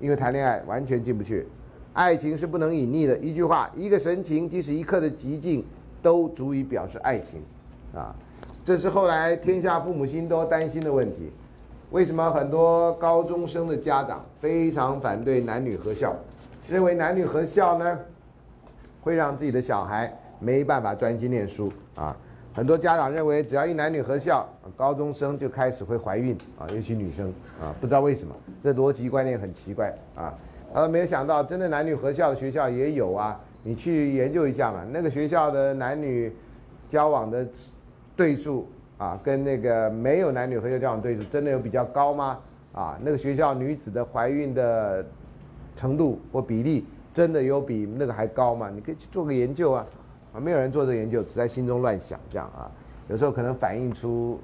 [0.00, 1.46] 因为谈恋爱完全进不去。
[1.92, 5.64] 爱情是不能隐匿的，一句话，一个神情，即使一刻的寂静，
[6.00, 7.42] 都足以表示爱情，
[7.92, 8.14] 啊。
[8.64, 11.32] 这是后来天下父母心都担心的问题。
[11.90, 16.14] 为什么很多高中生的家长非常反对男女合校？
[16.68, 17.98] 认为男女合校呢，
[19.00, 22.16] 会让自己的小孩没办法专心念书啊。
[22.54, 30.32] 很多家长认为，只要一男女合校，高中生就开始会怀孕啊，尤其女生啊，不知道为什么，这逻辑观念很奇怪啊。
[30.72, 34.84] 呃，没有想到，真的男女合校的学校也有啊，你去研究一下嘛。
[34.90, 36.32] 那个学校的男女
[36.88, 37.44] 交往的。
[38.16, 38.68] 对数
[39.00, 42.38] 啊，跟那个没有男女合校交往对数，真的有比较高吗？
[42.74, 45.02] 啊，那个学校女子的怀孕的
[45.74, 48.70] 程度或比例，真的有比那个还高吗？
[48.72, 49.86] 你可以去做个研究啊，
[50.34, 52.70] 啊，没有人做这个研究，只在心中乱想这样啊，
[53.08, 54.38] 有时候可能反映出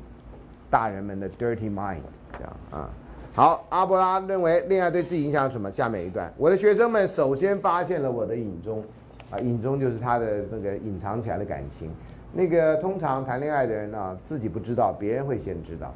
[0.71, 2.01] 大人们的 dirty mind
[2.33, 2.89] 这样啊。
[3.35, 5.71] 好，阿波拉认为恋爱对自己影响什么？
[5.71, 8.83] 下面一段，我的学生们首先发现了我的隐衷，
[9.31, 11.91] 啊，隐衷就是他的那个隐藏起来的感情。
[12.37, 15.95] 那个通常谈恋爱的人呢，自己不知道，别人会先知道，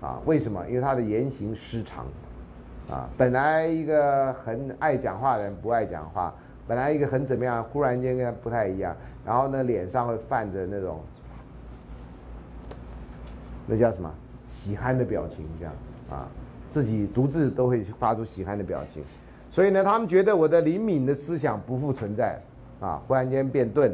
[0.00, 0.64] 啊，为什么？
[0.68, 2.06] 因为他的言行失常，
[2.88, 6.32] 啊，本来一个很爱讲话的人不爱讲话，
[6.68, 8.94] 本来一个很怎么样，忽然间跟他不太一样，
[9.26, 11.00] 然后呢，脸上会泛着那种，
[13.66, 14.08] 那叫什么？
[14.48, 15.74] 喜憨的表情，这样，
[16.08, 16.28] 啊，
[16.70, 19.02] 自己独自都会发出喜憨的表情，
[19.50, 22.40] 所以呢，他们觉得我的灵敏的思想不复存在，
[22.80, 23.92] 啊，忽然间变钝。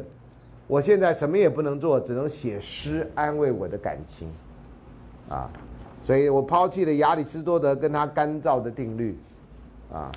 [0.70, 4.28] 我现在什么也不能做，只能写诗安慰我的感情，
[5.28, 5.50] 啊，
[6.00, 9.18] 所以我抛弃了亚里士多德跟他干燥的定律，
[9.92, 10.12] 啊，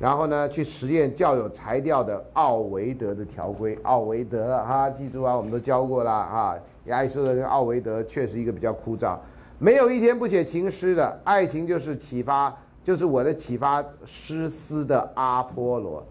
[0.00, 3.78] 然后呢，去实验较有才调的奥维德的条规。
[3.84, 6.56] 奥维德哈，记住啊，我们都教过了啊。
[6.86, 9.16] 亚里士多德跟奥维德确实一个比较枯燥，
[9.60, 11.20] 没有一天不写情诗的。
[11.22, 16.04] 爱情就是启发，就是我的启发诗思的阿波罗。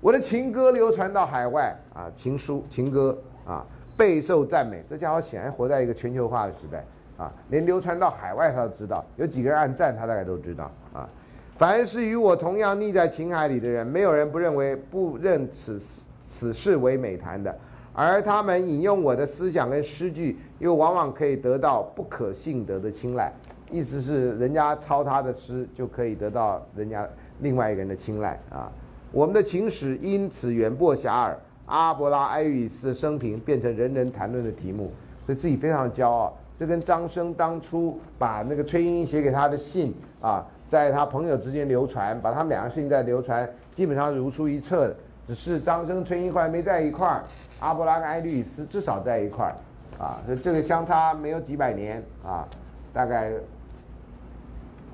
[0.00, 3.16] 我的情歌流传到海外啊，情书、情歌
[3.46, 3.64] 啊，
[3.96, 4.82] 备受赞美。
[4.88, 6.84] 这家伙显然活在一个全球化的时代
[7.16, 11.08] 啊，连流传到海外他都知道，有几个人按赞他大概都知道啊。
[11.56, 15.80] 凡是与我同样溺在情海里的人，没有人不认为不认此
[16.28, 17.56] 此事为美谈的，
[17.94, 23.32] 而他们引用我的思想跟诗句，又往往可以得到不可信得的青睐。
[23.70, 27.08] 意思是人家抄他的诗就可以得到人家
[27.40, 28.70] 另外一个人的青睐啊。
[29.16, 34.92] 我们的情史因此远播遐迩，阿伯拉埃与斯的生平变成人人谈论的题目，
[35.24, 36.36] 所以自己非常骄傲。
[36.54, 44.94] 这跟张生当初把那个崔莺莺写给他的信啊，在他朋友之间流传，把他们两个事情在流传，基本上如出一辙。
[45.26, 47.24] 只是张生、崔莺后来没在一块儿，
[47.58, 49.56] 阿伯拉跟埃律斯至少在一块儿，
[49.98, 52.46] 啊，所以这个相差没有几百年啊，
[52.92, 53.32] 大概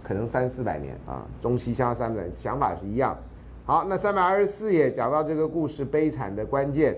[0.00, 3.16] 可能三四百年啊，中西相差三百，想法是一样。
[3.64, 6.96] 好，那三百二十四页讲到这个故事悲惨的关键，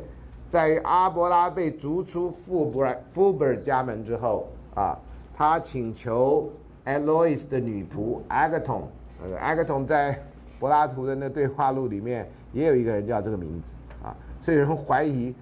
[0.49, 4.99] 在于阿伯拉被逐出富伯尔富伯尔家门之后啊，
[5.37, 6.51] 他请求
[6.87, 8.85] Alois 的女仆 Agaton，
[9.23, 10.19] 呃，Agaton 在
[10.59, 13.69] 柏拉图的那对话录里面也有一个人叫这个名字
[14.03, 15.35] 啊，所以有人怀疑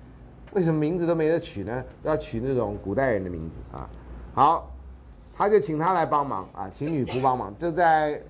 [0.54, 1.84] 为什么名字都没得取呢？
[2.02, 3.88] 要取那种古代人的名字啊。
[4.34, 4.72] 好，
[5.36, 8.20] 他就请他来帮忙啊，请女仆帮忙，这在。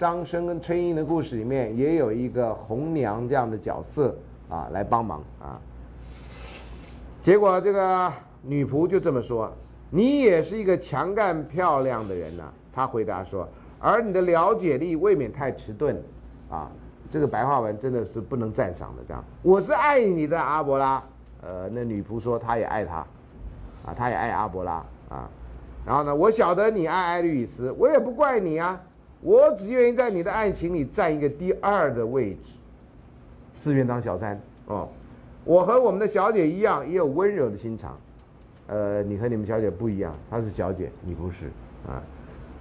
[0.00, 4.16] 张生跟崔莺的故事里面也有一个红娘这样的角色
[4.48, 5.60] 啊，来帮忙啊。
[7.22, 9.52] 结果这个女仆就这么说
[9.92, 13.46] ：“你也是一个强干漂亮的人呐。”她回答说
[13.78, 16.02] ：“而你的了解力未免太迟钝
[16.48, 16.72] 啊。”
[17.10, 19.02] 这个白话文真的是不能赞赏的。
[19.06, 21.02] 这样，我是爱你的阿伯拉。
[21.42, 23.06] 呃，那女仆说她也爱他，
[23.84, 25.28] 啊，她也爱阿伯拉啊。
[25.84, 28.80] 然后呢，我晓得你爱爱丽丝，我也不怪你啊，
[29.22, 32.52] 我只愿意在你的爱情里占一个第二的位置，
[33.60, 34.88] 自愿当小三哦。
[35.44, 37.98] 我和我们的小姐一样，也有温柔的心肠。
[38.66, 41.46] 呃，你和你们小姐不一样，她是小姐，你不是
[41.86, 42.02] 啊。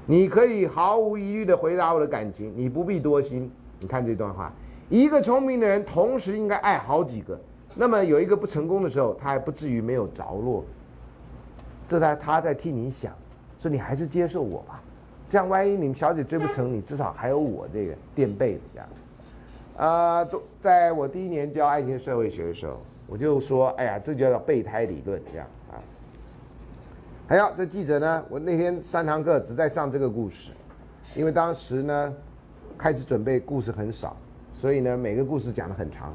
[0.05, 3.51] 你可以毫无疑虑的回答我的感情，你不必多心。
[3.79, 4.51] 你看这段话，
[4.89, 7.39] 一个聪明的人同时应该爱好几个，
[7.75, 10.65] 那么有一个不成功的时候，他还不至于没有着落。
[11.87, 13.13] 这在他在替你想，
[13.59, 14.81] 说你还是接受我吧，
[15.29, 18.89] 这样万一你们小姐追不成，你至少还有我这个垫背的这样。
[19.77, 25.79] 啊，都在我第一年教爱情社会学的时候，我就说，哎呀，这就叫备胎理论这样啊。
[27.27, 28.25] 还有这记者呢？
[28.27, 30.51] 我那天三堂课只在上这个故事，
[31.15, 32.13] 因为当时呢
[32.77, 34.17] 开始准备故事很少，
[34.53, 36.11] 所以呢每个故事讲的很长。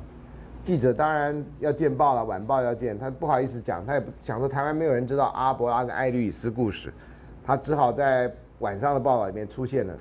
[0.63, 6.93] 记者当然要见报了，晚报要见，他不好意思讲，他也不想说台湾没有人知道阿伯拉跟艾丽丝故事，
[7.45, 8.31] 他只好在
[8.61, 9.95] 晚上的报道里面出现了。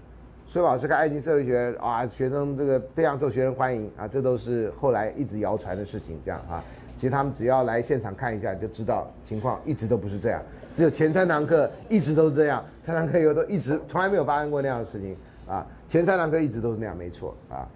[0.45, 6.63] 孙老师看爱情社会学啊，学生这个非常受学生欢迎啊，这都是后来一直谣传的事情，这样啊。
[6.95, 10.41] 其实他们只要来现场看一下就知道情况一直都不是这样。
[10.75, 15.15] 只有前三堂课一直都是这样，三堂课以后都一直从来没有发生过那样的事情
[15.47, 15.65] 啊。
[15.89, 17.67] 前三堂课一直都是那样，没错啊。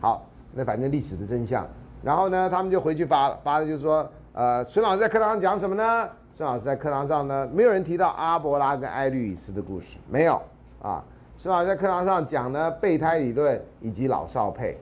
[0.00, 1.66] 好，那反正历史的真相。
[2.02, 6.08] 然后呢，他们就回去发了，发的就是说，呃，孙老师在课堂上讲什么呢？
[6.36, 10.38] 孙老师在课堂上呢，没有人提到阿伯拉跟艾律斯的故事，没有
[10.82, 11.02] 啊。
[11.38, 14.76] 孙老师在课堂上讲呢，备胎理论以及老少配，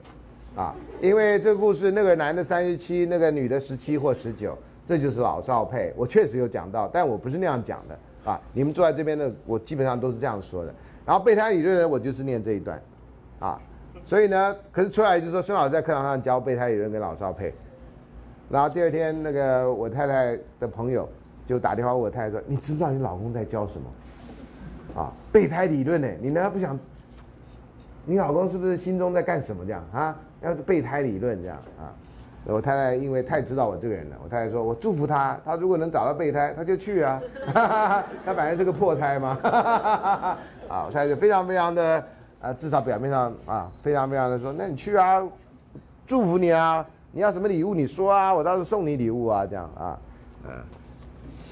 [0.57, 4.53] 啊，因为这个故事，那个男的三十七，那个女的十七或十九。
[4.85, 8.37] 这就是老少配，我确实有讲到，但我不是那样讲的啊！
[8.51, 10.75] 你们坐在这边的，我基本上都是这样说的。
[11.05, 12.79] 然后备胎理论呢，我就是念这一段，
[13.39, 13.57] 啊，
[14.03, 17.53] 所以呢，可是出来就说，孙老师在课堂上教备胎理论跟老少配，
[18.49, 21.09] 然后第二天那个我太太的朋友
[21.45, 25.01] 就打电话问我太太说：“你知不知道你老公在教什么？
[25.01, 26.07] 啊，备胎理论呢？
[26.21, 26.77] 你难道不想？
[28.05, 30.15] 你老公是不是心中在干什么这样啊？
[30.41, 31.93] 要备胎理论这样啊？”
[32.47, 37.19] 我太太因为太知道我这个人了，我太太说：“我祝福他，他如果能找到备胎，他就去啊。
[38.23, 39.29] 他本来是个破胎嘛。
[40.69, 42.05] 啊，我太太就非常非常的
[42.39, 45.27] 啊，至少表面上啊，非常非常的说：那你去啊，
[46.05, 49.97] 祝福你啊，你要什么礼物你说啊，我倒是送你礼物啊，这样啊，
[50.47, 50.51] 嗯，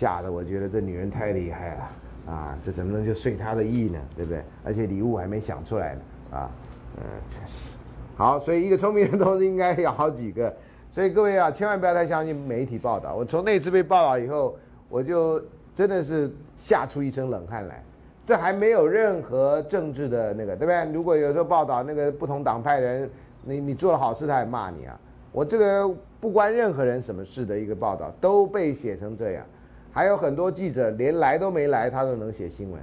[0.03, 3.97] 吓得我觉得这女人太厉害了啊，这怎么能就遂她的意呢？
[4.17, 4.43] 对不对？
[4.65, 6.01] 而且礼物还没想出来呢
[6.31, 6.51] 啊，
[6.97, 7.77] 嗯，真 是
[8.17, 10.53] 好，所以一个聪明人都应该有好几个。
[10.91, 13.15] 所以各位啊，千万不要太相信媒体报道。
[13.15, 14.57] 我从那次被报道以后，
[14.89, 15.41] 我就
[15.73, 17.81] 真的是吓出一身冷汗来。
[18.25, 20.93] 这还没有任何政治的那个，对不对？
[20.93, 23.09] 如果有时候报道那个不同党派人，
[23.41, 24.99] 你你做了好事，他还骂你啊。
[25.31, 25.89] 我这个
[26.19, 29.45] 不关任何人什么事的一个报道，都被写成这样。
[29.93, 32.81] 还有很多记者连来都没来，他都能写新闻。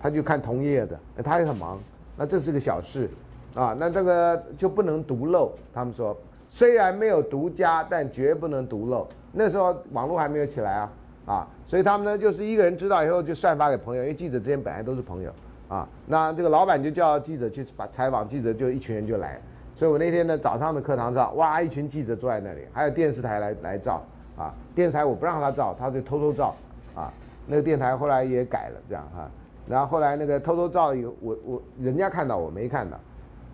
[0.00, 1.78] 他就看同业的，他也很忙。
[2.16, 3.10] 那这是个小事
[3.54, 5.52] 啊，那这个就不能独漏。
[5.74, 6.16] 他们说。
[6.50, 9.06] 虽然没有独家，但绝不能独漏。
[9.32, 10.92] 那时候网络还没有起来啊，
[11.26, 15.30] 啊，所以他们呢就是一个人知道以后就散发给朋友，因为记者之间本来都是朋友
[15.68, 15.86] 啊。
[16.06, 19.38] 那这个老板就叫记者去把采访，记者就一群人就来。
[19.76, 24.02] 所以我那天呢早上的课堂上，哇，一群记者坐在那里，还有电视台来来照
[24.38, 24.54] 啊。
[24.74, 26.54] 电台我不让他照，他就偷偷照
[26.94, 27.12] 啊。
[27.46, 29.28] 那个电台后来也改了这样哈。
[29.66, 32.98] 然后后来那个偷偷照有我我人家看到我没看到。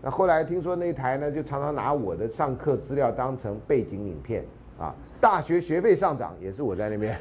[0.02, 4.44] 那后来听说那台呢，就常常拿我的上课资料当成背景影片
[4.78, 4.94] 啊。
[5.20, 7.18] 大学学费上涨也是我在那边，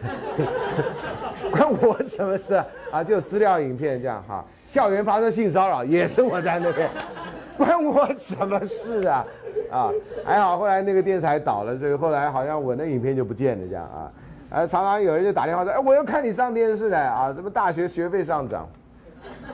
[1.49, 2.61] 关我什么事
[2.91, 3.01] 啊？
[3.01, 4.43] 就资料影片这样哈。
[4.73, 6.89] 校园发生性骚扰也是我在那边，
[7.55, 9.23] 关我什么事啊？
[9.69, 9.91] 啊，
[10.25, 14.11] 还好后来那个电视台倒了，所以后来好像我那影片就不见了这样啊。
[14.49, 18.67] 呃，常常有人就打电话说，哎，我要看你上电视了啊，什么大学学费上涨。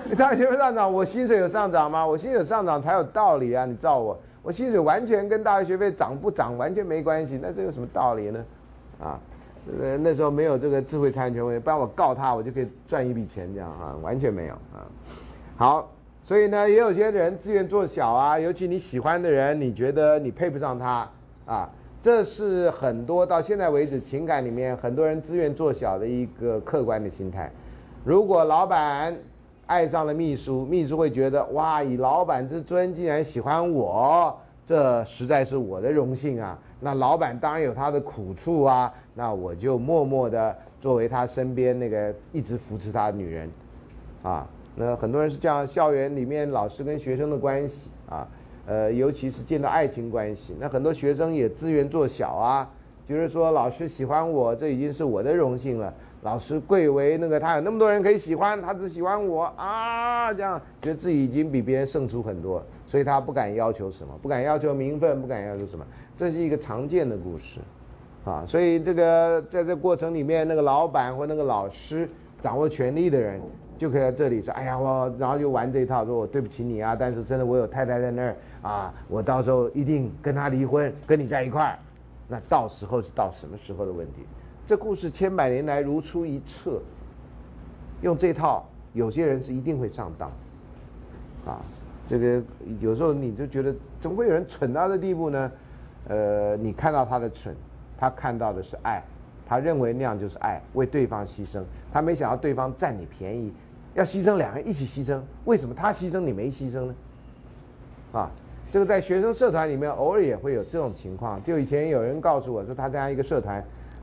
[0.06, 2.08] 你 大学费上涨，我薪水有上涨吗？
[2.08, 3.66] 我薪水上涨才有道理啊！
[3.66, 8.46] 你照我，我薪水完全跟大学学费涨不涨完全没关系，那这有什么道理呢？
[9.04, 9.20] 啊，
[9.82, 14.86] 呃，那时候没有这个智慧财产权问题，不然我告他，我就可以赚一笔钱，这样啊，完全没有啊。
[15.58, 15.92] 好，
[16.24, 21.10] 所以呢，也有些人自愿做小啊，尤其你喜欢的人，你觉得你配不上他
[21.46, 21.70] 啊，
[22.02, 27.52] 这是很多到现在为止情感里面很多人自愿做小的一个客观的心态。
[28.04, 29.16] 如果老板。
[29.70, 34.36] 爱上了秘书，秘书会觉得哇，以老板之尊，竟然喜欢我，
[34.66, 36.58] 这实在是我的荣幸啊。
[36.80, 43.52] 那老板当然有他的苦处啊，那我就默默的作为他身边那个一直扶持他的女人，
[44.24, 44.48] 啊，
[44.78, 48.26] 那很多人是这样，校园里面老师跟学生的关系啊，
[48.66, 52.72] 呃，尤其是见到爱情关系，那很多学生也资源做小啊，
[53.06, 55.94] 就是说老师喜欢我，这已经是我的荣幸了。
[56.22, 67.60] 老师贵为那个他有那么多人可以喜欢，他只喜欢我啊，这样觉得自己已经比别人胜出很多，所以他不敢要求什么，不敢要求名分，不敢要求什么，这是一个常见的故事，
[68.26, 72.08] 啊，所以这个在这过程里面，那个老板或那个老师
[72.42, 73.42] 掌握权力的人，
[73.78, 81.80] 就可以在这里说，哎呀我，然后就玩这一套，说我对不起你啊，但是真的我有太太在那儿啊，我到时候一定跟他离婚，跟你在一块儿，
[82.28, 84.24] 那到时候是到什么时候的问题？
[84.66, 86.80] 这故事千百年来如出一辙，
[88.02, 88.64] 用这套，
[88.94, 90.30] 有些人是一定会上当，
[91.48, 91.62] 啊，
[92.06, 92.42] 这个
[92.80, 95.52] 有时候你就觉得，怎么会有人蠢到这地步呢？
[96.08, 97.56] 呃，你看到他的蠢，
[98.00, 99.04] 他看到的是爱，
[99.46, 103.54] 他认为那样就是爱，为对方牺牲，他没想到对方占你便宜，
[103.94, 106.96] 要牺牲两个人一起牺牲，为什么他牺牲你没牺牲呢？
[108.14, 108.32] 啊，
[108.72, 113.62] 这个在学生社团里面偶尔也会有这种情况，就以前有人告诉我说他参加一个社团。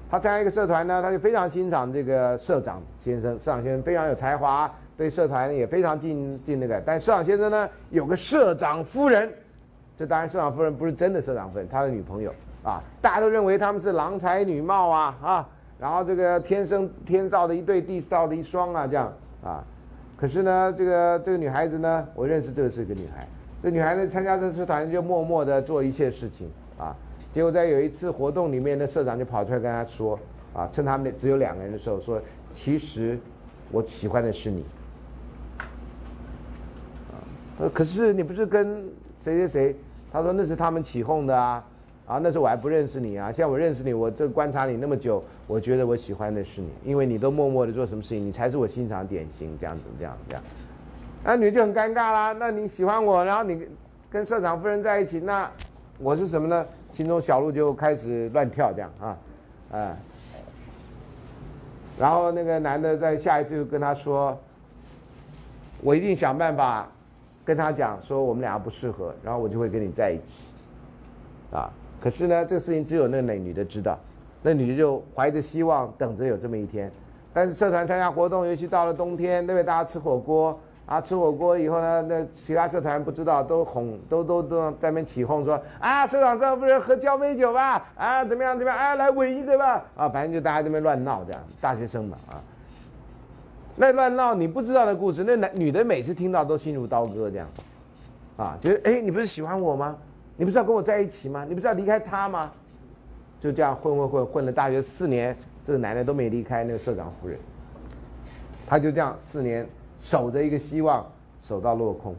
[0.09, 3.33] 他参加一个社团呢，他就非常欣赏这个社长先生。
[3.41, 6.81] 社长先生非常有才华，对社团也非常尽尽那个。
[6.87, 9.29] 但社长先生呢，有个社长夫人，
[9.99, 12.33] 这当然社长夫人不是真的社长夫人，他的女朋友
[12.67, 12.83] 啊。
[13.01, 15.49] 大家都认为他们是郎才女貌啊啊，
[15.79, 19.13] 然后这个天生天造的一对，地造的一双啊，这样
[19.43, 19.65] 啊。
[20.17, 23.29] 可是呢，这个这个女孩子呢，我认识这个是一个女孩，
[23.63, 26.97] 这女孩子参加这次团就默默的做一切事情啊。
[27.33, 30.19] 结果在有一次活动里面，那社长就跑出来跟她说
[30.57, 32.19] ：“啊，趁他们只有两个人的时候，说
[32.55, 33.19] 其实
[33.71, 34.65] 我喜欢的是你。
[37.61, 38.89] 啊，可是你不是跟
[39.19, 39.77] 谁谁谁？
[40.11, 41.63] 他说那是他们起哄的啊，
[42.07, 43.33] 啊，那时候我还不认识你啊。
[43.33, 50.43] 现在我认识你，我这观察你那么久，我觉得我喜欢的是你，因为你都默默的做什么事情，你才是我欣赏典型，这样子，这样这样。
[51.25, 52.33] 那女就很尴尬啦。
[52.33, 53.67] 那你喜欢我，然后你
[54.09, 55.51] 跟社长夫人在一起，那
[55.99, 59.19] 我是什么呢？”心中小鹿就开始乱跳，这样啊，
[59.73, 59.97] 啊，
[61.99, 64.39] 然后那个男的在下一次就跟他说
[65.83, 66.89] ：“我一定想办法
[67.45, 70.45] 跟他讲，说我们俩不适合，然后我就会跟你在一起。”
[71.53, 71.71] 啊，
[72.07, 73.99] 可是呢，这个事情只有那个女的知道，
[74.41, 76.89] 那女的就怀着希望等着有这么一天。
[77.35, 79.65] 但是社团参加活动，尤其到了冬天，对不对？
[79.65, 80.57] 大家吃火锅。
[80.87, 87.85] 啊，吃火锅以后呢，那其他社团不知道，都哄，都都都在那边起哄说啊，社长这不是喝交杯酒吧？
[87.97, 88.79] 啊，怎么样怎么样？
[88.79, 89.85] 啊，来吻一个吧？
[89.97, 92.39] 啊，反正就大家这边乱闹这样，大学生嘛啊。
[93.75, 97.49] 那乱闹你不知道的故事，那男女的每次听到都心如刀割这样，
[98.37, 99.97] 啊，觉得哎，你不是喜欢我吗？
[100.37, 101.45] 你不是要跟我在一起吗？
[101.49, 102.53] 你不是要离开他吗？
[103.41, 107.39] 就这样混混混混了大学四年，这个男的都没离开那个社长夫人，
[108.67, 109.67] 他就这样四年。
[109.99, 111.11] 守着一个希望，
[111.41, 112.15] 守到落空，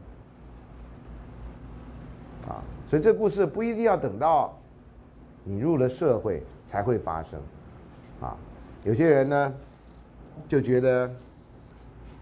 [2.48, 2.58] 啊，
[2.88, 4.52] 所以这故事不一定要等到
[5.44, 7.40] 你入了社会才会发生，
[8.20, 8.36] 啊，
[8.82, 9.54] 有些人呢
[10.48, 11.08] 就觉得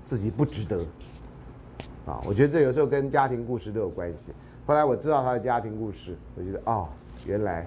[0.04, 0.84] 自己不值得，
[2.04, 4.24] 啊，我觉得这有时候跟家庭故事都有关系。
[4.66, 6.88] 后来我知道他的家庭故事，我觉得哦，
[7.24, 7.60] 原来，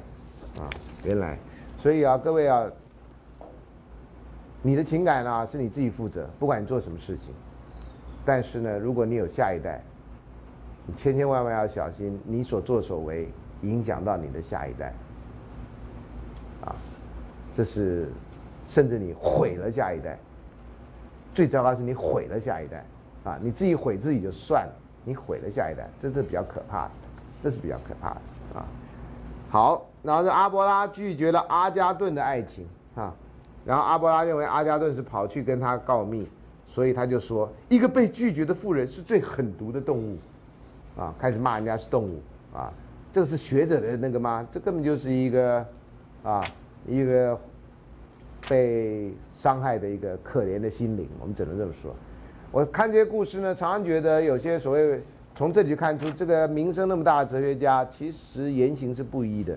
[0.57, 0.69] 啊，
[1.05, 1.37] 原来，
[1.77, 2.69] 所以啊，各位啊，
[4.61, 7.33] 你的情感呢是你自己负责，不管你做什么事情。
[8.25, 9.81] 但是呢，如果你有下一代，
[10.85, 13.29] 你千千万万要小心，你所作所为
[13.61, 14.93] 影响到你的下一代，
[16.65, 16.75] 啊，
[17.55, 18.11] 这是
[18.65, 20.19] 甚至你毁了下一代。
[21.33, 22.83] 最糟糕是你毁了下一代，
[23.23, 24.73] 啊，你自己毁自己就算了，
[25.09, 26.91] 你毁了下一代，这是比较可怕的，
[27.41, 28.21] 这是比较可怕的
[28.59, 28.65] 啊。
[29.49, 33.13] 好，然后这阿波拉拒绝了阿加顿的爱情啊，
[33.65, 36.27] 然后阿波拉认为阿加顿是跑去跟他告密。
[36.71, 40.19] 所以他就说，一个被拒绝的妇人是最狠毒的动物，
[40.95, 42.21] 啊，开始骂人家是动物，
[42.53, 42.71] 啊，
[43.11, 44.47] 这是学者的那个吗？
[44.51, 45.65] 这根本就是一个，
[46.21, 46.43] 啊，
[46.85, 47.35] 一个
[48.47, 51.91] 被伤害的一个可怜的心灵，我们只能这么说。
[52.51, 54.99] 我看这些故事呢，常常觉得有些所谓
[55.35, 59.55] 从这里看出，这个名声那么大的哲学家，其实言行是不一的。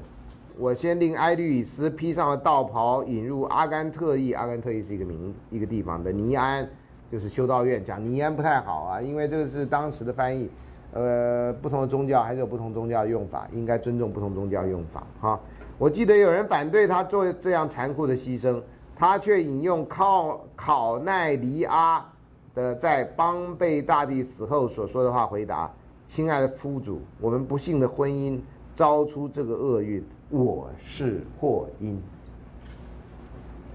[0.59, 6.69] 我先令埃律里斯披上了道袍，引入阿甘特意，阿甘特意是一个名一个地方的尼安。
[7.11, 10.51] 就是修道院讲尼安不太好啊，因为这个是当时的翻译，
[10.93, 15.41] 呃，不同的宗教还是有不同宗教的用法，应该尊重不同宗教用法哈。
[15.79, 18.61] 我记得有人反对他做这样残酷的牺牲，
[18.95, 22.07] 他却引用考考奈黎阿
[22.55, 25.71] 的在邦贝大帝死后所说的话回答
[26.07, 28.41] ：“亲爱的夫主，我们不幸的婚姻
[28.75, 32.03] 招出这个厄运，我是祸因。”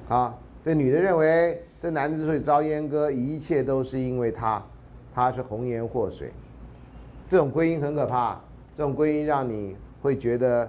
[0.10, 0.34] 啊，
[0.64, 1.62] 这女的认为。
[1.80, 4.60] 这男的之所以遭阉割，一切都是因为他，
[5.14, 6.32] 他是红颜祸水。
[7.30, 8.42] 这种归因很可怕，
[8.76, 10.68] 这种归因让你会觉得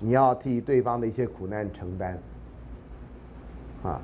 [0.00, 2.18] 你要替对方的一些苦难承担。
[3.82, 4.00] 啊，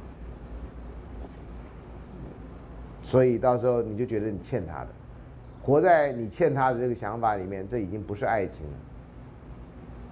[3.09, 4.89] 所以到时候你就觉得你欠他的，
[5.63, 8.73] 活在你欠他的这个想法里面，这已经不是爱情了，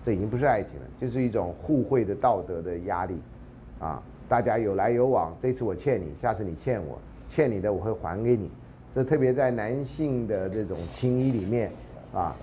[0.02, 3.20] 这已经不是爱情了，就是一种互惠的道德的压力，
[3.78, 6.98] 啊，大家有来有往，这次我欠你，下次你欠我，
[7.28, 8.50] 欠你的我会还给你，
[8.94, 11.70] 这特别在男性的这种情谊里面，
[12.14, 12.34] 啊，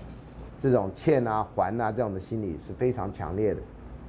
[0.60, 3.60] 这种欠啊还啊这样的心理是非常强烈的，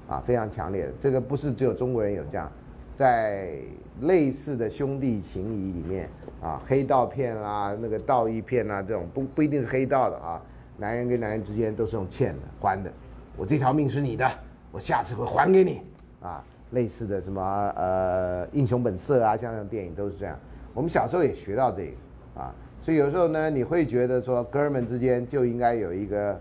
[0.07, 2.47] 啊，非常强烈的，这个不是只有中国人有这样。
[2.95, 3.57] 在
[4.01, 6.09] 类似的兄弟情谊里面
[6.41, 10.41] 啊，黑道片啊，那个道义片啊，这种不不一定是黑道的啊，
[10.77, 12.91] 男人跟男人之间都是用欠的还的，
[13.35, 14.29] 我这条命是你的，
[14.71, 15.81] 我下次会还给你
[16.21, 16.43] 啊。
[16.71, 17.41] 类似的什么
[17.75, 20.37] 呃英雄本色啊，像这种电影都是这样。
[20.73, 26.37] 我们小时候也学到这个啊，所以有时候呢，你会觉得说哥们之间就应该有一个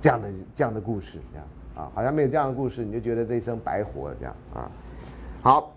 [0.00, 1.46] 这样的这样的故事这样。
[1.74, 4.70] 啊，好像没有这样的故事，你就觉得这一生白活了这样啊。
[5.42, 5.74] 好，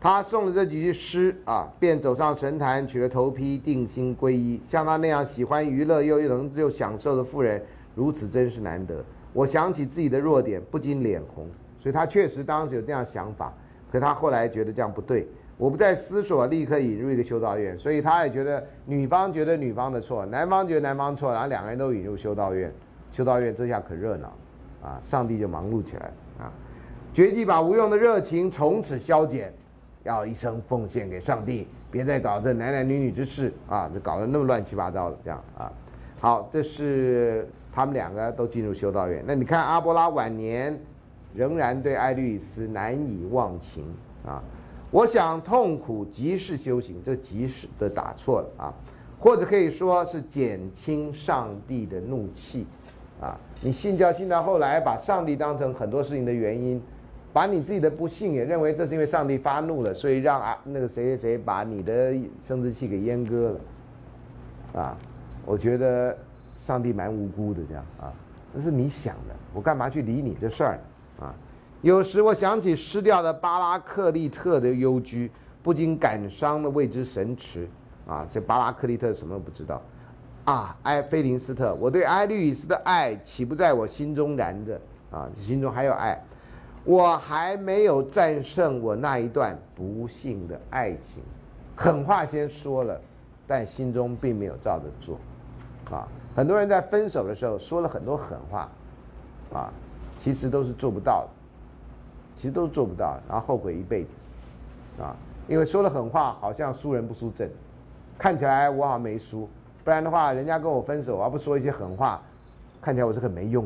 [0.00, 4.60] 他送了这几句诗啊，便走上神坛，取了头披，定心皈依。
[4.66, 7.62] 像他那样喜欢娱乐又又能又享受的妇人，
[7.94, 9.04] 如此真是难得。
[9.32, 11.46] 我想起自己的弱点，不禁脸红。
[11.78, 13.52] 所以他确实当时有这样想法，
[13.90, 15.26] 可他后来觉得这样不对。
[15.58, 17.78] 我不再思索，立刻引入一个修道院。
[17.78, 22.72] 所以他也觉得女方觉得女方的错，男方觉得男方错，然后两个人都引入修道院。
[23.12, 24.36] 修道院这下可热闹了。
[24.86, 26.46] 啊，上帝就忙碌起来啊，
[27.12, 29.52] 决计把无用的热情从此消减，
[30.04, 35.72] 要一生奉献给上帝，别再搞这男男女女之事啊，就搞得那么乱七八糟的这样啊。
[36.20, 39.24] 好，这是他们两个都进入修道院。
[39.26, 40.78] 那你看阿波拉晚年
[41.34, 43.84] 仍然对爱丽丝难以忘情
[44.24, 44.40] 啊。
[44.92, 48.74] 我想痛苦即是修行，这即是的打错了啊，
[49.18, 52.64] 或者可以说是减轻上帝的怒气。
[53.20, 56.82] 啊，你信教信到后来，把上帝当成很多事情的原因，
[57.32, 62.14] 把你自己的不幸也认为这是因为上帝发怒了，所以让啊那个谁谁谁把你的
[62.46, 63.56] 生殖器给阉割
[64.74, 64.96] 了，啊，
[65.46, 66.16] 我觉得
[66.56, 68.12] 上帝蛮无辜的这样啊，
[68.52, 70.74] 那是你想的，我干嘛去理你这事儿
[71.18, 71.26] 呢？
[71.26, 71.34] 啊，
[71.80, 75.30] 有时我想起失掉的巴拉克利特的幽居，
[75.62, 77.66] 不禁感伤的为之神驰，
[78.06, 79.80] 啊，这巴拉克利特什么都不知道。
[80.46, 84.80] 啊，埃菲林斯特，我对埃律斯的爱岂不在我心中燃着？
[85.10, 86.16] 啊，心中还有爱，
[86.84, 91.22] 我还没有战胜我那一段不幸的爱情。
[91.74, 93.00] 狠话先说了，
[93.44, 95.18] 但心中并没有照着做。
[95.90, 98.68] 啊，很多人在分手的时候说了很多狠话，
[99.52, 99.72] 啊，
[100.20, 101.28] 其实都是做不到的，
[102.36, 104.10] 其实都做不到，然后后悔一辈子。
[105.02, 105.16] 啊，
[105.48, 107.50] 因为说了狠话，好像输人不输阵，
[108.16, 109.48] 看起来我好像没输。
[109.86, 112.20] 不然的话，人家跟我分手，而不说一些狠话，
[112.82, 113.64] 看起来我是很没用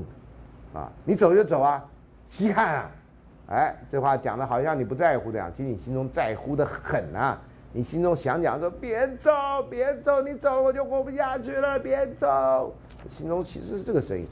[0.74, 1.82] 的，啊，你走就走啊，
[2.26, 2.90] 稀罕啊，
[3.48, 7.38] 哎，这话讲的好像你不在乎这样，其实你心中在乎的很啊，
[7.72, 9.30] 你心中想讲说别走，
[9.70, 12.74] 别走，你走我就活不下去了，别走，
[13.08, 14.28] 心中其实是这个声音，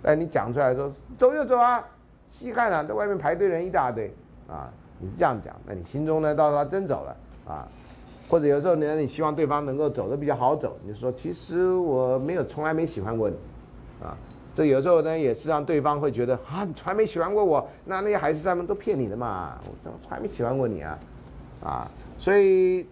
[0.00, 0.88] 但你讲出来说
[1.18, 1.84] 走就走啊，
[2.30, 4.14] 稀罕啊，在外面排队人一大堆，
[4.48, 4.70] 啊，
[5.00, 7.16] 你是这样讲，那你心中呢，到时候真走了，
[7.52, 7.66] 啊。
[8.34, 13.36] 或者有时候呢，你希望对方能够走的比较好走，你说其实我没有从来没喜欢过你，
[14.02, 14.18] 啊，
[14.52, 20.98] 这有时候呢也是让对方会觉得啊，你从来没喜欢过我，那那些孩子他们都骗你的嘛，我从来没喜欢过你啊，
[21.62, 22.84] 啊，所以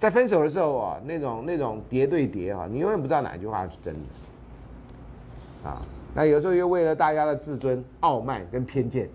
[0.00, 5.82] 在分手的时候啊，那种那种叠对叠啊，你永远不知道哪一句话是真的，啊，
[6.14, 9.06] 那有时候又为了大家的自尊、傲慢跟偏见，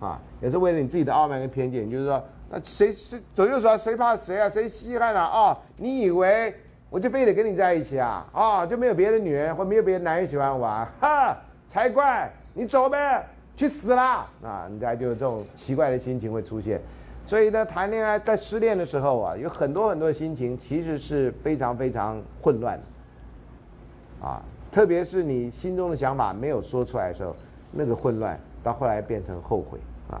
[0.00, 2.22] 啊，也是为了你自己的傲慢跟偏见，就是说。
[2.52, 4.48] 那谁谁走就走，谁怕谁啊？
[4.48, 5.30] 谁稀罕了啊？
[5.30, 6.52] 哦，你以为
[6.90, 8.26] 我就非得跟你在一起啊？
[8.32, 10.92] 哦，就没有别的女人或没有别的男人喜欢我啊？
[11.00, 11.36] 哈，
[11.72, 12.28] 才怪！
[12.52, 13.24] 你走呗，
[13.56, 14.26] 去死啦！
[14.42, 16.80] 啊，人家就有这种奇怪的心情会出现。
[17.24, 24.26] 所以呢，谈恋爱在失恋的时候啊，有很多很多心情，其实是非常非常混乱的。
[24.26, 27.36] 啊，特别是你心中的想法没有说出来的时候，
[27.70, 29.78] 那个混乱到后来变成后悔
[30.10, 30.20] 啊。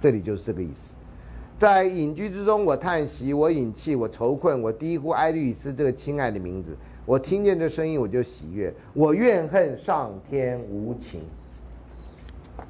[0.00, 0.93] 这里就是这个意思。
[1.58, 6.76] 在隐居之中，我叹息，我隐气，我愁困，我低呼埃律斯这个亲爱的名字。
[7.06, 8.72] 我听见这声音，我就喜悦。
[8.92, 11.20] 我怨恨上天无情。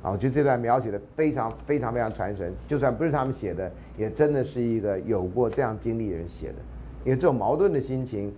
[0.02, 2.52] 啊，我觉得这段描写的非常非常非常传神。
[2.68, 6.56] 就算不是他们写的，也真的是一个有过这样经历的人写的。
[7.04, 8.34] 因为这种矛盾的心情，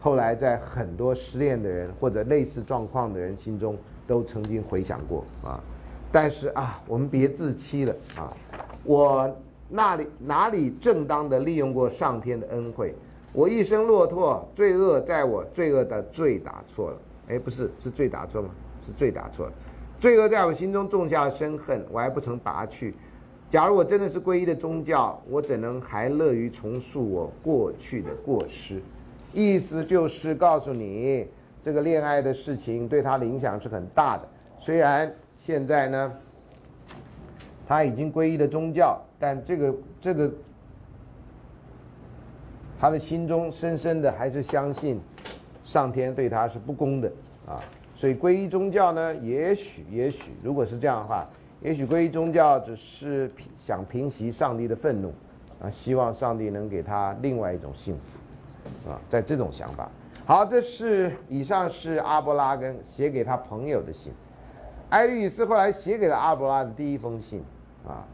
[0.00, 5.60] 后来在很多失恋的人或者类似状况的人心中都曾经回想过啊。
[6.10, 8.32] 但是啊，我们别自欺了啊。
[8.86, 9.28] 我
[9.68, 12.94] 那里哪里正当的利用过上天的恩惠？
[13.32, 16.96] 我一生落拓，罪恶在我，罪恶的罪打错了。
[17.28, 18.48] 哎，不是，是罪打错吗？
[18.80, 19.52] 是罪打错了。
[19.98, 22.94] 罪恶在我心中种下了深恨，我还不曾拔去。
[23.50, 28.80] 假如我真的是皈依的宗教，我怎能还乐于重塑我过去的过失？
[29.32, 31.26] 意思就是告诉你，
[31.62, 34.28] 这个恋爱的事情对他的影响是很大的。
[34.58, 36.12] 虽然现在呢，
[37.66, 40.30] 他已经皈依了宗教，但这个这个，
[42.78, 45.00] 他的心中深深的还是相信
[45.64, 47.10] 上天对他是不公的
[47.46, 47.60] 啊。
[47.94, 51.26] 所以皈依宗教呢，也许也许如果是这样的话。
[51.62, 53.28] 也许皈依宗教只是
[53.58, 55.10] 想平息上帝的愤怒，
[55.58, 59.90] 啊，希望上帝能给他另外一种幸福，啊，在这种想法。
[60.26, 64.12] 好，这是以上是阿伯拉根写给他朋友的信，
[64.90, 67.42] 艾利斯后来写给了阿伯拉的第一封信，
[67.86, 68.04] 啊，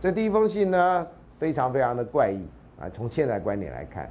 [0.00, 1.06] 这第一封信呢
[1.38, 2.46] 非常非常的怪异，
[2.80, 4.08] 啊，从现在观点来看，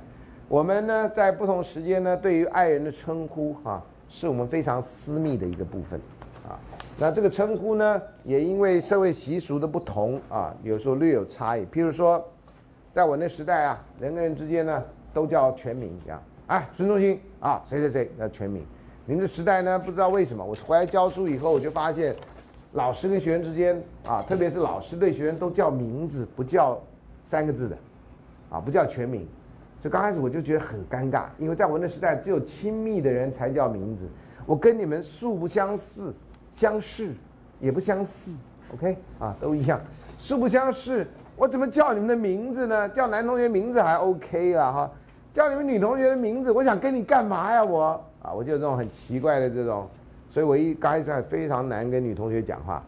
[0.47, 5.99] 我们呢在不同时间呢对于爱人的称呼，哈，是我们非常私密的一个部分
[6.47, 6.59] 啊。
[6.97, 11.65] 那这个称呼呢，也因为社会习俗的不同啊，有时候略有差异。
[11.67, 12.23] 譬如说，
[12.93, 14.83] 在我那时代啊，人跟人之间呢
[15.13, 18.63] 都叫全名，这样，哎，孙中兴啊，谁谁谁叫全名。
[19.05, 22.15] 你们的时代呢，不知道为什么，我回来教书以后，我就发现，
[22.73, 26.79] 老师跟学生之间啊，特别是老师对学生都叫名字，不叫
[27.23, 27.77] 三个字的，
[28.49, 29.27] 啊，不叫全名。
[29.81, 34.07] 所以刚开始我就觉得很尴尬，因为在我那时代，只有亲密的人才叫名字，
[34.45, 36.13] 我跟你们素不相似。
[36.53, 37.09] 相似
[37.61, 38.29] 也不相似
[38.73, 39.79] ，OK 啊，都一样，
[40.17, 41.07] 素不相识，
[41.37, 42.89] 我怎么叫你们的名字呢？
[42.89, 44.91] 叫男同学名字还 OK 啊，哈，
[45.31, 47.63] 叫你们女同学的名字，我想跟你干嘛呀？
[47.63, 49.87] 我啊，我就有这种很奇怪的这种，
[50.31, 52.81] 所以我一刚开始非常难跟女同学讲话，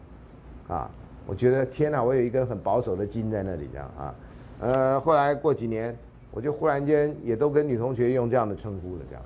[0.66, 0.90] 啊，
[1.26, 4.14] 我觉得天哪，我有一根很保守的筋在那里这样啊，
[4.60, 5.94] 呃，后来过几年，
[6.30, 9.22] 我就忽然间也都跟女同学用这样的称呼了，这样，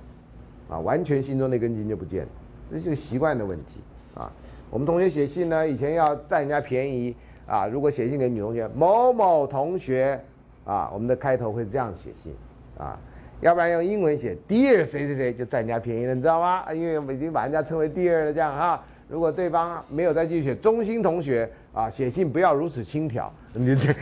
[0.68, 2.28] 啊，完全心中那根筋就不见了，
[2.72, 3.80] 这是个习惯的问题。
[4.16, 4.32] 啊，
[4.68, 7.14] 我们同学写信呢，以前要占人家便宜
[7.46, 7.68] 啊。
[7.68, 10.20] 如果写信给女同学某某同学
[10.64, 12.34] 啊，我们的开头会这样写信
[12.76, 12.98] 啊，
[13.40, 16.64] 要不然用英文写 Dear 谁谁谁就占人家便宜了，你知道吗？
[16.72, 18.82] 因为已经把人家称为 Dear 了，这样哈。
[19.08, 23.92] 如果对方没有再继续写中心同学啊，写信不要如此轻佻，你这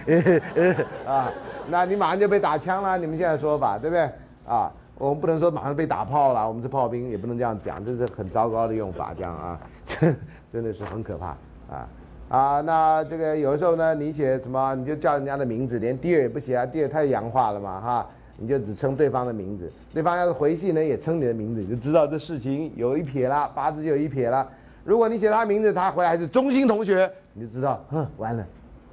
[1.07, 1.31] 啊，
[1.69, 2.99] 那你马上就被打枪了。
[2.99, 4.09] 你们现在说法对不对
[4.47, 4.73] 啊？
[4.99, 10.17] 我们不能说马上被打炮了，我们是炮兵，也不能这样讲，这是很糟糕的用法，这样啊，真
[10.51, 11.37] 真的是很可怕
[11.71, 11.89] 啊
[12.31, 12.61] 啊！
[12.63, 18.07] 那这个有的时候呢，你写什么，你就叫人家的名字，连 dear 也不写啊，dear 太洋化了嘛哈，
[18.39, 24.47] 你就只称对方的名字，对方要是回信呢，也称你的名字，你就知道这事情有一撇了，八字就有一撇了。
[24.85, 28.47] 如果你写他名字，他回来是中心同学，你就知道，哼，完了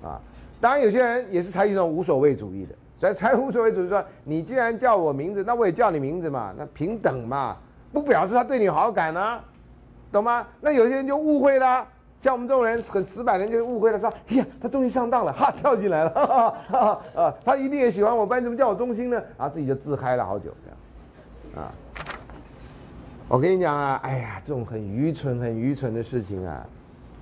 [0.03, 0.19] 啊！
[0.59, 2.73] 当然有些人也是采取这种无所谓主义的。
[2.99, 7.57] 在财无所谓主义说，你既然叫我名字，那我也叫你名字嘛，那平等嘛，
[7.91, 9.39] 不表示他对你好感呢，
[10.09, 10.47] 懂吗？
[10.61, 11.85] 那有些人就误会了，
[12.23, 19.21] 像我们这种人很死板的人就误会了，说，哎呀，他终于上当了， 哈，跳进来了， 哈哈啊，他一定也喜欢我，不然怎么叫我中心呢？
[19.37, 21.71] 然后自己就自嗨了好久，这样，啊，
[23.27, 26.65] 我跟你讲啊，哎呀，这种很愚蠢、很愚蠢的事情啊，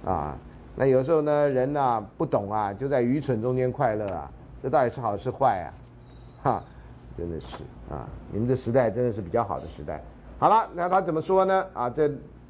[0.06, 0.38] 啊，
[0.76, 4.30] 那有时候呢，人呐不懂啊，就在愚蠢中间快乐啊。
[4.62, 5.74] 这到底是好是坏啊？
[6.44, 6.64] 哈，
[7.18, 7.58] 真的是
[7.90, 8.06] 啊！
[8.32, 10.00] 你们这时代真的是比较好的时代。
[10.38, 11.66] 好了，那他怎么说呢？
[11.74, 12.08] 啊，这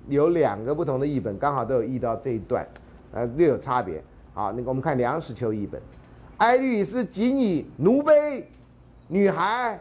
[0.07, 2.67] 有两个不同的译本，刚好都有译到这一段，
[3.11, 4.03] 呃，略有差别。
[4.33, 5.81] 好，那个我们看梁实秋译本，
[6.37, 8.11] 爱丽丝仅以奴婢、
[9.07, 9.79] 女孩、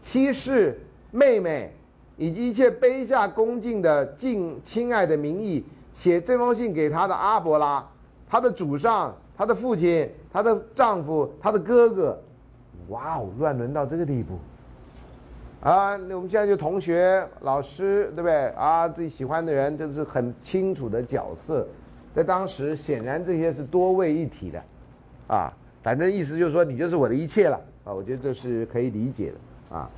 [0.00, 0.78] 妻室、
[1.10, 1.72] 妹妹
[2.16, 7.86] 以及一切卑下恭敬的敬亲爱的名义写这封信给他的阿伯拉，
[8.28, 9.14] 他的祖上。
[9.38, 12.18] 她的父亲、她的丈夫、她的哥哥，
[12.88, 14.38] 哇哦，乱伦到这个地步，
[15.66, 15.96] 啊！
[15.96, 18.46] 那我们现在就同学、老师，对不对？
[18.50, 21.66] 啊，自己喜欢的人，这是很清楚的角色，
[22.14, 24.62] 在当时显然这些是多位一体的，
[25.26, 25.52] 啊，
[25.82, 29.90] 反正意思就是说你就是我的一切了，啊，我觉得这是可以理解的，啊，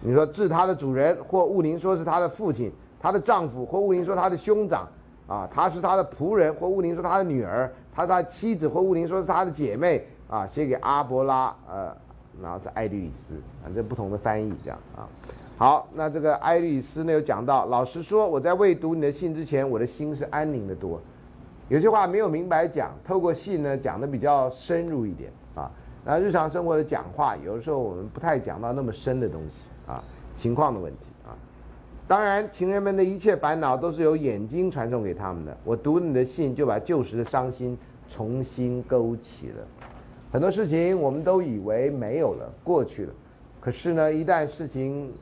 [0.00, 2.70] 你说治他的主人，或物宁说是他的父亲、
[3.00, 4.88] 他的丈夫，或物宁说他的兄长，
[5.26, 7.68] 啊，他是他的仆人，或物宁说他的女儿。
[7.94, 11.94] 他他妻子或乌林说是他的姐妹啊，写给阿伯拉，呃，
[12.42, 15.08] 然后是爱丽丝，反正不同的翻译这样啊。
[15.56, 21.00] 好，那这个爱丽丝呢有讲到，老实说，我在未读你的信之前，我的心是安宁的多。
[21.68, 25.70] 有些话没有明白讲，透过信呢讲的比较深入一点啊。
[26.04, 30.02] 那日常生活的讲话，有的时候我们不太讲到那么深的东西啊，
[30.34, 31.30] 情况的问题啊。
[32.08, 35.56] 当然，情人们的一切烦恼都是由眼睛传送给他们的。
[35.64, 37.78] 我读你的信，就把旧时的伤心
[38.08, 39.64] 重新勾起了。
[40.32, 43.12] 很多事情我们都以为没有了，过去了。
[43.60, 45.12] 可是呢，一旦事情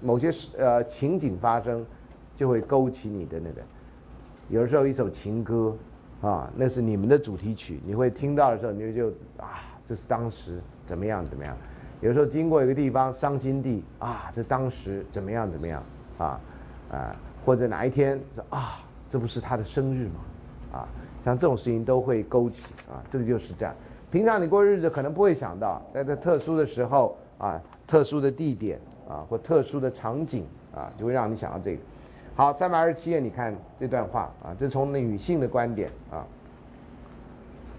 [0.00, 1.84] 某些事呃情景发生，
[2.34, 3.60] 就会勾起你的那个。
[4.48, 5.76] 有的时候一首情歌
[6.22, 11.54] 啊，那是你们的主题曲，你会听到的时候，你就啊，这是当时怎么样怎么样。
[12.00, 15.82] 有时候经过一个地方伤心地啊，这当时怎么样怎么样
[16.16, 16.40] 啊
[16.90, 18.80] 啊，或者哪一天说啊，
[19.10, 20.78] 这不是他的生日吗？
[20.78, 20.88] 啊，
[21.22, 23.74] 像这种事情都会勾起啊，这个就是这样。
[24.14, 28.78] 平常你过日子可能不会想到，在这特殊的时候啊，特殊的地点
[29.08, 31.82] 啊，或特殊的场景啊，就会让你想到这个。
[32.36, 36.24] 好，三百二十七页，你看这段话啊，这从女性的观点啊。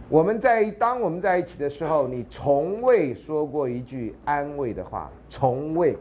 [0.10, 5.96] 我们在当我们在一起的时候，你从未说过一句安慰的话，从未，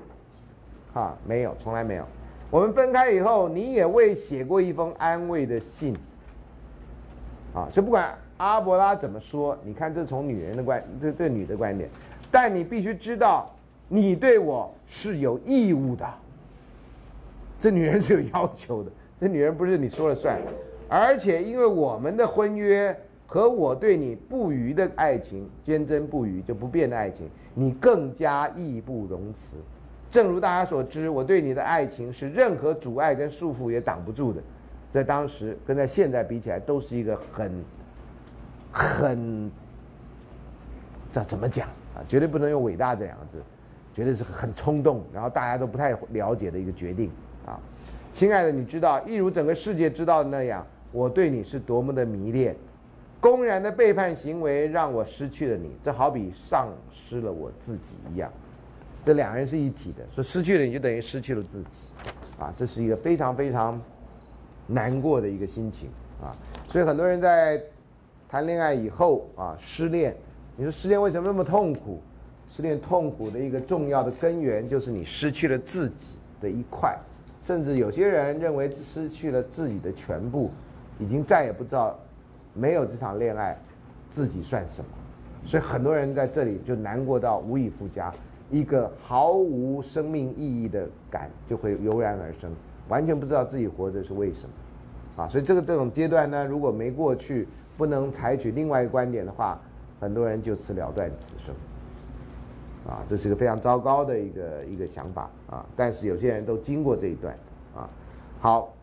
[0.95, 2.05] 啊，没有，从来没有。
[2.51, 5.95] 我们分开以后，你也未写过一封安慰的信，
[7.55, 11.89] 啊，所以不管阿伯拉怎么说，你看这从女人的观，这这女的观点，
[12.31, 13.49] 但你必须知道，
[13.89, 16.07] 你对我是有义务的。
[17.61, 18.91] 这女人是有要求的，
[19.21, 20.39] 这女人不是你说了算，
[20.89, 22.95] 而且因为我们的婚约
[23.27, 29.57] 和我对你不渝的爱情，坚贞不渝就不变的爱情，你更加义不容辞。
[30.11, 34.43] 正如大家所知，我对你的爱情是任何阻碍跟束缚也挡不住的，
[34.93, 37.51] 在当时跟在现在比起来，都是一个很
[38.75, 39.49] 很
[41.13, 42.03] 这怎么讲啊？
[42.09, 43.41] 绝对不能用伟大这两个字，
[43.93, 47.09] 绝对是很冲动，然后大家都不太了解的一个决定。
[47.47, 47.61] 啊，
[48.13, 52.57] 亲爱的，你知道，一如整个世界知道的那样，我对你是多么的迷恋。
[53.21, 58.29] 公然的背叛行为让我失去了你，这好比丧失了我自己一样。
[59.05, 61.89] 这两人是一体的，说失去了你就等于失去了自己。
[62.41, 63.81] 啊，这是一个非常非常
[64.67, 65.89] 难过的一个心情
[66.21, 66.35] 啊。
[66.69, 67.63] 所以很多人在
[68.35, 70.13] 谈恋爱以后啊，失恋，
[70.57, 72.01] 你说失恋为什么那么痛苦？
[72.49, 76.99] 失恋痛苦的一个重要的根源就是你失去了自己的一块。
[77.41, 80.51] 甚至有些人认为失去了自己的全部，
[80.99, 81.97] 已经再也不知道
[82.55, 83.57] 没有这场恋爱，
[84.11, 84.91] 自己算什么。
[85.47, 88.13] 所以很多人在这里就难过到无以复加，
[88.51, 92.51] 一个毫无生命意义的感就会油然而生，
[92.89, 95.23] 完全不知道自己活着是为什么。
[95.23, 97.47] 啊，所以这个这种阶段呢，如果没过去，
[97.77, 99.61] 不能采取另外一个观点的话，
[100.01, 101.55] 很多人就此了断此生。
[102.87, 105.65] 啊，这是一个非常糟糕的一个一个想法啊！
[105.75, 107.35] 但是有些人都经过这一段
[107.75, 107.89] 啊。
[108.39, 108.75] 好，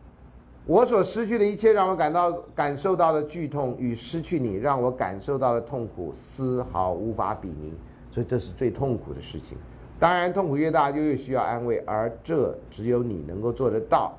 [0.65, 7.75] 我所失去的一切让我感到感受到的剧痛与失去你让我感受到的痛苦丝毫无法比拟，
[8.09, 9.55] 所以这是最痛苦的事情。
[9.99, 14.17] 当然，痛苦越大就越需要安慰，而这只有你能够做得到。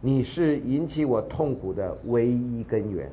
[0.00, 3.08] 你是引起我痛苦的唯一根源，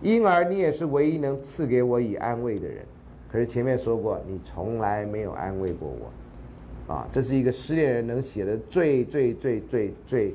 [0.00, 2.84] 因而你也是唯一能赐给我以安慰的人。
[3.30, 10.34] 可是前面说过，你从来没有安慰过我，啊，这是一个失恋人能写的最最最最最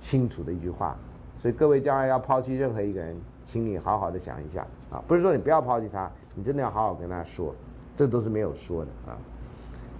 [0.00, 0.98] 清楚的一句话。
[1.40, 7.54] 所以各位将来要抛弃任何一个人，请你好好的想一下啊，不是说你不要抛弃他，你真的要好好跟他说，
[7.94, 9.16] 这都是没有说的啊。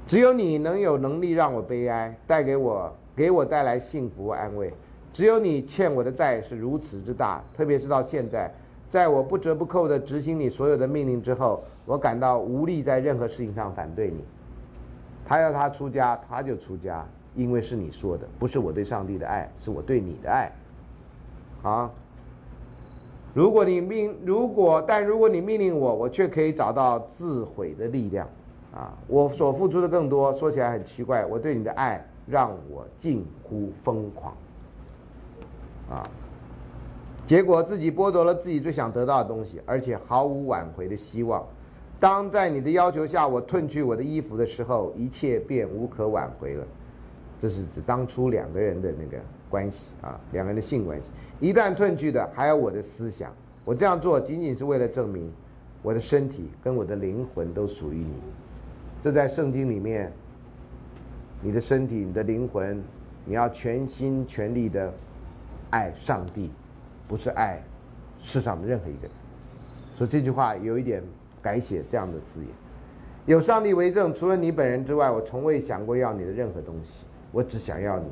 [0.06, 4.72] 只有你能有能力让我悲哀，带给我给我带来幸福安慰。
[5.12, 8.52] 只有你欠我的债是如此之大，特别是到现在。
[8.94, 14.24] 在我不折不扣地执行你所有的命令之后，我感到无力在任何事情上反对你。
[15.26, 17.04] 他要他出家，他就出家，
[17.34, 20.52] 因为是你说的，不是我对上帝的爱，是我对你的爱。
[21.64, 21.90] 啊，
[23.34, 28.28] 如果你命，如果但如果你命令我，我却可以找到自毁的力量。
[28.72, 34.32] 啊，我所付出的更多，说起来很奇怪，我对你的爱让我近乎疯狂。
[35.90, 36.08] 啊。
[37.26, 41.44] 结果自己剥夺了自己最想得到的东西，而且毫无挽回的希望。
[41.98, 46.66] 当在你的要求下我褪去我的衣服的时候，一切便无可挽回了。
[47.40, 49.18] 这是指当初两个人的那个
[49.48, 51.08] 关系啊，两个人的性关系。
[51.40, 53.32] 一旦褪去的还有我的思想，
[53.64, 55.32] 我这样做仅仅是为了证明
[55.82, 58.14] 我的身体跟我的灵魂都属于你。
[59.00, 60.12] 这在圣经里面，
[61.40, 62.82] 你的身体、你的灵魂，
[63.24, 64.92] 你要全心全力的
[65.70, 66.50] 爱上帝。
[67.06, 67.62] 不是爱
[68.20, 69.10] 世上的任何一个人，
[69.94, 71.02] 所以这句话有一点
[71.42, 72.48] 改写这样的字眼。
[73.26, 77.04] 有上帝为证，除了你本人之外，我从未想过要你的任何东西。
[77.32, 78.06] 我只想要你，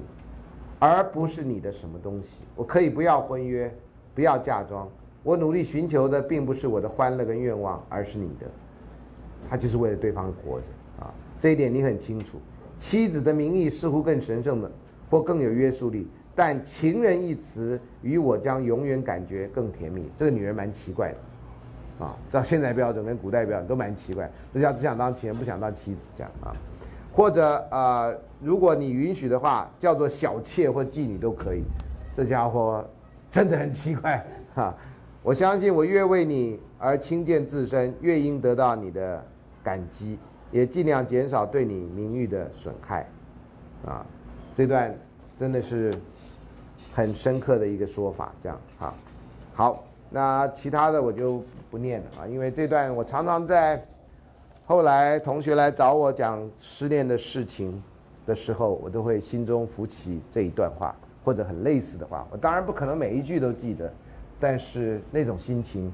[0.81, 2.40] 而不是你的什么东西。
[2.56, 3.73] 我可以不要婚约，
[4.14, 4.89] 不要嫁妆。
[5.23, 8.47] 我努力寻求的并不是我的欢乐跟愿望，而是你的。
[9.48, 10.66] 他就是为了对方活着
[10.98, 12.39] 啊，这一点你很清楚。
[12.78, 14.70] 妻子的名义似乎更神圣的，
[15.09, 16.09] 或更有约束力。
[16.34, 20.10] 但情人一词与我将永远感觉更甜蜜。
[20.16, 24.30] 这个女人蛮奇怪的，啊，照现在标准跟古代标准都蛮奇怪。
[24.52, 26.52] 这叫只想当情人，不想当妻子这样啊。
[27.12, 31.62] 或者呃，如果你允许的话，叫做小妾或妓女都可以。
[32.14, 32.82] 这家伙
[33.30, 34.74] 真的很奇怪哈。
[35.22, 39.22] 我相信我越为你而轻贱自身，越应得到你的
[39.62, 40.18] 感激，
[40.50, 43.06] 也尽量减少对你名誉的损害。
[43.86, 44.04] 啊，
[44.54, 44.94] 这段
[45.36, 45.94] 真的是
[46.94, 48.94] 很深刻的一个说法，这样哈。
[49.55, 53.85] 好，那其他的我就不念了啊，因为这段我常常在
[54.66, 57.82] 后来同学来找我讲失恋的事情
[58.27, 60.94] 的时候，我都会心中浮起这一段话
[61.24, 62.27] 或者很类似的话。
[62.31, 63.93] 我当然不可能每一句都记得，
[64.39, 65.93] 但是那种心情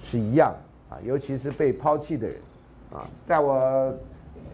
[0.00, 0.54] 是一样
[0.90, 2.36] 啊，尤其是被抛弃的人
[2.92, 3.94] 啊，在我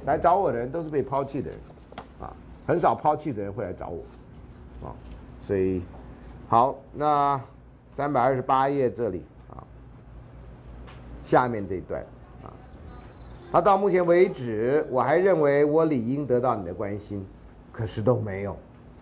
[0.05, 1.59] 来找我的人都是被抛弃的人
[2.21, 2.35] 啊。
[2.67, 4.95] 很少抛弃的人会来找我，啊，
[5.47, 5.83] 所以
[6.49, 7.39] 好，那
[7.93, 9.61] 三百二十八页这里啊，
[11.23, 12.01] 下面这一段
[12.43, 12.49] 啊，
[13.53, 17.23] 他到目前为止，我还认为我理应得到你的关心，
[17.71, 18.57] 可是都没有，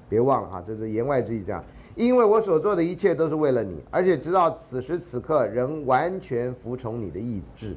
[0.09, 1.64] 别忘了哈，这是言外之意，这样，
[1.94, 7.77] 因为我所做的一切都是为了你，而且直到此时此刻仍完全服从你的意志。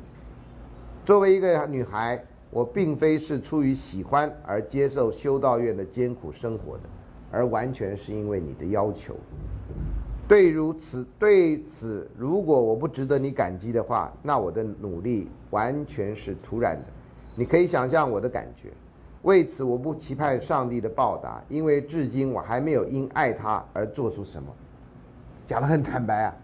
[1.06, 2.24] 作为一个女孩。
[2.52, 6.84] 我并非是出于喜欢而接受修道院的艰苦生活的，
[7.36, 9.14] 而完全是因为你的要求。
[10.26, 16.86] 对如此，对此，如果我不值得你感激的话，那我的努力完全是徒然的。
[17.36, 18.70] 你可以想象我的感觉。
[19.24, 24.48] 为此，我不期盼上帝的报答，因为至今我还没有因爱他而做出什么。
[25.46, 26.36] 讲得很坦白啊，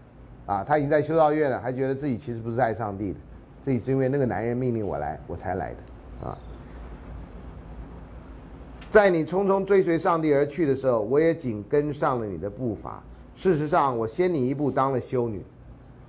[0.46, 3.18] 啊，他已经在修道院了，还觉得自己其实不是爱上帝的，
[3.62, 6.28] 自己是因为那个男人命令我来，我才来的。
[6.28, 6.38] 啊，
[8.92, 13.02] 在你匆匆追随上帝而去的时候，我也紧跟上了你的步伐。
[13.34, 15.42] 事实上，我先你一步当了修女，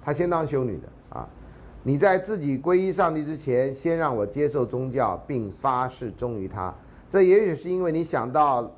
[0.02, 1.26] 她先当修女的啊。
[1.82, 6.76] 你在自己皈依上帝之前，先让我接受宗教，并发誓忠于他。
[7.10, 8.70] 这也许是因为你想到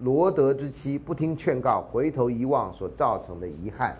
[0.00, 3.96] 罗德之妻不听劝告，回头遗忘所造成的遗憾。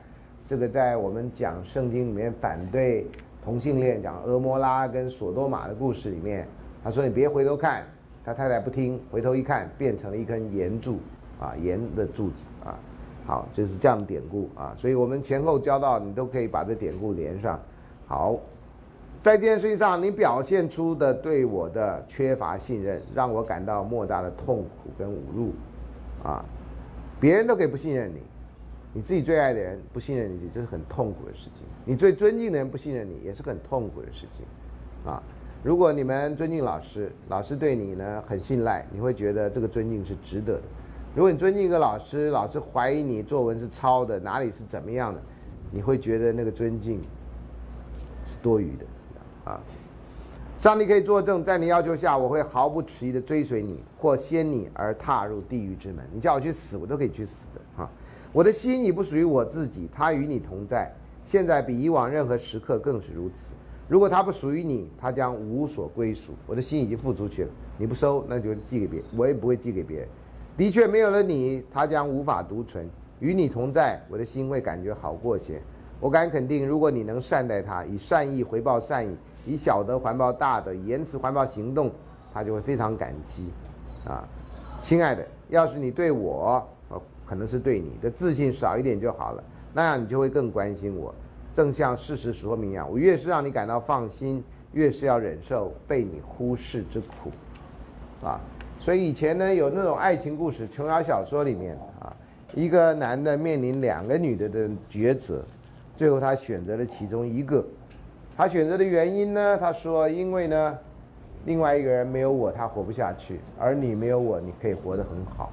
[0.47, 3.07] 这个在我们讲圣经里面反对
[3.43, 6.47] 同性恋、讲俄摩拉跟索多玛的故事里面。
[6.85, 7.85] 他说：“你别回头看，
[8.27, 10.99] 他太太不听，回头一看，变成了一根岩柱，
[11.39, 12.77] 啊，岩的柱子，啊，
[13.25, 14.75] 好，就是这样典故啊。
[14.77, 17.57] 所以我们前后交到，你都可以把这典故连上。
[18.09, 18.37] 好，
[19.23, 25.53] 在这件事情上，你表现出的对我的缺乏信任，让我感到莫大的痛苦跟侮辱，
[26.25, 26.45] 啊，
[27.21, 28.21] 别人都可以不信任你，
[28.93, 31.65] 你自己最爱的人不信任你，这是很痛苦的事情。
[31.85, 34.45] 你最尊敬的人不信任你，也是很痛苦的事情，
[35.05, 35.23] 啊。”
[35.63, 40.63] 如果你们尊敬老师，老师对你呢很信赖，你会觉得这个尊敬是值得的。
[41.15, 45.21] 如果你尊敬一个老师，老师怀疑你作文是抄的，哪里是怎么样的，
[45.73, 47.01] 你会觉得那个尊敬
[48.25, 48.87] 是多余的
[49.51, 49.61] 啊。
[50.59, 56.05] 上帝可以作证，在你要求下，我会毫不迟疑的追随你，或先你而踏入地狱之门。
[56.13, 57.91] 你叫我去死，我都可以去死的啊。
[58.33, 60.91] 我的心已不属于我自己，它与你同在，
[61.25, 63.53] 现在比以往任何时刻更是如此。
[63.89, 66.33] 如果它不属于你，它将无所归属。
[66.47, 70.09] 我的心已经付出去了，你不收，那就寄给别人，我也不会寄给别人。
[70.57, 72.89] 的确，没有了你，它将无法独存。
[73.21, 75.61] 与你同在，我的心会感觉好过些。
[76.01, 81.91] 我敢肯定，如果你能善待它，以善意回报善意，以小德环抱大德，以言辞环抱行动，
[82.35, 83.47] 他就会非常感激。
[84.05, 84.27] 啊，
[84.83, 91.15] 亲爱的，要是你对我，哦，可能是对你的自信少一点就好了，那样你就会更关心我。
[91.57, 97.31] 正像事实说明一样，我越是让你感到放心，越是要忍受被你忽视之苦，
[98.23, 98.39] 啊，
[98.79, 102.15] 所以以前呢有那种爱情故事，琼瑶小说里面啊，
[102.55, 105.43] 一个男的面临两个女的的抉择，
[105.97, 107.65] 最后他选择了其中一个，
[108.37, 110.79] 他选择的原因呢，他说因为呢，
[111.47, 115.51] 另外一个人没有我他活不下去，而你没有我你可以活得很好，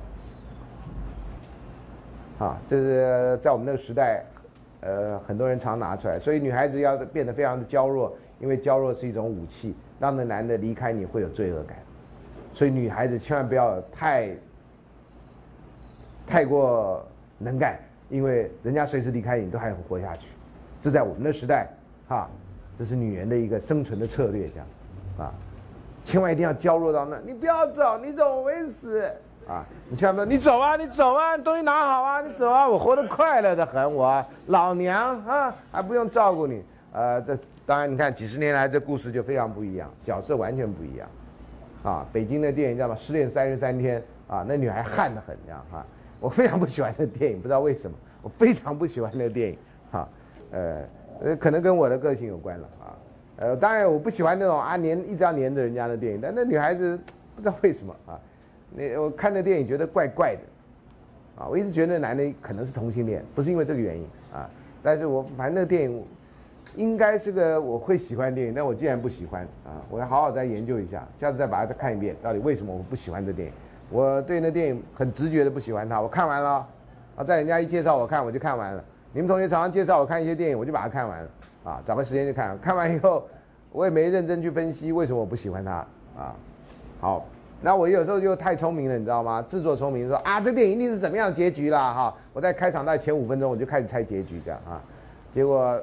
[2.39, 4.25] 啊，这是在我们那个时代。
[4.85, 11.77] 呃，很多人常拿出来，所以女孩子要变得非常的娇弱，因为娇弱是一种武器，让那男的离开你会有罪恶感，
[12.53, 14.35] 所以女孩子千万不要太
[16.27, 17.05] 太过
[17.37, 17.79] 能干，
[18.09, 20.27] 因为人家随时离开你都还活下去，
[20.81, 21.69] 这在我们的时代，
[22.09, 22.29] 哈，
[22.77, 24.67] 这是女人的一个生存的策略，这样，
[25.17, 25.33] 啊，
[26.03, 29.09] 千万一定要娇弱到那，你不要走，你走我会死。
[29.47, 36.63] 啊，你千万不要，你走啊，你走啊，东西拿好啊，你走啊，我活得快乐的很，我老娘啊还不用照顾你，
[36.93, 41.07] 呃，这当然你看几十年来这故事就非常不一样，角色完全不一样，
[41.83, 44.01] 啊，北京的电影叫什么《失恋三十三天》
[44.33, 45.85] 啊，那女孩悍得很，这样哈，
[46.21, 49.57] 我非常不喜欢那电影，不知道为什么，我非常不喜欢那个电影，
[49.91, 50.07] 哈，
[50.51, 50.77] 呃，
[51.21, 52.95] 呃，可能跟我的个性有关了啊，
[53.35, 56.97] 呃，当然我不喜欢那种啊黏一直要黏着人家的电影，但那女孩子
[57.35, 58.17] 不知道为什么啊。
[58.75, 64.49] 那我看那电影觉得怪怪的，啊，我一直觉得那男的可能是同性恋，不是因为这个原因啊，
[64.81, 66.03] 但是我反正那电影
[66.75, 69.77] 应该是个我会喜欢电影，但我竟然不喜欢啊！
[69.91, 73.53] 我要好好再研究一下，下次再把它再看一遍，到底为什么我不喜欢这电影？
[73.91, 76.01] 我对那电影很直觉的不喜欢它。
[76.01, 76.67] 我看完了，
[77.15, 78.83] 啊，在人家一介绍我看，我就看完了。
[79.11, 81.29] 你们同学常常介绍我看一些电影，我就把它看完了，
[81.63, 82.57] 啊，找个时间就看。
[82.59, 83.27] 看完以后，
[83.71, 85.71] 我也没认真去分析为什么我不喜欢它
[86.17, 86.35] 啊。
[86.99, 87.25] 好，
[87.63, 89.41] 那我有时候就太聪明了，你知道吗？
[89.41, 91.93] 自作聪明说啊，这电影一定是怎么样的结局啦？
[91.93, 94.83] 哈，我在开场在前五分钟我就开始猜结局这样啊，
[95.33, 95.81] 结果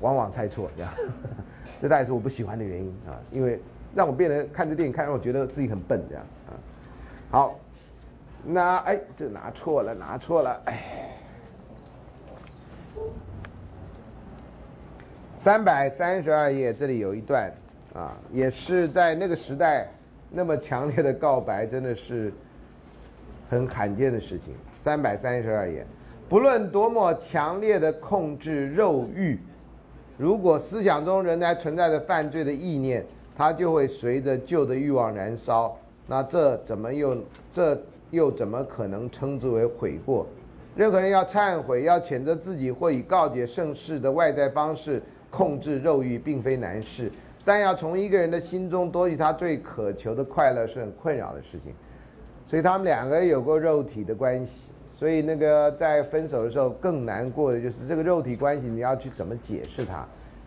[0.00, 0.92] 往往猜错这样，
[1.80, 3.58] 这大概是我不喜欢的原因啊，因为
[3.94, 6.52] 让我变得看这电影看让我觉得自己很笨这样啊。
[7.30, 7.58] 好，
[8.44, 11.08] 那哎，这拿错了，拿错了，哎。
[15.38, 17.50] 三百三十二页，这里有一段，
[17.94, 19.88] 啊，也是在那个时代，
[20.32, 22.32] 那么强烈的告白，真的是
[23.48, 24.54] 很罕见的事情。
[24.82, 25.86] 三百三十二页，
[26.28, 29.38] 不论多么强烈的控制肉欲，
[30.16, 33.04] 如果思想中仍然存在着犯罪的意念，
[33.36, 35.76] 它就会随着旧的欲望燃烧。
[36.06, 37.16] 那这怎么又
[37.52, 37.80] 这
[38.10, 40.26] 又怎么可能称之为悔过？
[40.74, 45.02] 任何人要忏悔，要谴责自己，或以告解盛世的外在方式。
[45.32, 47.10] 控制肉欲并非难事，
[47.44, 51.72] 但要从一个人的心中夺取他最渴求的快乐是很困扰的事情。
[52.46, 60.04] 所以他们两个有过肉体的关系，所以那个在分手的时候更难过的就是这个肉体关系，你要去怎么解释它？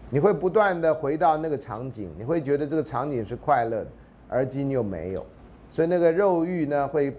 [0.09, 3.87] 你会不断的回到那个场景，你会觉得这个场景是快乐的，
[4.29, 5.25] 而今又没有，
[5.71, 7.15] 所以那个肉欲呢会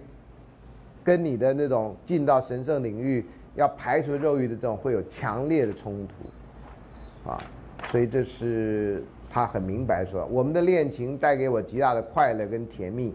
[1.03, 3.25] 跟你的那种进到神圣领域
[3.55, 7.37] 要排除肉欲的这种会有强烈的冲突，啊。
[7.91, 9.03] 所以这是
[9.37, 13.13] 他很明白说，我们的恋情带给我极大的快乐跟甜蜜，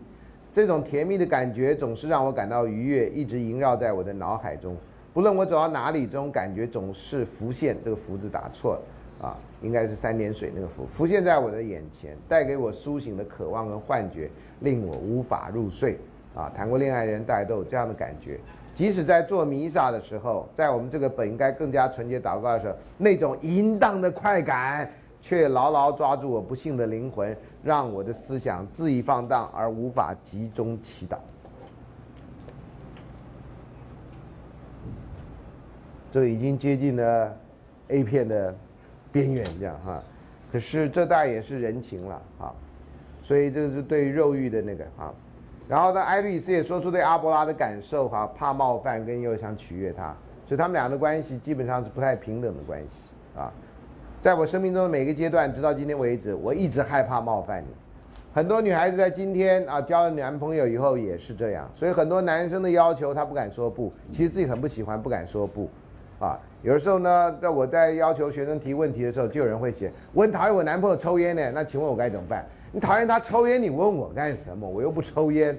[0.52, 4.76] 这种甜蜜的感觉总是让我感到愉悦，一直萦绕在我的脑海中。
[5.12, 7.76] 不论我走到哪里，这种感觉总是浮现。
[7.84, 14.30] 这个“浮”字打错了，啊，应该是三点水那个“浮”，浮现在我的眼前，带给我苏醒的渴望跟幻觉，
[14.60, 15.98] 令我无法入睡。
[16.36, 18.38] 啊，谈过恋爱的人大家都有这样的感觉。
[18.76, 24.88] 即使在做弥撒的时候，在我们这个本应该更加纯洁祷告的时候，那种淫荡的快感
[25.22, 31.16] 却牢牢抓住我不幸的灵魂，让我的思想恣意放荡而无法集中祈祷。
[36.10, 37.34] 这已经接近了
[37.88, 38.54] A 片的
[39.10, 40.02] 边缘，这样哈。
[40.50, 42.52] 可是这大也是人情了啊，
[43.22, 45.14] 所以这是对肉欲的那个啊。
[45.68, 53.08] 然后呢，艾利斯也说出对阿伯拉的感受哈，怕冒犯跟又想取悦他，所以他们俩的关系基本上是不太平等的关系
[53.38, 53.50] 啊。
[54.22, 57.66] 在我生命中的每个阶段，直到今天为止，我一直害怕冒犯你。
[58.32, 65.68] 很多女孩子在今天啊交了男朋友以后也是这样，所以很多男生的要求她不敢说不，其实自己很不喜欢，不敢说不
[66.20, 66.38] 啊。
[66.62, 72.46] 有的时候呢，在我在要求学生提问题的时候，就有人会写我很讨厌我男朋友抽烟呢，那请问我该怎么办？
[72.70, 74.68] 你讨厌他抽烟，你问我干什么？
[74.68, 75.58] 我又不抽烟，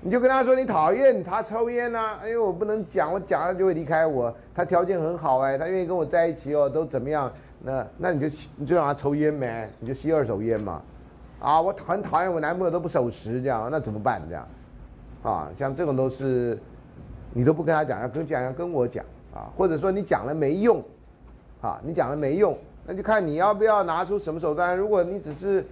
[0.00, 2.20] 你就跟他说你讨厌他抽烟呐。
[2.22, 4.32] 哎呦，我不能讲，我讲了就会离开我。
[4.54, 7.30] 他条件很好哎，他愿意跟我在一起哦，都怎么样？
[7.62, 10.82] 那那你就你就让他抽烟呗，你就吸二手烟嘛。
[11.40, 14.46] 啊，我很讨厌我男朋友都不守时这样，那怎么办这样？
[15.22, 16.58] 啊，像这种都是
[17.32, 19.04] 你都不跟他讲，要跟讲要跟我讲
[19.34, 20.82] 啊，或者说你讲了没用，
[21.60, 22.56] 啊，你讲了没用，
[22.86, 24.76] 那就看你要不要拿出什么手段。
[24.76, 25.64] 如果你只是。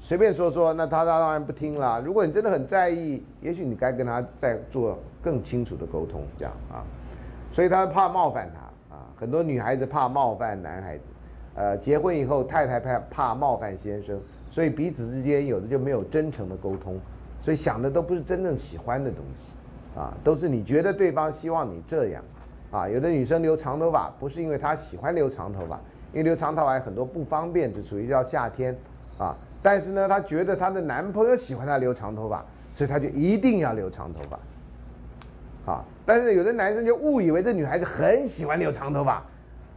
[0.00, 2.00] 随便说说，那他他当然不听了。
[2.00, 6.86] 如果你真的很在意，也许你该跟他再做更清楚的沟通，这样啊。
[7.50, 8.60] 所以他怕冒犯他，
[9.18, 11.04] 很多女孩子怕冒犯男孩子，
[11.54, 14.16] 呃，结婚以后太太怕怕冒犯先生，
[14.50, 16.96] 所以彼此之间有的就没有真诚的沟通，
[17.40, 22.22] 所以想的都不是真正喜欢的东西，啊，都是你觉得对方希望你这样，
[22.70, 25.80] 啊，有的女生留长头发不是因为她喜欢留长头发，
[26.12, 28.76] 因为留长头发很多不方便，只属于叫夏天，
[29.18, 29.34] 啊。
[29.60, 34.38] 但是呢，她觉得她的男朋友喜欢她留长头发，所以她就一定要留长头发。
[35.68, 39.22] 啊，但是有的男生就误以为这女孩子很喜欢留长头发，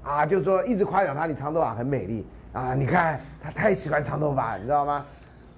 [0.04, 5.06] 啊，就说一直夸奖她，你长头发很美丽啊，你看她太喜欢长头发，你知道吗？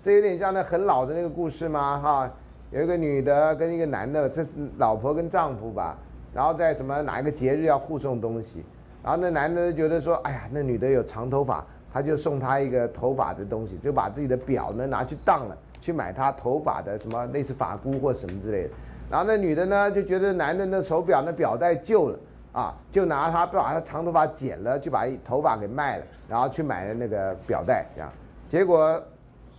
[0.01, 1.99] 这有点像那很老的那个故事吗？
[2.03, 2.31] 哈，
[2.71, 5.95] 有一个女的跟一个男的，这是老婆跟丈夫吧，
[6.33, 8.63] 然后在什么哪一个节日要互送东西，
[9.03, 11.63] 然后那男的觉得说，哎呀，那女的有长头发。
[11.95, 18.69] 他就送她一个头发的东西，就把自己的表呢拿去当了，去买她头发的什么类似发箍或什么之类的。
[19.13, 22.17] 然后那女的呢就觉得男的那手表那表带旧了
[22.51, 28.11] 啊，就拿他把他长头发剪了，就把头发给卖了，然后去买了那个表带，这样。
[28.49, 28.99] 结果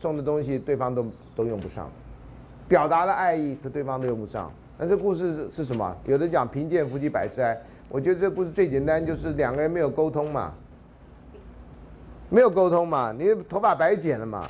[0.00, 1.06] 送的东西对方都
[1.36, 1.88] 都用不上，
[2.66, 4.50] 表达了爱意，可对方都用不上。
[4.76, 5.96] 那这故事是什么？
[6.04, 7.56] 有的讲贫贱夫妻百事哀，
[7.88, 10.52] 我觉得这故事最简单，就是两个人没有沟通嘛，
[12.28, 14.48] 没有沟通嘛，你头发白剪了嘛，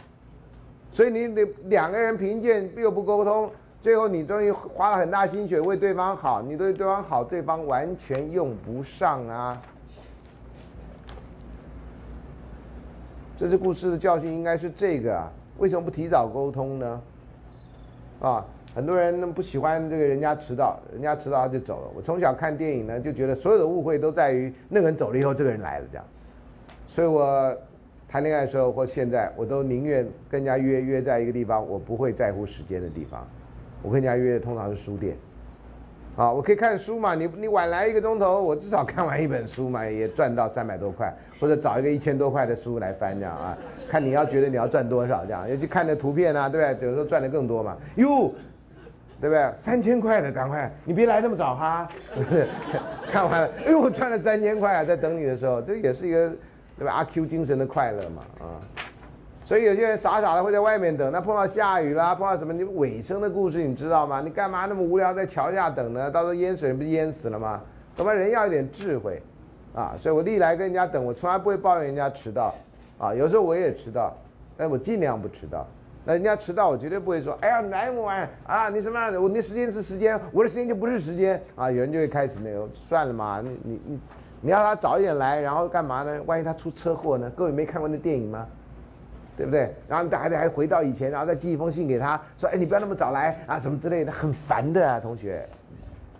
[0.90, 3.50] 所以你得两个人贫贱又不沟通，
[3.84, 9.60] 最后你终于花了很大心血为对方好，你对对方好，对方完全用不上啊。
[13.36, 17.02] 这次故事的教训应该是这个啊，为什么不提早沟通呢？
[18.22, 18.46] 啊？
[18.74, 21.90] 很多人不喜欢这个人家迟到，人家迟到他就走了。
[21.94, 26.04] 我从小看电影呢，就觉得所有的误会都在于那个人走了以后，这个人来了这样。
[26.86, 27.54] 所以我
[28.08, 33.28] 谈恋爱的时候或现在，我都宁愿跟人家约约在一个地方，我不会在乎时间的地方。
[33.84, 35.14] 我跟人家约的通常是书店，
[36.16, 37.14] 啊，我可以看书嘛？
[37.14, 43.56] 你你晚来一个钟头，我至少看完一本书嘛，也赚到三百多块，或者找一个一千多块的书来翻这样啊。
[43.88, 46.88] 看你要觉得你要赚多少这样，尤其看那图片啊，对不对？
[46.88, 47.76] 有时候赚的更多嘛。
[47.96, 48.32] 哟。
[49.20, 49.48] 对不对？
[49.58, 50.70] 三千块的，赶快！
[50.84, 51.88] 你别来那么早哈。
[53.10, 54.84] 看完了，哎呦，我赚了三千块啊！
[54.84, 56.30] 在等你的时候，这也是一个
[56.76, 56.92] 对吧？
[56.92, 58.44] 阿 Q 精神的快乐嘛，啊！
[59.44, 62.50] 所以有些人傻傻的会在外面等，那碰到下雨啦，碰到什么？
[62.50, 64.22] 你尾声的故事你知道吗？
[64.22, 66.10] 你干嘛那么无聊在桥下等呢？
[66.10, 67.60] 到时候淹水不是淹死了吗？
[67.94, 68.12] 懂吗？
[68.14, 69.20] 人要有点智慧，
[69.74, 69.94] 啊！
[70.00, 72.54] 所以我历来跟人家等，我从来不会抱怨人家迟到，
[72.98, 73.14] 啊！
[73.14, 74.14] 有时候我也迟到，
[74.56, 75.66] 但我尽量不迟到。
[76.06, 78.70] 那人家迟到，我绝对不会说，哎呀，来晚啊？
[78.70, 78.98] 你什么？
[79.20, 81.70] 我那时间是时间，我的时间就不是时间啊！
[81.70, 84.00] 有人就会开始那个，算了嘛，你你你，
[84.40, 86.18] 你要他早一点来，然后干嘛呢？
[86.24, 87.30] 万一他出车祸呢？
[87.36, 88.46] 各位没看过那电影吗？
[89.36, 89.74] 对不对？
[89.88, 95.46] 然后你还得还回到以前，然后再寄一封信给他，说，哎，你不要那么早来啊，什么之类的，很烦的啊，同学，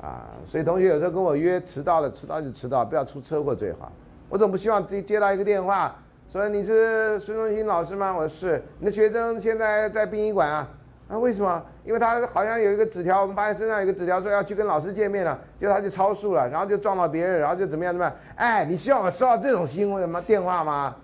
[0.00, 3.92] 啊，所以同学有时候跟我约迟到了，迟到就迟到，不要出车祸最好。
[4.28, 5.94] 我总不希望接接到一个电话。
[6.32, 8.12] 说你是孙中新老师吗？
[8.12, 8.60] 我是。
[8.80, 10.68] 你的学生现在在殡仪馆啊？
[11.06, 11.62] 啊，为什么？
[11.84, 18.12] 因为他好像有一个纸条，我们发现身上有个纸条，说要去跟老师见面了，就他就超速了，然后就撞到别人，然后就怎么样怎么样？
[18.34, 20.20] 哎，你希望我收到这种新闻吗？
[20.26, 20.96] 电话吗？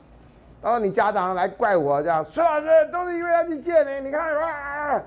[0.63, 5.03] 然后你家长来怪我这样，孙老师都是因为要去见你，你看啊，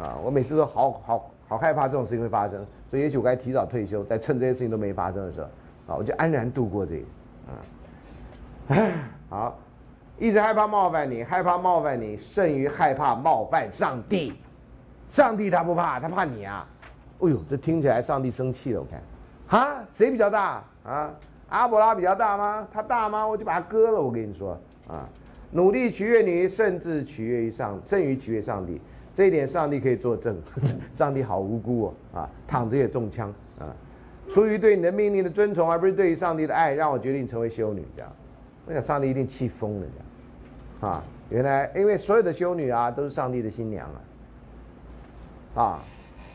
[0.00, 5.46] 啊，我每次都好好好害怕这种事情会发生，所以也许我该提早退休，在趁这些事情都没发生的时候，
[5.94, 7.04] 啊，我就安然度过这个，
[7.48, 7.52] 啊。
[9.28, 9.58] 好，
[10.18, 14.34] 一直害怕冒犯你，害怕冒犯你胜于害怕冒犯上帝。
[15.08, 16.66] 上帝他不怕，他怕你啊！
[17.20, 18.80] 哎呦，这听起来上帝生气了。
[18.80, 21.10] 我看，啊，谁比较大啊？
[21.52, 22.66] 阿伯拉比较大吗？
[22.72, 23.26] 他大吗？
[23.26, 24.00] 我就把他割了。
[24.00, 24.58] 我跟你说
[24.88, 25.06] 啊，
[25.50, 28.80] 努力取悦你，甚至取悦于上，胜于取悦上帝。
[29.14, 30.34] 这一点上帝可以作证。
[30.94, 33.68] 上帝好无辜哦，啊，躺着也中枪啊！
[34.30, 38.10] 出于对你的命令的遵从，而不是对于上帝的爱，让我决定成为修女这样。
[38.64, 39.86] 我想上帝一定气疯了，
[40.80, 43.86] 这样，啊，原来因为所有的修女啊都是上帝的新娘
[45.54, 45.84] 啊，啊，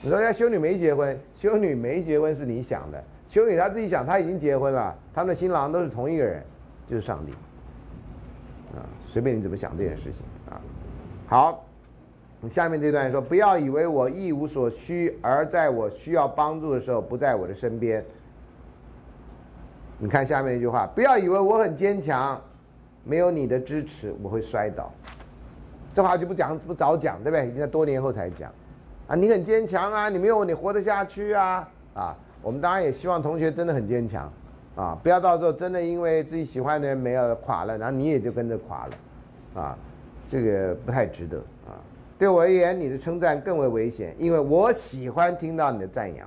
[0.03, 6.43] 你说要修女没结婚，修女没结婚是你想的，修女她自己想，她已经结婚了，他们的新郎都是同一个人，
[6.89, 7.31] 就是上帝，
[8.73, 10.61] 啊，随便你怎么想这件事情啊，
[11.27, 11.65] 好，
[12.49, 18.03] 下面这段说，不要以为我一无所需，而在我需要帮助的时候不在我的身边。
[19.99, 22.39] 你看下面一句话，不要以为我很坚强，
[23.03, 24.91] 没有你的支持我会摔倒。
[25.93, 27.47] 这话就不讲不早讲，对不对？
[27.47, 28.51] 应该多年后才讲。
[29.07, 32.15] 啊，你很坚强啊，你没有你活得下去啊啊！
[32.47, 34.31] 我们当然也希望同学真的很坚强，
[34.77, 39.77] 啊，不要到时候真的因为自己喜欢的人没有垮了，然后你也就跟着垮了，啊，
[40.29, 41.75] 这个不太值得啊。
[42.17, 46.25] 对我而言，你的称赞更为危险，因为我喜欢听到你的赞扬。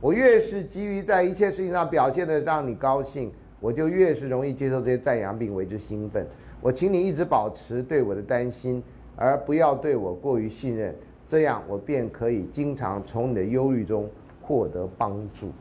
[0.00, 6.26] 我越是急于在一切事情上表现的让你高兴，我就越是容易接受这些赞扬并为之兴奋。
[6.60, 8.82] 我请你一直保持对我的担心，
[9.14, 10.92] 而不要对我过于信任，
[11.28, 14.10] 这样我便可以经常从你的忧虑中
[14.48, 15.52] 获得帮助。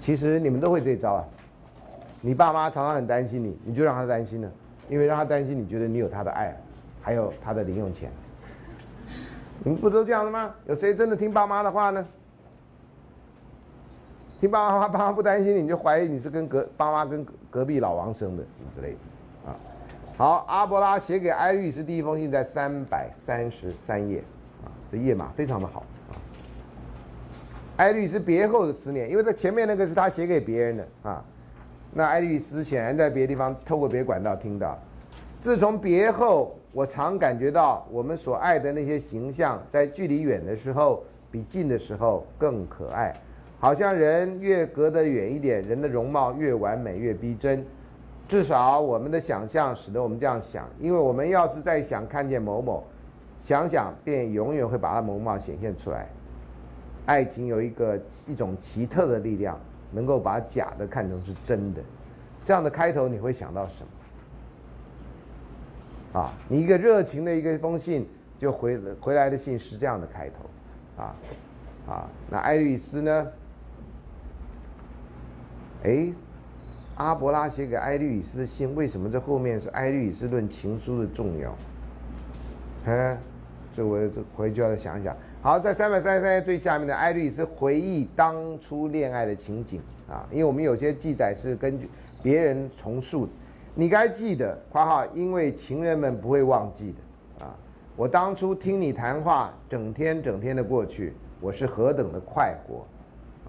[0.00, 1.24] 其实你们都会这招啊！
[2.22, 4.50] 你爸妈常常很担心你，你就让他担心了，
[4.88, 6.56] 因为让他担心，你觉得你有他的爱，
[7.02, 8.10] 还有他的零用钱。
[9.62, 10.54] 你们不都这样的吗？
[10.66, 12.06] 有谁真的听爸妈的话呢？
[14.40, 19.56] 听爸妈话，爸妈不担心你，你就怀疑你是跟隔爸妈跟隔壁老王生的什么之类的啊。
[20.16, 24.22] 好，阿伯拉写给艾律师第一封信在三百三十三页
[24.64, 25.84] 啊，这页码非常的好。
[27.76, 31.24] 艾律师别后的思念，因为在前面那个是他写给别人的啊，
[31.92, 34.78] 那艾律师显然在别的地方透过别的管道听到。
[35.40, 36.56] 自从别后。
[36.72, 43.14] 我常感觉到，我们所爱的那些形象，在距离远的时候，比近的时候更可爱。
[43.58, 47.64] 好像人越隔得远一点，人的容貌越完美、越逼真。
[48.28, 52.84] 至少我们的想象使得我们这样想，因为我们要是再想看见某某，
[53.40, 56.06] 想想便永远会把他容貌显现出来。
[57.06, 59.58] 爱情有一个一种奇特的力量，
[59.92, 61.80] 能够把假的看成是真的。
[62.44, 63.82] 这样的开头你会想到什
[66.12, 66.20] 么？
[66.20, 68.08] 啊，你一个热情的一个封信
[68.38, 71.14] 就回回来的信是这样的开头，啊
[71.88, 73.26] 啊，那爱丽丝呢？
[75.84, 76.12] 哎，
[76.96, 81.54] 阿伯拉写给爱丽丝的信，为什么这后面是爱丽丝论情书的重要？
[82.86, 83.18] 哎，
[83.76, 85.14] 这我这回去要想想。
[85.42, 91.88] 好，在三百三十三页最下面的艾律斯回忆当初恋爱的情景啊，因为我们有些记载是根据
[92.20, 93.28] 别人重述，
[93.72, 96.92] 你该记得（括号）因为情人们不会忘记
[97.38, 97.54] 的啊。
[97.94, 102.84] 我当初听你谈话，整天整天的过去，我是何等的快活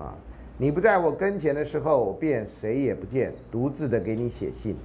[0.04, 0.14] 啊！
[0.60, 4.76] 你不在我跟前的时候，我便谁也不见，独自的给你写信。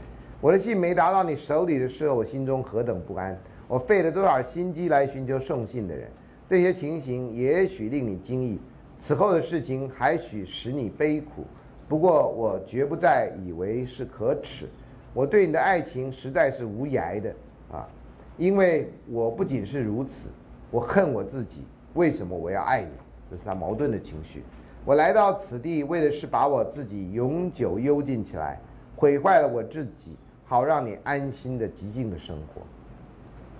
[0.41, 3.39] 我的信没达到你手里的时候，我心中何等不安！
[3.69, 6.09] 我费了多少心机来寻求送信的人？
[6.53, 8.59] 这些情形也许令你惊异，
[8.99, 11.47] 此后的事情还许使你悲苦。
[11.89, 14.69] 不过我绝不再以为是可耻。
[15.15, 17.35] 我对你的爱情实在是无涯的
[17.73, 17.89] 啊！
[18.37, 20.29] 因为我不仅是如此，
[20.71, 21.65] 我恨我自己。
[21.95, 22.91] 为什么我要爱你？
[23.31, 24.43] 这是他矛盾的情绪。
[24.85, 28.61] 我来到此地，为的是把我自己永久幽禁起来，
[28.95, 30.15] 毁坏了我自己，
[30.45, 32.61] 好让你安心的寂静的生活。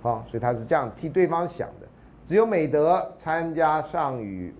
[0.03, 1.82] 好，所以他是这样替对方想的。
[2.25, 4.53] 只有美德参加上与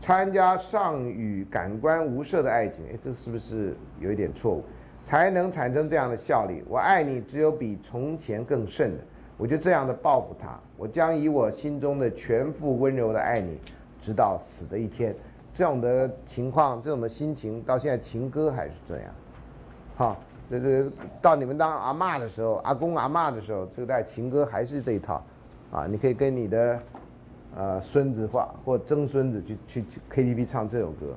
[0.00, 4.64] 参加上与感官无涉的爱情，哎，这是不是有一点错误？
[5.04, 6.62] 才能产生这样的效力。
[6.68, 9.02] 我爱你，只有比从前更甚的。
[9.36, 13.58] 我就这样的报复他，我将以我心中的全副温柔的爱你。
[14.00, 15.14] 直到死的一天，
[15.52, 19.12] 这种的情况，这种的心情，到现在情歌还是这样。
[19.96, 20.16] 好，
[20.48, 25.20] 这这到你们当阿妈的时候，阿公阿妈的时候，这个在情歌还是这一套。
[25.70, 26.78] 啊，你可以跟你的
[27.56, 31.14] 呃孙子或或曾孙子去去 KTV 唱这首歌。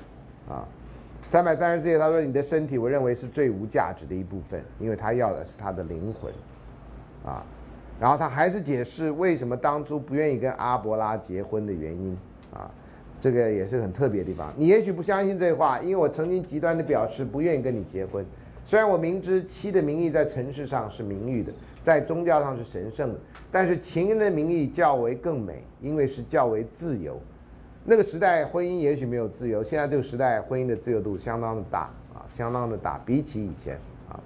[0.49, 0.67] 啊，
[1.29, 6.31] 三百三十四页，他说你的身体，我认为是最无价值的一部分，因为他要的是他的灵魂。
[7.25, 7.43] 啊，
[7.99, 12.17] 然后他还是解释为什么当初不愿意跟阿伯拉结婚的原因。
[12.53, 12.69] 啊。
[13.21, 14.53] 这个也是很特别的地方。
[14.55, 18.25] 你也许不相信这话，因为我曾经极端的表示不愿意跟你结婚。
[18.63, 21.51] 虽然我明知妻的名义在城市上是名誉的，
[21.89, 23.19] 在宗教上是神圣的，
[23.51, 27.19] 但是情人的名义较为更美，因为是较为自由。
[27.83, 33.75] 那个时代婚姻也许没有自由，现在这个时代婚姻的自由度相当的大啊，相当的大，比起以前
[34.07, 34.19] 啊。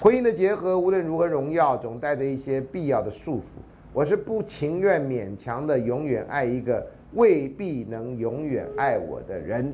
[0.00, 3.60] 婚姻的结合无论如何荣耀，总带着一些必要的束缚。
[3.92, 6.84] 我是不情愿勉强的永远爱一个。
[7.14, 9.72] 未必能永远爱我的人，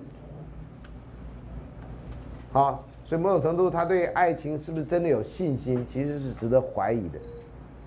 [2.53, 7.19] 好，所以某种程度，他对爱情是不是真的有信心，其实是值得怀疑的。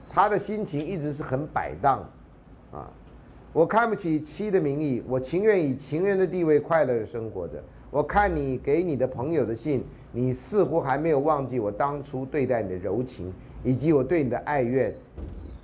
[0.10, 2.00] 他的心情一直是很摆荡，
[2.72, 2.90] 啊，
[3.52, 7.62] 我看不起妻的名义，我情愿以情人的地位快乐的生活着。
[7.92, 9.84] 我看你给你的朋友的信，
[10.14, 13.34] 你似乎还没有忘记我当初对待你的柔情，
[13.66, 14.96] 以及我对你的爱怨，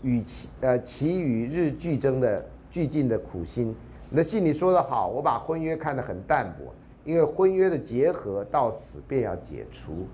[0.02, 2.44] 与其呃其与日俱增的。
[2.70, 3.74] 俱进的苦心，
[4.10, 6.74] 你的信里说得好，我把婚约看得很淡薄，
[7.06, 10.08] 因为婚约的结合到死便要解除，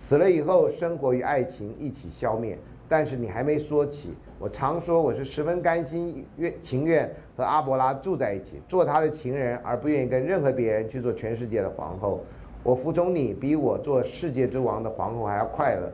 [0.00, 2.58] 死了以后生活与爱情一起消灭。
[2.86, 12.20] 但是你还没说起，我常说我是十分甘心愿情愿和阿伯拉住在一起，做他的情人，而不愿意跟任何别人去做全世界的皇后。
[12.62, 15.90] 我服从你，比我做世界之王的皇后还要快乐。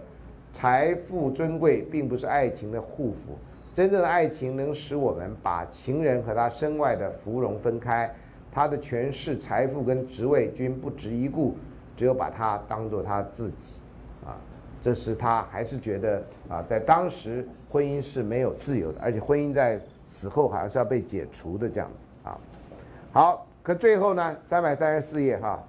[0.53, 3.39] 财富尊贵并不是爱情的护符。
[3.73, 8.13] 真正的爱情能使我们把情人和他身外的芙蓉分开，
[8.53, 11.57] 他的权势、财富跟职位均不值一顾，
[11.97, 13.75] 只有把他当做他自己，
[14.27, 14.35] 啊，
[14.83, 21.89] 这是他还是觉得啊，在当时婚姻是没有自由的，而且婚姻在死后好像是要被解除的这样
[22.25, 22.37] 啊。
[23.13, 25.63] 好，可最后呢，三百三十四页哈，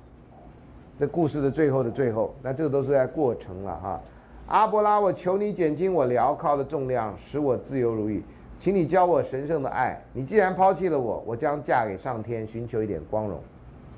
[1.00, 4.02] 这故事的最后的最后，那这个都是在过程了哈。
[4.48, 8.24] 阿伯拉，我求你减轻我镣铐的重量，使我自由如意。
[8.62, 10.00] 请你教我神圣的爱。
[10.14, 13.40] 你既然抛弃了我，我将嫁给上天，寻求一点光荣。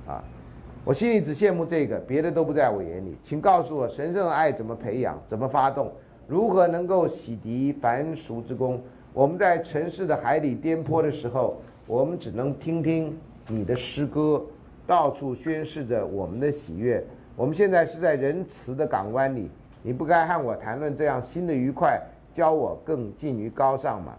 [0.08, 0.24] 啊，
[0.86, 3.18] 我心里只羡慕这个，别的都不在我眼里。
[3.22, 5.92] 请告诉我，神圣的爱怎么培养，怎么发动，
[6.30, 8.82] 如何能够洗涤凡俗之功？
[9.12, 13.20] 我们在尘世的海里颠簸的时候，我们只能听听
[13.50, 14.42] 你的诗歌，
[14.88, 17.06] 到处宣示着我们的喜悦。
[17.36, 19.52] 我们现在是在仁慈的港湾里。
[19.82, 24.14] 你不该和我谈论这样新的愉快，教我更近于高尚吗？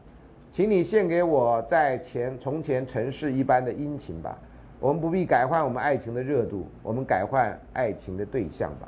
[0.55, 4.39] 请你献给我在前从前尘世一般的殷勤吧。
[4.79, 8.87] 我们不必改换我们爱情的热度，我们改换爱情的对象吧。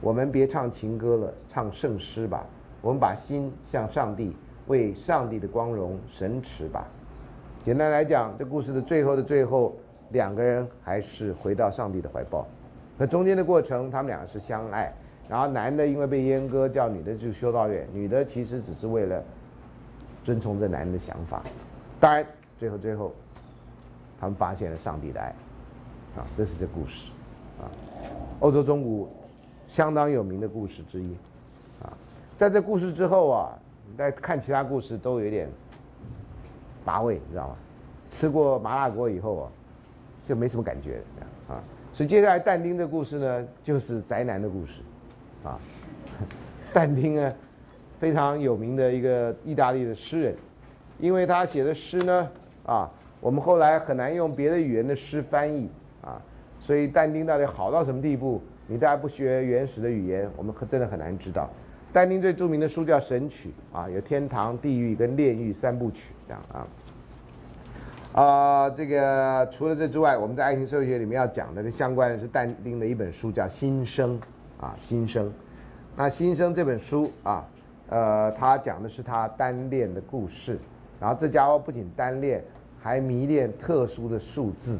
[0.00, 2.44] 我们别唱情歌了，唱圣诗吧。
[2.82, 4.34] 我们把心向上帝，
[4.66, 6.84] 为上帝的光荣神驰吧。
[7.64, 9.76] 简单来讲，这故事的最后的最后，
[10.10, 12.44] 两个人还是回到上帝的怀抱。
[12.96, 14.92] 那中间的过程，他们两个是相爱。
[15.28, 17.86] 然后男的因为被阉割，叫女的去修道院。
[17.92, 19.22] 女的其实只是为了
[20.28, 21.42] 遵从这男人的想法。
[21.98, 22.22] 当然，
[22.58, 23.14] 最后最后，
[24.20, 25.28] 他们发现了上帝的爱。
[26.18, 27.10] 啊，这是这故事。
[27.58, 27.64] 啊，
[28.40, 29.08] 欧洲中古
[29.66, 31.14] 相当有名的故事之一。
[31.82, 31.96] 啊，
[32.36, 33.58] 在这故事之后啊，
[33.90, 35.48] 你再看其他故事都有点
[36.84, 37.56] 乏味，你知道吗？
[38.10, 39.50] 吃过麻辣锅以后啊，
[40.28, 41.64] 就没什么感觉这样啊。
[41.94, 44.82] 所以接下来但丁的故事呢，就是宅男的故事。
[45.42, 45.58] 啊，
[46.74, 47.32] 但丁呢，
[47.98, 50.34] 非常有名的一个意大利的诗人，
[50.98, 52.28] 因为他写的诗呢，
[52.64, 55.68] 啊，我们后来很难用别的语言的诗翻译
[56.02, 56.20] 啊，
[56.60, 58.40] 所以但丁到底好到什么地步？
[58.66, 61.48] 你大家不学原始的语言，我们可真的很难知道。
[61.92, 66.66] 但丁最著名的书叫《神曲》，啊，有天堂、地狱跟炼狱三部曲这样啊。
[68.12, 74.20] 啊，这个除了这之外，我们在爱情社会学里面要讲的跟相关的是但丁的一本书叫《新生》。
[74.60, 75.32] 啊，新生，
[75.94, 77.46] 那新生这本书啊，
[77.88, 80.58] 呃，他讲的是他单恋的故事，
[81.00, 82.42] 然后这家伙不仅单恋，
[82.78, 84.78] 还迷恋特殊的数字，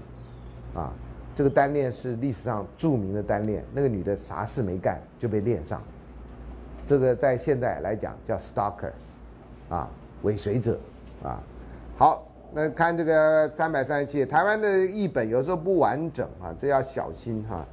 [0.75, 0.93] 啊，
[1.35, 5.83] 这个单恋是历史上著名的单恋，那个女的啥事没干就被恋上，
[6.87, 8.93] 这个在现在来讲叫 stalker，
[9.69, 9.89] 啊，
[10.23, 10.79] 尾随者，
[11.23, 11.41] 啊，
[11.97, 17.65] 好，那看这个三百三十七，台湾的译本有时候不完整啊，这要小心哈。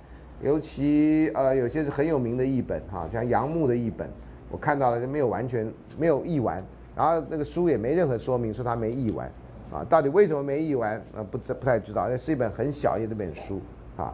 [0.42, 4.08] 尤其呃，有些是很有名的译本哈，像杨牧的译本，
[4.50, 6.64] 我看到了就没有完全没有译完，
[6.96, 9.30] 然后那个书也没任何说明说他没译完，
[9.72, 11.02] 啊，到底为什么没译完？
[11.16, 13.60] 呃，不知不太知道，那是一本很小一本书
[13.98, 14.14] 啊。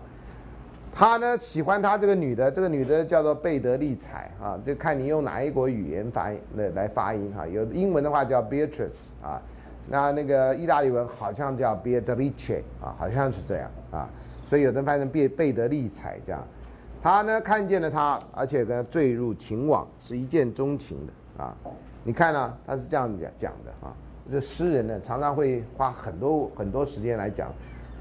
[0.94, 9.42] 他呢喜欢他这个女的，这个女的叫做贝德利采啊，就看你用哪一国语言发音来来发音哈，有英文的话叫 Beatrice 啊，
[9.88, 14.10] 那那个意大利文好像叫 Beatrice 啊，好像是这样啊。
[14.50, 16.46] 所以有人翻成贝贝德利采这样，
[17.02, 21.56] 他呢看见了他，而且跟他坠入情网，是一见钟情的啊。
[22.04, 23.94] 你看呢，他是这样讲讲的啊。
[24.30, 27.52] 这诗人呢常常会花很多很多时间来讲，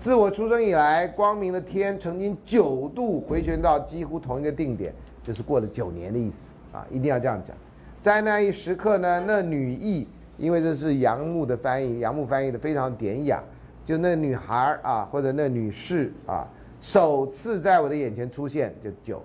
[0.01, 4.93] 自我出生以来，光明的天曾经九度回旋到几乎同一个定点，
[5.25, 6.87] 就是过了九年的意思啊。
[6.91, 7.57] 一定要这样讲。
[8.03, 10.07] 在那一时刻呢，那女役，
[10.37, 13.43] 因为这是杨牧的翻译，杨牧翻译的非常典雅。
[13.85, 16.47] 就那女孩啊，或者那女士啊，
[16.81, 19.23] 首次在我的眼前出现，就九，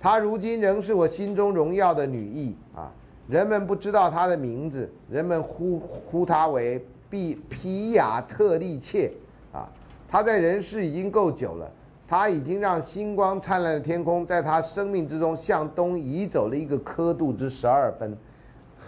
[0.00, 2.90] 她如今仍是我心中荣耀的女役啊。
[3.28, 9.12] 人们不知道她的名字，人们呼呼她为毕皮亚特利切
[9.52, 9.68] 啊。
[10.08, 11.70] 她在人世已经够久了，
[12.06, 18.16] 她已经让星光灿烂的天空在她生命之中向东移走了一个刻度之十二分。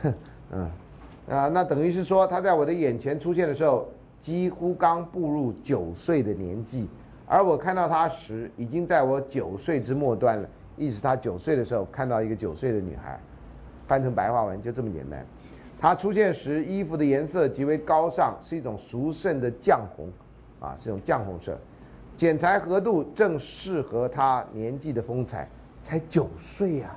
[0.52, 0.70] 嗯，
[1.28, 3.88] 啊，那等于是说，她在我的眼前出现的时候。
[4.20, 6.88] 几乎刚步入九岁的年纪，
[7.34, 10.48] 而我看到他时，已经在我九岁之末端了。
[10.76, 13.18] 意思他九岁的时候看到一个九岁的女孩，
[13.88, 15.26] 翻成白话文就这么简单。
[15.80, 20.08] 他出现时，衣服的颜色极为高尚，是一种殊胜的绛红，
[20.60, 21.58] 啊，是种绛红色，
[22.16, 25.48] 剪裁合度正适合他年纪的风采。
[25.82, 26.96] 才九岁呀，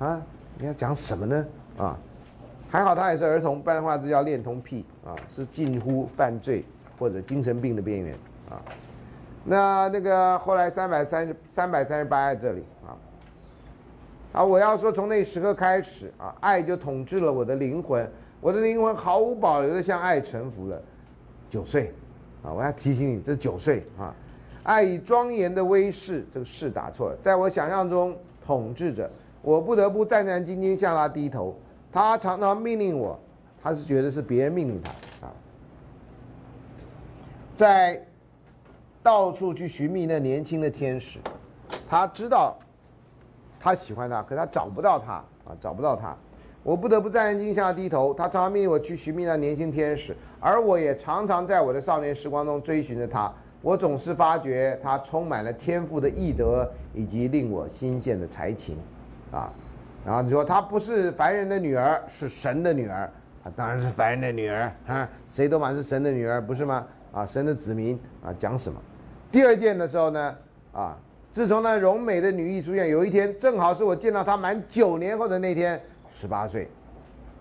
[0.00, 0.22] 啊，
[0.58, 1.46] 你要讲什么呢？
[1.78, 1.98] 啊？
[2.68, 6.62] 还好他也是儿童，不然的话这叫恋童癖啊，是近乎犯罪
[6.98, 8.14] 或者精神病的边缘
[8.50, 8.60] 啊。
[9.44, 12.94] 那那个后来三百三十三百三十八在这里啊。
[14.32, 18.10] 啊，我要说从那时刻开始啊，爱就统治了我的灵魂，
[18.40, 20.80] 我的灵魂毫无保留的向爱臣服了。
[21.50, 21.92] 九岁
[22.42, 24.14] 啊，我要提醒你，这是九岁啊。
[24.62, 28.16] 爱以庄严的威势，这个势打错了，在我想象中
[28.46, 29.10] 统治着，
[29.42, 31.54] 我不得不战战兢兢向他低头。
[31.92, 33.20] 他常常命令我，
[33.62, 35.32] 他是觉得是别人命令他啊，
[37.54, 38.02] 在
[39.02, 41.18] 到处去寻觅那年轻的天使，
[41.88, 42.56] 他知道
[43.58, 45.14] 他喜欢他，可他找不到他
[45.44, 46.16] 啊，找不到他，
[46.62, 48.14] 我不得不战战兢兢向他低头。
[48.14, 53.32] 他常常命令我去寻觅那年轻天使，而我也常常在我的少年时光中追寻着他。
[53.60, 58.76] 我总是发觉他充满了天赋的艺德以及令我新鲜的才情，
[59.30, 59.52] 啊。
[60.04, 63.08] 然后你说她不是凡人的女儿，是神的女儿，
[63.44, 66.84] 啊，当然是凡人的女儿啊，谁都满是神的女儿，不是吗？
[67.12, 68.80] 啊，神的子民啊，讲什么？
[69.32, 70.36] 第二件的时候呢，
[70.72, 70.96] 啊，
[71.32, 75.80] 自从那荣美的女艺出现，有一天正好是我见到她满九年后的那天，
[76.14, 76.68] 十八岁，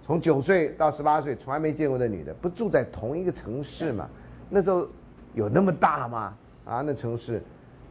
[0.02, 4.10] 从九岁到十八岁，从来没见过的女的，不住在同一个城市嘛？
[4.50, 4.88] 那时候
[5.34, 6.34] 有那么大吗？
[6.66, 7.42] 啊，那城市，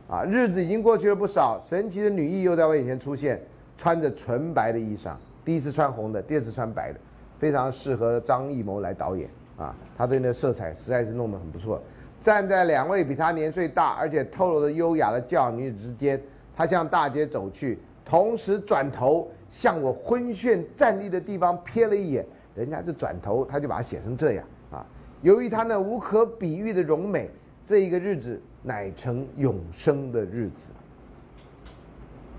[0.08, 3.40] 啊，日子已经过去了不少，神奇的女艺又在我眼前出现。
[3.76, 5.12] 穿着纯白的衣裳，
[5.42, 7.00] 第一次穿红的，第二次穿白的，
[7.38, 11.82] 非常适合张艺谋来导演啊，他对那色彩实在是弄得很不错。
[12.22, 16.20] 站在两位比他年岁大而且透露着优雅的教女子之间，
[16.56, 22.24] 他向大街走去，同时转头向我昏眩站立的地方瞥了一眼。
[22.54, 24.84] 人家就转头，他就把它写成这样啊。
[25.22, 27.30] 由于他那无可比喻的荣美，
[27.64, 30.70] 这一个日子乃成永生的日子。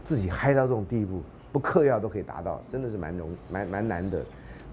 [0.03, 1.21] 自己嗨到这种地步，
[1.51, 4.21] 不嗑药都可以达到，真的是蛮容蛮蛮难得。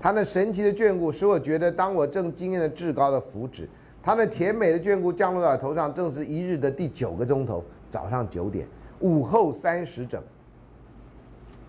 [0.01, 3.67] 他那神奇的眷顾使我觉得，当我正经验了至高的福祉，
[4.03, 8.67] 他那甜美的眷顾降落到头上，正是一日的第九个钟头，早上九点，
[9.01, 10.23] 午后三时整。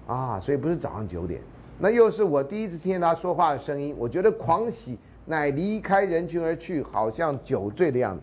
[0.08, 1.42] 啊，所以不是早上九点，
[1.78, 8.22] 那又是我第一次听见他说话的声音，我觉得狂喜，乃离开人群而去，好像酒醉的样子。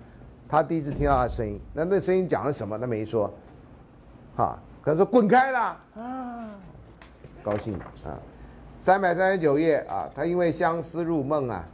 [0.49, 2.79] 他第一次听到他的声音，那那声音讲了什么？
[2.79, 3.33] 他没说，
[4.37, 4.59] 哈。
[4.83, 6.49] 可能说滚开啦啊，
[7.43, 8.15] 高兴啊，
[8.81, 11.67] 三百三十九页啊，他因为相思入梦啊，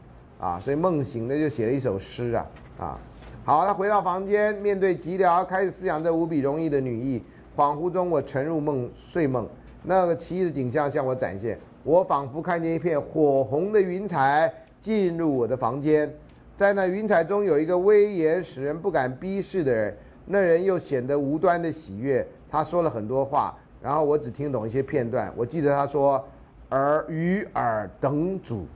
[0.43, 2.47] 啊，所以梦醒了就写了一首诗啊
[2.81, 2.99] 啊，
[3.45, 7.23] 好，他回到房间，面对寂寥，开始思想这无比容易的女意。
[7.57, 9.49] 恍惚中，我沉入梦睡梦，
[9.85, 16.13] 那个奇异的景象向我展现，我仿佛看见一片火红的云彩进入我的房间，
[16.57, 19.97] 在那云彩中有一个威严使人不敢逼视的人，
[20.27, 22.27] 那人又显得无端的喜悦。
[22.51, 25.33] 他说了很多话，然后我只听懂一些片段。
[25.37, 26.23] 我记得他说
[26.71, 28.67] ：“尔与尔等主，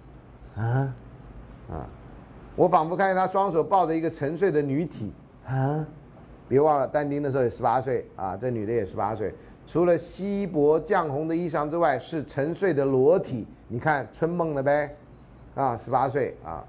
[0.57, 0.95] 啊，
[1.71, 1.87] 啊，
[2.55, 5.13] 我仿佛看见他双手抱着一个沉睡的女体，
[5.47, 5.85] 啊，
[6.49, 9.35] 别忘了但丁的时候也十八岁啊，这女的也十八岁。
[9.67, 13.47] 除了稀薄绛红的衣裳之外，是沉睡的裸体。
[13.67, 14.95] 你看春梦了呗，
[15.57, 16.65] 啊，十八岁啊，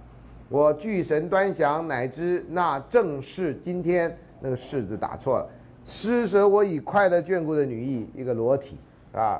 [0.50, 5.48] 我聚神端详，乃知那正是今天那个“是”字打错了。”
[5.86, 8.78] 施舍我以快乐眷顾的女意，一个裸体
[9.14, 9.40] 啊。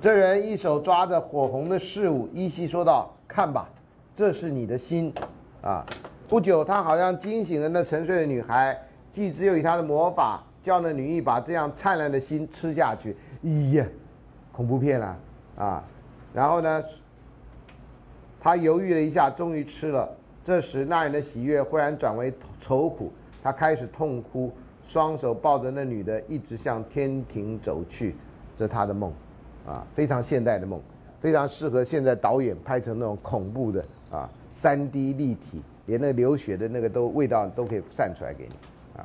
[0.00, 3.68] 这人一手抓着火红的事物，依稀说道：“看吧，
[4.14, 5.12] 这是你的心。”
[5.60, 5.84] 啊，
[6.28, 8.80] 不久，他好像惊醒了那沉睡的女孩，
[9.10, 13.16] 既只有以他的魔法，叫那女一把这样灿烂的心吃下去。
[13.42, 13.84] 咦呀，
[14.52, 15.16] 恐怖片啊！
[15.56, 15.84] 啊，
[16.32, 16.80] 然后呢，
[18.40, 20.08] 他犹豫了一下，终于吃了。
[20.44, 23.12] 这时，那人的喜悦忽然转为愁苦。
[23.42, 24.52] 他开始痛哭，
[24.86, 28.14] 双手抱着那女的，一直向天庭走去。
[28.56, 29.12] 这是他的梦，
[29.68, 30.80] 啊，非常现代的梦，
[31.20, 34.28] 非常适合现在导演拍成那种恐怖的啊，
[34.62, 38.54] 三 D 立体，连那流血的那个都味道都可以散出来给你，
[38.98, 39.04] 啊，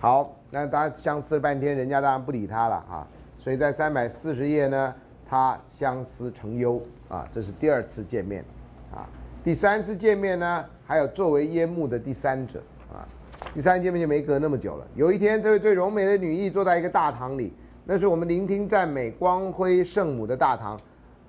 [0.00, 3.06] 好，那大家相思了半天，人家当然不理他了啊。
[3.38, 4.92] 所以在三百四十页呢，
[5.24, 8.44] 他相思成忧啊，这是第二次见面，
[8.92, 9.06] 啊，
[9.44, 12.60] 第三次见面呢，还有作为烟幕的第三者
[12.92, 13.06] 啊。
[13.54, 14.86] 第三次见面就没隔那么久了。
[14.96, 17.52] 有一天，这位最柔美的女艺坐在一个大堂里，
[17.88, 20.76] 那是我们聆听赞美光辉圣母的大堂，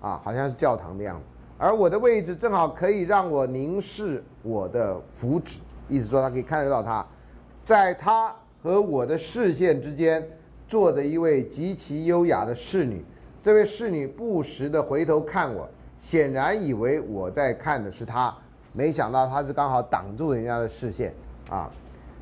[0.01, 1.23] 啊，好像是教堂的样子。
[1.55, 5.57] 而我的位置正好可以让我凝视我的福祉，
[5.87, 7.05] 意思说他可以看得到他，
[7.63, 10.27] 在他和我的视线之间
[10.67, 13.05] 坐着一位极其优雅的侍女。
[13.43, 15.69] 这位侍女不时地回头看我，
[15.99, 18.35] 显然以为我在看的是她，
[18.73, 21.13] 没想到她是刚好挡住人家的视线，
[21.51, 21.69] 啊。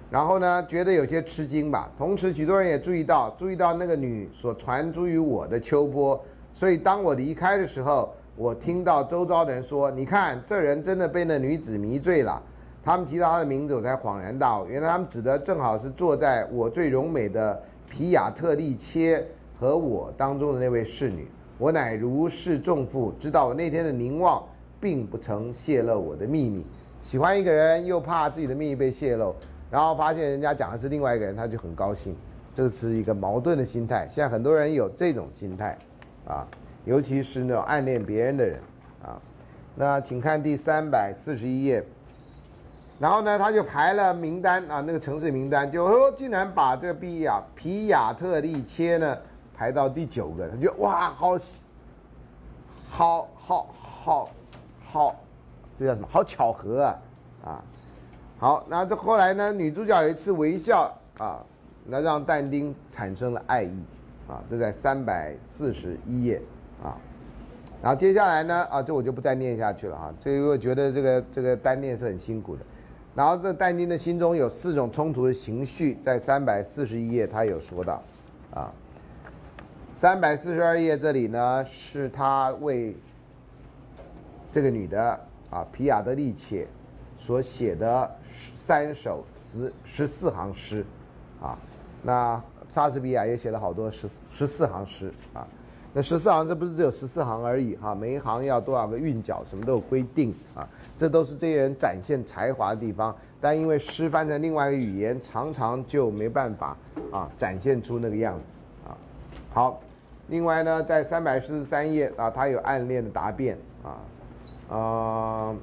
[0.09, 1.91] 然后呢，觉得有些吃惊吧。
[1.97, 6.23] 同时，许多人也注意到，注意到那个女所传诸于我的秋波。
[6.53, 12.41] 所以，当我离开的时候，我听到周遭的人说：“你看，这人真的被那女子迷醉了。”
[12.83, 19.25] 他们提到她的名字，我才恍然大悟，原来他们指的正好是坐在我最柔美的皮亚特利切
[19.59, 21.27] 和我当中的那位侍女。
[21.57, 24.43] 我乃如释重负，知道我那天的凝望
[24.79, 26.63] 并不曾泄露我的秘密。
[27.01, 29.33] 喜欢一个人，又怕自己的秘密被泄露。
[29.75, 32.15] 然后发现人家讲的是另外一个人，他就很高兴，
[32.53, 34.07] 这是一个矛盾的心态。
[34.09, 35.77] 现在很多人有这种心态，
[36.25, 36.47] 啊，
[36.85, 38.57] 尤其是那种暗恋别人的人，
[39.03, 39.19] 啊，
[39.75, 41.83] 那请看第三百四十一页。
[42.99, 49.17] 然后呢，他就排了名单啊，那个城市名单，就说竟然把这个比亚皮亚特利切呢
[49.53, 51.37] 排到第九个，他就哇，好，
[52.89, 54.29] 好好好
[54.85, 55.15] 好，
[55.77, 56.07] 这叫什么？
[56.09, 56.95] 好巧合啊，
[57.43, 57.61] 啊。
[58.45, 59.51] 好，那这后来呢？
[59.51, 61.43] 女主角有一次微笑啊，
[61.83, 63.75] 那让但丁产生了爱意
[64.27, 64.39] 啊。
[64.47, 66.39] 这在三百四十一页
[66.83, 66.93] 啊。
[67.81, 70.13] 然后接下来呢啊，这我就不再念下去了啊。
[70.19, 72.61] 这个我觉得这个这个单念是很辛苦的。
[73.15, 77.99] 然后这但丁的心中有四种冲突的情绪，在三百四十一页他有说到
[78.53, 78.71] 啊。
[79.97, 82.95] 三百四十二页这里呢，是他为
[84.51, 85.19] 这个女的
[85.49, 86.67] 啊皮亚德利切
[87.17, 88.11] 所写的。
[88.65, 90.83] 三首十十四行诗，
[91.39, 91.55] 啊，
[92.01, 95.45] 那莎士比亚也写了好多十十四行诗啊，
[95.93, 100.67] 那十四行这不是只有十四行而已哈，每一行要多少个韵脚，什么都有规定啊。
[100.97, 106.75] 这都是这些人展现才华的地方，但因为诗翻成另外一个语言，常常就没办法
[107.11, 108.97] 啊展现出那个样子啊。
[109.53, 109.79] 好，
[110.27, 115.55] 另外呢，在三百四十三页啊，他有暗恋的答辩啊，啊，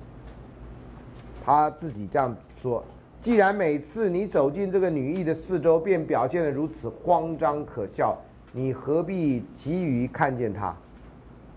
[1.45, 2.85] 他自己这样说：
[3.23, 8.19] 既然每次你走进这个女艺的四周，便表现得如此慌张可笑，
[8.51, 10.75] 你何必急于看见她？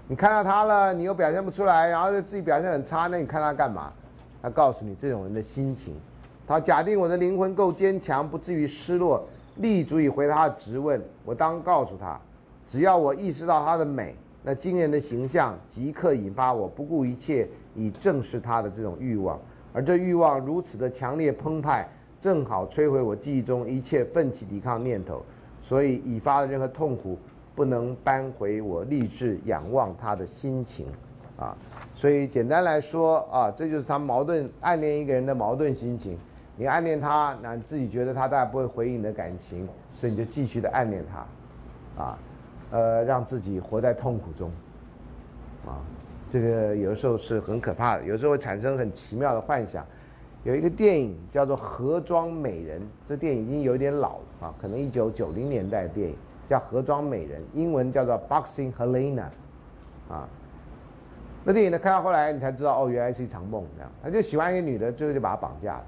[0.07, 3.91] 你看到她了，你又表现不出来，然后自己表现很差，那你看她干嘛？
[4.43, 5.95] 他告诉你这种人的心情。
[6.47, 11.01] 他假定我的灵魂够坚强，不至于失落，立足以回答他的质问。
[11.25, 12.19] 我当告诉他，
[12.67, 14.13] 只要我意识到她的美，
[14.43, 19.39] 那惊人的形象即刻引发我不顾一切以正视她的这种欲望。
[19.75, 21.85] 而这欲望如此的强烈澎湃，
[22.19, 25.21] 正好摧毁我记忆中一切奋起抵抗念头，
[25.61, 27.19] 所以引发的任何痛苦。
[27.53, 30.87] 不能扳回我立志仰望他的心情，
[31.37, 31.55] 啊，
[31.93, 36.17] 所以简单来说啊，这就是他矛盾暗恋一个人的矛盾心情。
[36.57, 42.19] 你暗恋他，那你自己觉得他大概不会回应你的感情，所以你就继续的暗恋他，啊，
[42.71, 44.51] 呃，让自己活在痛苦中，
[45.65, 45.79] 啊，
[46.35, 49.85] 这个有时候是很可怕的，有时候会产生很奇妙的幻想。
[50.43, 56.13] 有一个电影叫做《盒装美人》，这电影已经有点老了啊，可能一九九零年代的电影。
[56.49, 59.27] 叫盒装美人，英文叫做 Boxing Helena，
[60.09, 60.27] 啊，
[61.45, 65.85] 那电影呢看到后来你才知道哦，原来是一场梦，这样，他就喜欢一个女的，最后就把她绑架了，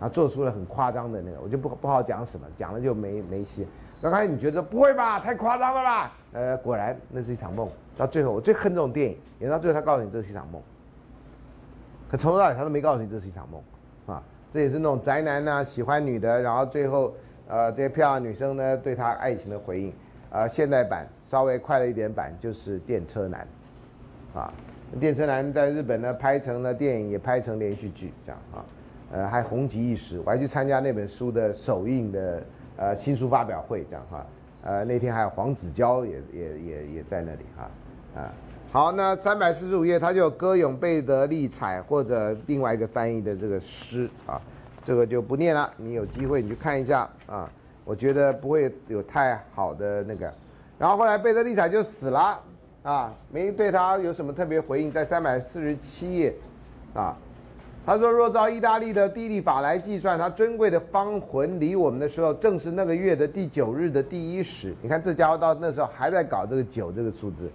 [0.00, 3.66] 啊，做出了很夸张的那个，我就不不好讲什么，讲了就没没戏。
[4.00, 6.12] 刚开始你觉得不会吧，太夸张了吧？
[6.32, 7.68] 呃，果然那是一场梦。
[7.96, 10.62] 到最后我最恨这种电影，演到最后他告诉你这是一场梦，
[12.10, 13.60] 可从头到尾他都没告诉你这是一场梦，
[14.06, 14.22] 啊，
[14.52, 17.14] 这也是那种宅男呢喜欢女的，然后最后。
[17.50, 19.90] 呃，这些漂亮女生呢，对他爱情的回应，
[20.28, 23.48] 呃，现代版稍微快了一点版就是电车男，
[24.34, 24.52] 啊，
[25.00, 28.60] 电车男在日本呢拍成了电影，也拍成连续剧，这样啊，
[29.12, 30.20] 呃，还红极一时。
[30.26, 32.42] 我还去参加那本书的首映的
[32.76, 34.26] 呃新书发表会，这样哈，
[34.62, 38.32] 呃，那天还有黄子佼也也也也在那里哈，啊，
[38.72, 44.40] 好，那三百四十五页他就歌咏贝德利彩或者另外一个翻译的这个诗啊。
[44.84, 47.50] 这个就不念了，你有机会你去看一下啊，
[47.84, 50.32] 我觉得不会有太好的那个。
[50.78, 52.40] 然后后来贝德利彩就死了
[52.82, 56.34] 啊，没对他有什么特别回应，在三百四十七页
[56.94, 57.14] 啊，
[57.88, 64.74] 他说若照意大利的地利法来计算，他尊贵的方魂离我们的时候，正是那个月的第九日的第一时。
[64.82, 67.50] 你看这家伙到那时候还在搞这个九这个数字，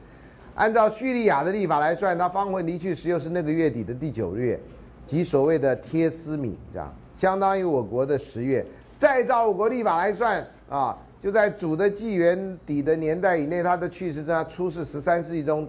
[0.56, 4.60] 按照叙利亚的历法来算，他方魂离去时又是那个月底的第九月，
[5.06, 6.92] 即所谓的贴斯米这样。
[7.16, 8.66] 相当于我国的十月，
[8.98, 15.68] 再照我国历法来算啊，就在主的纪元底的年代以内，他的去世在出世十三世纪中，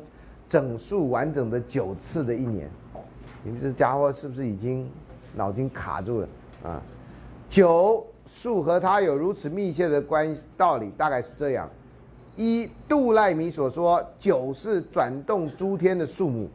[0.49, 2.66] 整数完整的九次的一年，
[3.44, 4.88] 你们这家伙是不是已经
[5.36, 6.28] 脑筋卡住了
[6.64, 6.82] 啊？
[7.50, 11.68] 九数和他有如此密切的关系，道理大概是这样：
[12.36, 16.48] 一杜赖米所说，九是转动诸天的数目，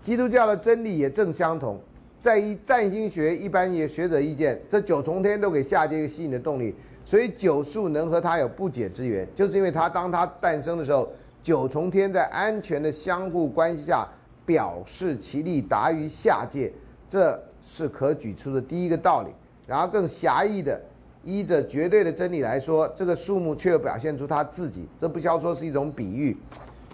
[0.00, 1.78] 基督教的真理也正相同。
[2.20, 6.74] 在一占星学一般也学者意见，这九重天都给下界一个吸引的动力，
[7.04, 11.08] 所以九数能和它有不解之缘，就是因为它当它诞生的时候，
[11.42, 14.08] 九重天在安全的相互关系下，
[14.48, 16.72] 表示其力达于下界，
[17.06, 19.28] 这是可举出的第一个道理。
[19.66, 20.80] 然后更狭义的，
[21.22, 26.34] 依着绝对的真理来说，这个数目却又表现出他自己，这不消说是一种比喻。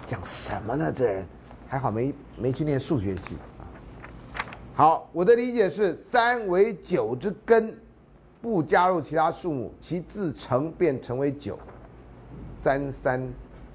[0.05, 0.93] 讲什么呢？
[0.93, 1.24] 这人
[1.68, 3.36] 还好没没去念数学系。
[4.74, 7.72] 好，我的理解是三为九之根，
[8.43, 11.56] 不加入其他数目，其自成便成为九，
[12.60, 13.24] 三三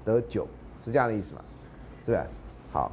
[0.04, 0.46] 得九，
[0.84, 1.40] 是这样的意思吗？
[2.04, 2.22] 是不是？
[2.70, 2.92] 好，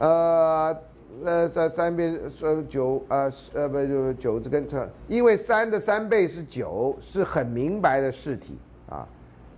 [0.00, 0.76] 呃
[1.24, 4.66] 呃三三边说九呃呃不就九之根，
[5.06, 8.58] 因为三的三倍是九，是很明白的事体
[8.88, 9.06] 啊，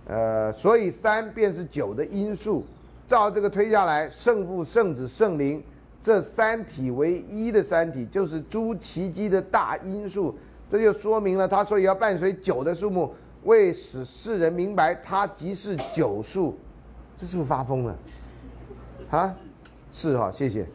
[0.05, 2.63] 呃，所以三便是九的因数，
[3.07, 5.63] 照这个推下来，圣父、圣子、圣灵。
[6.01, 10.35] 这三体为一的三体，就是诸奇迹的大因数，
[10.69, 16.57] 这就说明了他说要伴随九的数目，为使世人明白它即是九数，
[17.15, 17.95] 这是不是发疯了？
[19.11, 19.33] 啊，
[19.93, 20.65] 是哈，谢谢。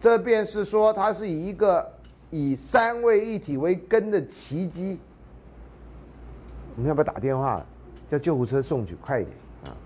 [0.00, 1.88] 这便是说，它是以一个
[2.30, 4.98] 以三位一体为根的奇迹。
[6.74, 7.62] 我们要不要打电话
[8.08, 8.96] 叫救护车送去？
[8.96, 9.76] 快一点啊。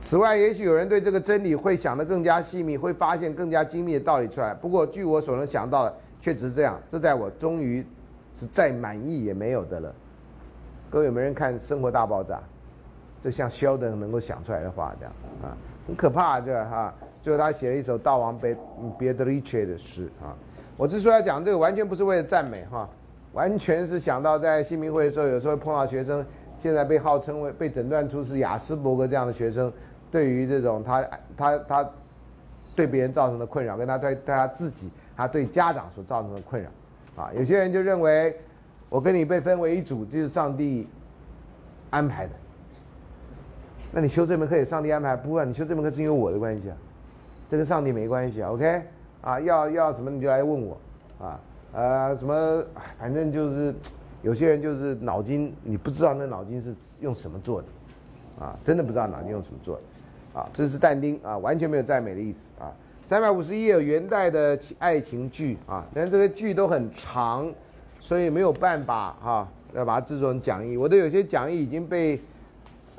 [0.00, 4.54] 此外，也许有人对这个真理会想得更加细密，会发现更加精密的道理出来。
[4.54, 6.80] 不过，据我所能想到的，却只是这样。
[6.88, 7.84] 这在我终于
[8.36, 9.92] 是再满意也没有的了。
[10.88, 12.36] 各位有没有人看《生活大爆炸》？
[13.20, 15.12] 这像肖登能够想出来的话这样
[15.42, 15.50] 啊，
[15.86, 16.94] 很可怕这哈。
[17.22, 18.56] 最后他写了一首《悼亡别
[18.98, 20.36] 别德里切》的诗啊。
[20.76, 22.88] 我之所以要讲这个，完全不是为了赞美哈，
[23.32, 26.24] 完全是想到在新民会的时候，有时候碰到学生，
[26.58, 29.72] 现在被号称为被诊断出是雅斯伯格这样的学生，
[30.10, 31.04] 对于这种他
[31.36, 31.90] 他他
[32.76, 36.70] 对别人造成的困扰，跟他对对他自己，他对家长所造成的困扰，
[37.20, 38.36] 啊，有些人就认为
[38.88, 40.86] 我跟你被分为一组，就是上帝
[41.90, 42.32] 安排的。
[43.90, 46.76] 那你修这门课也上帝安排，不然你修这门课是因为我的关系啊，
[47.50, 48.82] 这跟上帝没关系啊，OK？
[49.22, 50.78] 啊，要要什么你就来问我，
[51.18, 51.40] 啊，
[51.72, 52.64] 呃，什么，
[52.98, 53.74] 反正就是
[54.22, 57.68] 有些人就是脑筋你不知道那脑筋是用什么做的，
[58.44, 62.70] 啊，真的不知道脑筋用什么做的，啊，这是但丁啊，完全没有赞美的意思啊。
[63.06, 67.50] 三百五十一有元代的爱情剧啊，但这个剧都很长，
[67.98, 70.76] 所以没有办法哈，要把它制作成讲义。
[70.76, 72.20] 我的有些讲义已经被。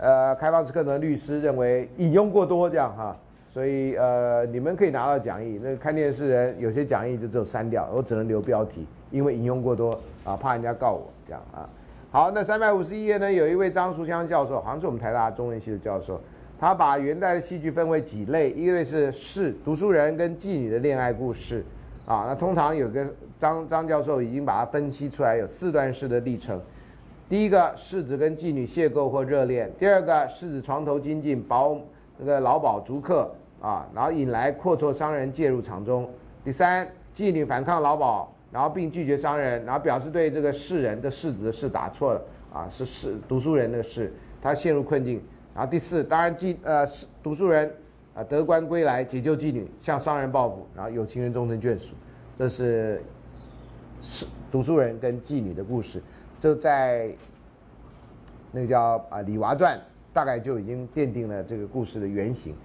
[0.02, 3.14] 呃，开放式课程的律师认为引用过多，这样哈，
[3.52, 5.60] 所以呃，你们可以拿到讲义。
[5.64, 11.68] 那看电视人有些讲义就只有删掉，我只能留标题，因为引用过多啊，怕人家告我这样啊。
[12.12, 16.20] 好，那三百五十一页呢，有一位张淑香教授，好像是我们台大中文系的教授，
[16.60, 21.64] 他把元代的戏剧分为几类，一类是士读书人跟妓女的恋爱故事
[22.06, 22.26] 啊。
[22.28, 23.06] 那通常有个
[23.40, 26.60] 张张教授已经把它分析出来，有四段式的历程。
[27.28, 31.78] 第一个士子跟妓女邂逅或热恋，第二个士子床头金进保
[32.20, 36.08] 那个老鸨逐客啊，然后引来阔绰商人介入场中。
[36.44, 42.22] 第三，妓女反抗老鸨，然后并拒绝商人，然后表示对这个世人的世子的事打错了
[42.54, 45.22] 啊，是世读书人的世，他陷入困境。
[45.56, 47.74] 然后第四，当然妓呃是读书人
[48.14, 51.94] 啊得官归来解救妓女，向商人报复，然后有情人终成眷属。
[52.38, 53.02] 这是
[54.02, 56.02] 是读书人跟妓女的故事。
[56.40, 57.10] 就在
[58.54, 59.78] 那个叫啊《李娃传》，
[60.14, 62.56] 大概就已经奠定了这个故事的原型。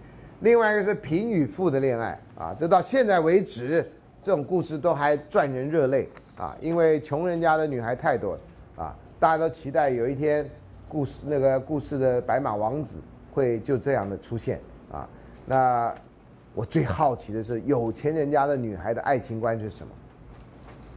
[0.41, 3.87] 另外一个是贫与富的恋爱啊，这到现在为止，
[4.23, 8.41] 这种故事都还赚人热泪啊，因为穷人家的女孩太多了
[8.85, 10.49] 啊，大家都期待有一天
[10.89, 12.99] 故事那个故事的白马王子
[13.33, 14.61] 会就这样的出现
[14.93, 15.09] 啊。
[15.47, 15.95] 那
[16.55, 19.93] 我最好奇的是，有钱人家的女孩的爱情观是什么？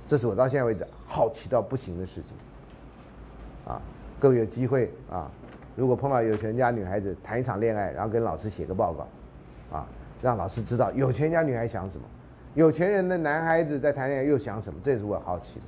[0.07, 2.33] 这是我到现在为止好奇到不行的事情。
[3.65, 3.81] 啊，
[4.19, 5.29] 各位有机会啊，
[5.77, 9.85] 如果碰到有钱人家女孩子谈一场恋爱，然后跟老师写个报告，啊，
[10.23, 12.03] 让老师知道有钱人家女孩想什么，
[12.55, 15.59] 有钱人的男孩子在谈恋爱又想什么，这也是我好奇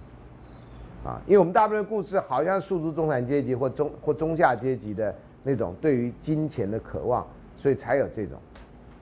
[1.04, 5.14] 的，啊，因为我们大部分故事好像诉诸中产阶级或中或中下阶级的
[5.44, 7.26] 那种对于金钱的渴望，
[7.56, 8.40] 所以才有这种，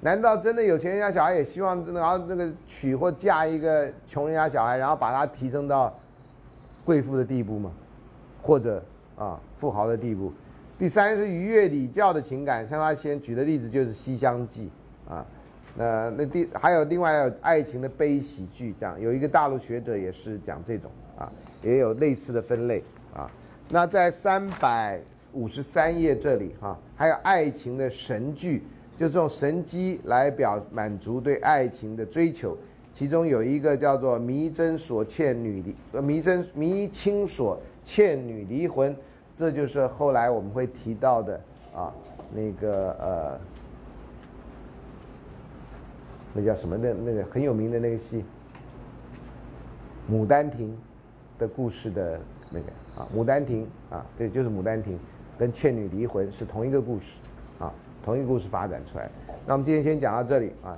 [0.02, 5.94] 难道真的有钱人家小孩也希望然后那个娶或嫁一个穷人家小孩，然后把他提升到
[6.84, 7.72] 贵妇的地步吗？
[8.42, 8.84] 或者
[9.18, 10.34] 啊富豪的地步，
[10.80, 14.70] 第三是愉悦礼教的情感，像他先举的例子就是《西厢记》
[15.12, 15.26] 啊，
[15.76, 21.32] 那那第还有另外有爱情的悲喜剧，这样有一个大陆学者也是讲这种啊，
[21.64, 23.28] 也有类似的分类啊。
[23.70, 25.00] 那在三百
[25.34, 28.62] 五十三页这里哈，还有爱情的神剧，
[28.96, 32.56] 就是用神机来表满足对爱情的追求，
[32.94, 37.60] 其中有一个叫做迷真所欠女离，呃迷真迷亲所。
[37.88, 38.94] 倩女离魂，
[39.38, 41.40] 这就是后来我们会提到的
[41.76, 41.94] 啊，
[42.34, 43.40] 那个呃，
[46.34, 48.26] 那叫什么的那个很有名的那个戏，
[50.12, 50.76] 《牡丹亭》
[51.40, 52.20] 的故事的
[52.50, 52.66] 那个
[52.98, 54.96] 啊，《牡丹亭》啊，对，就是《牡丹亭》，
[55.38, 57.06] 跟倩女离魂是同一个故事
[57.60, 57.72] 啊，
[58.04, 59.08] 同一个故事发展出来。
[59.46, 60.76] 那我们今天先讲到这里啊。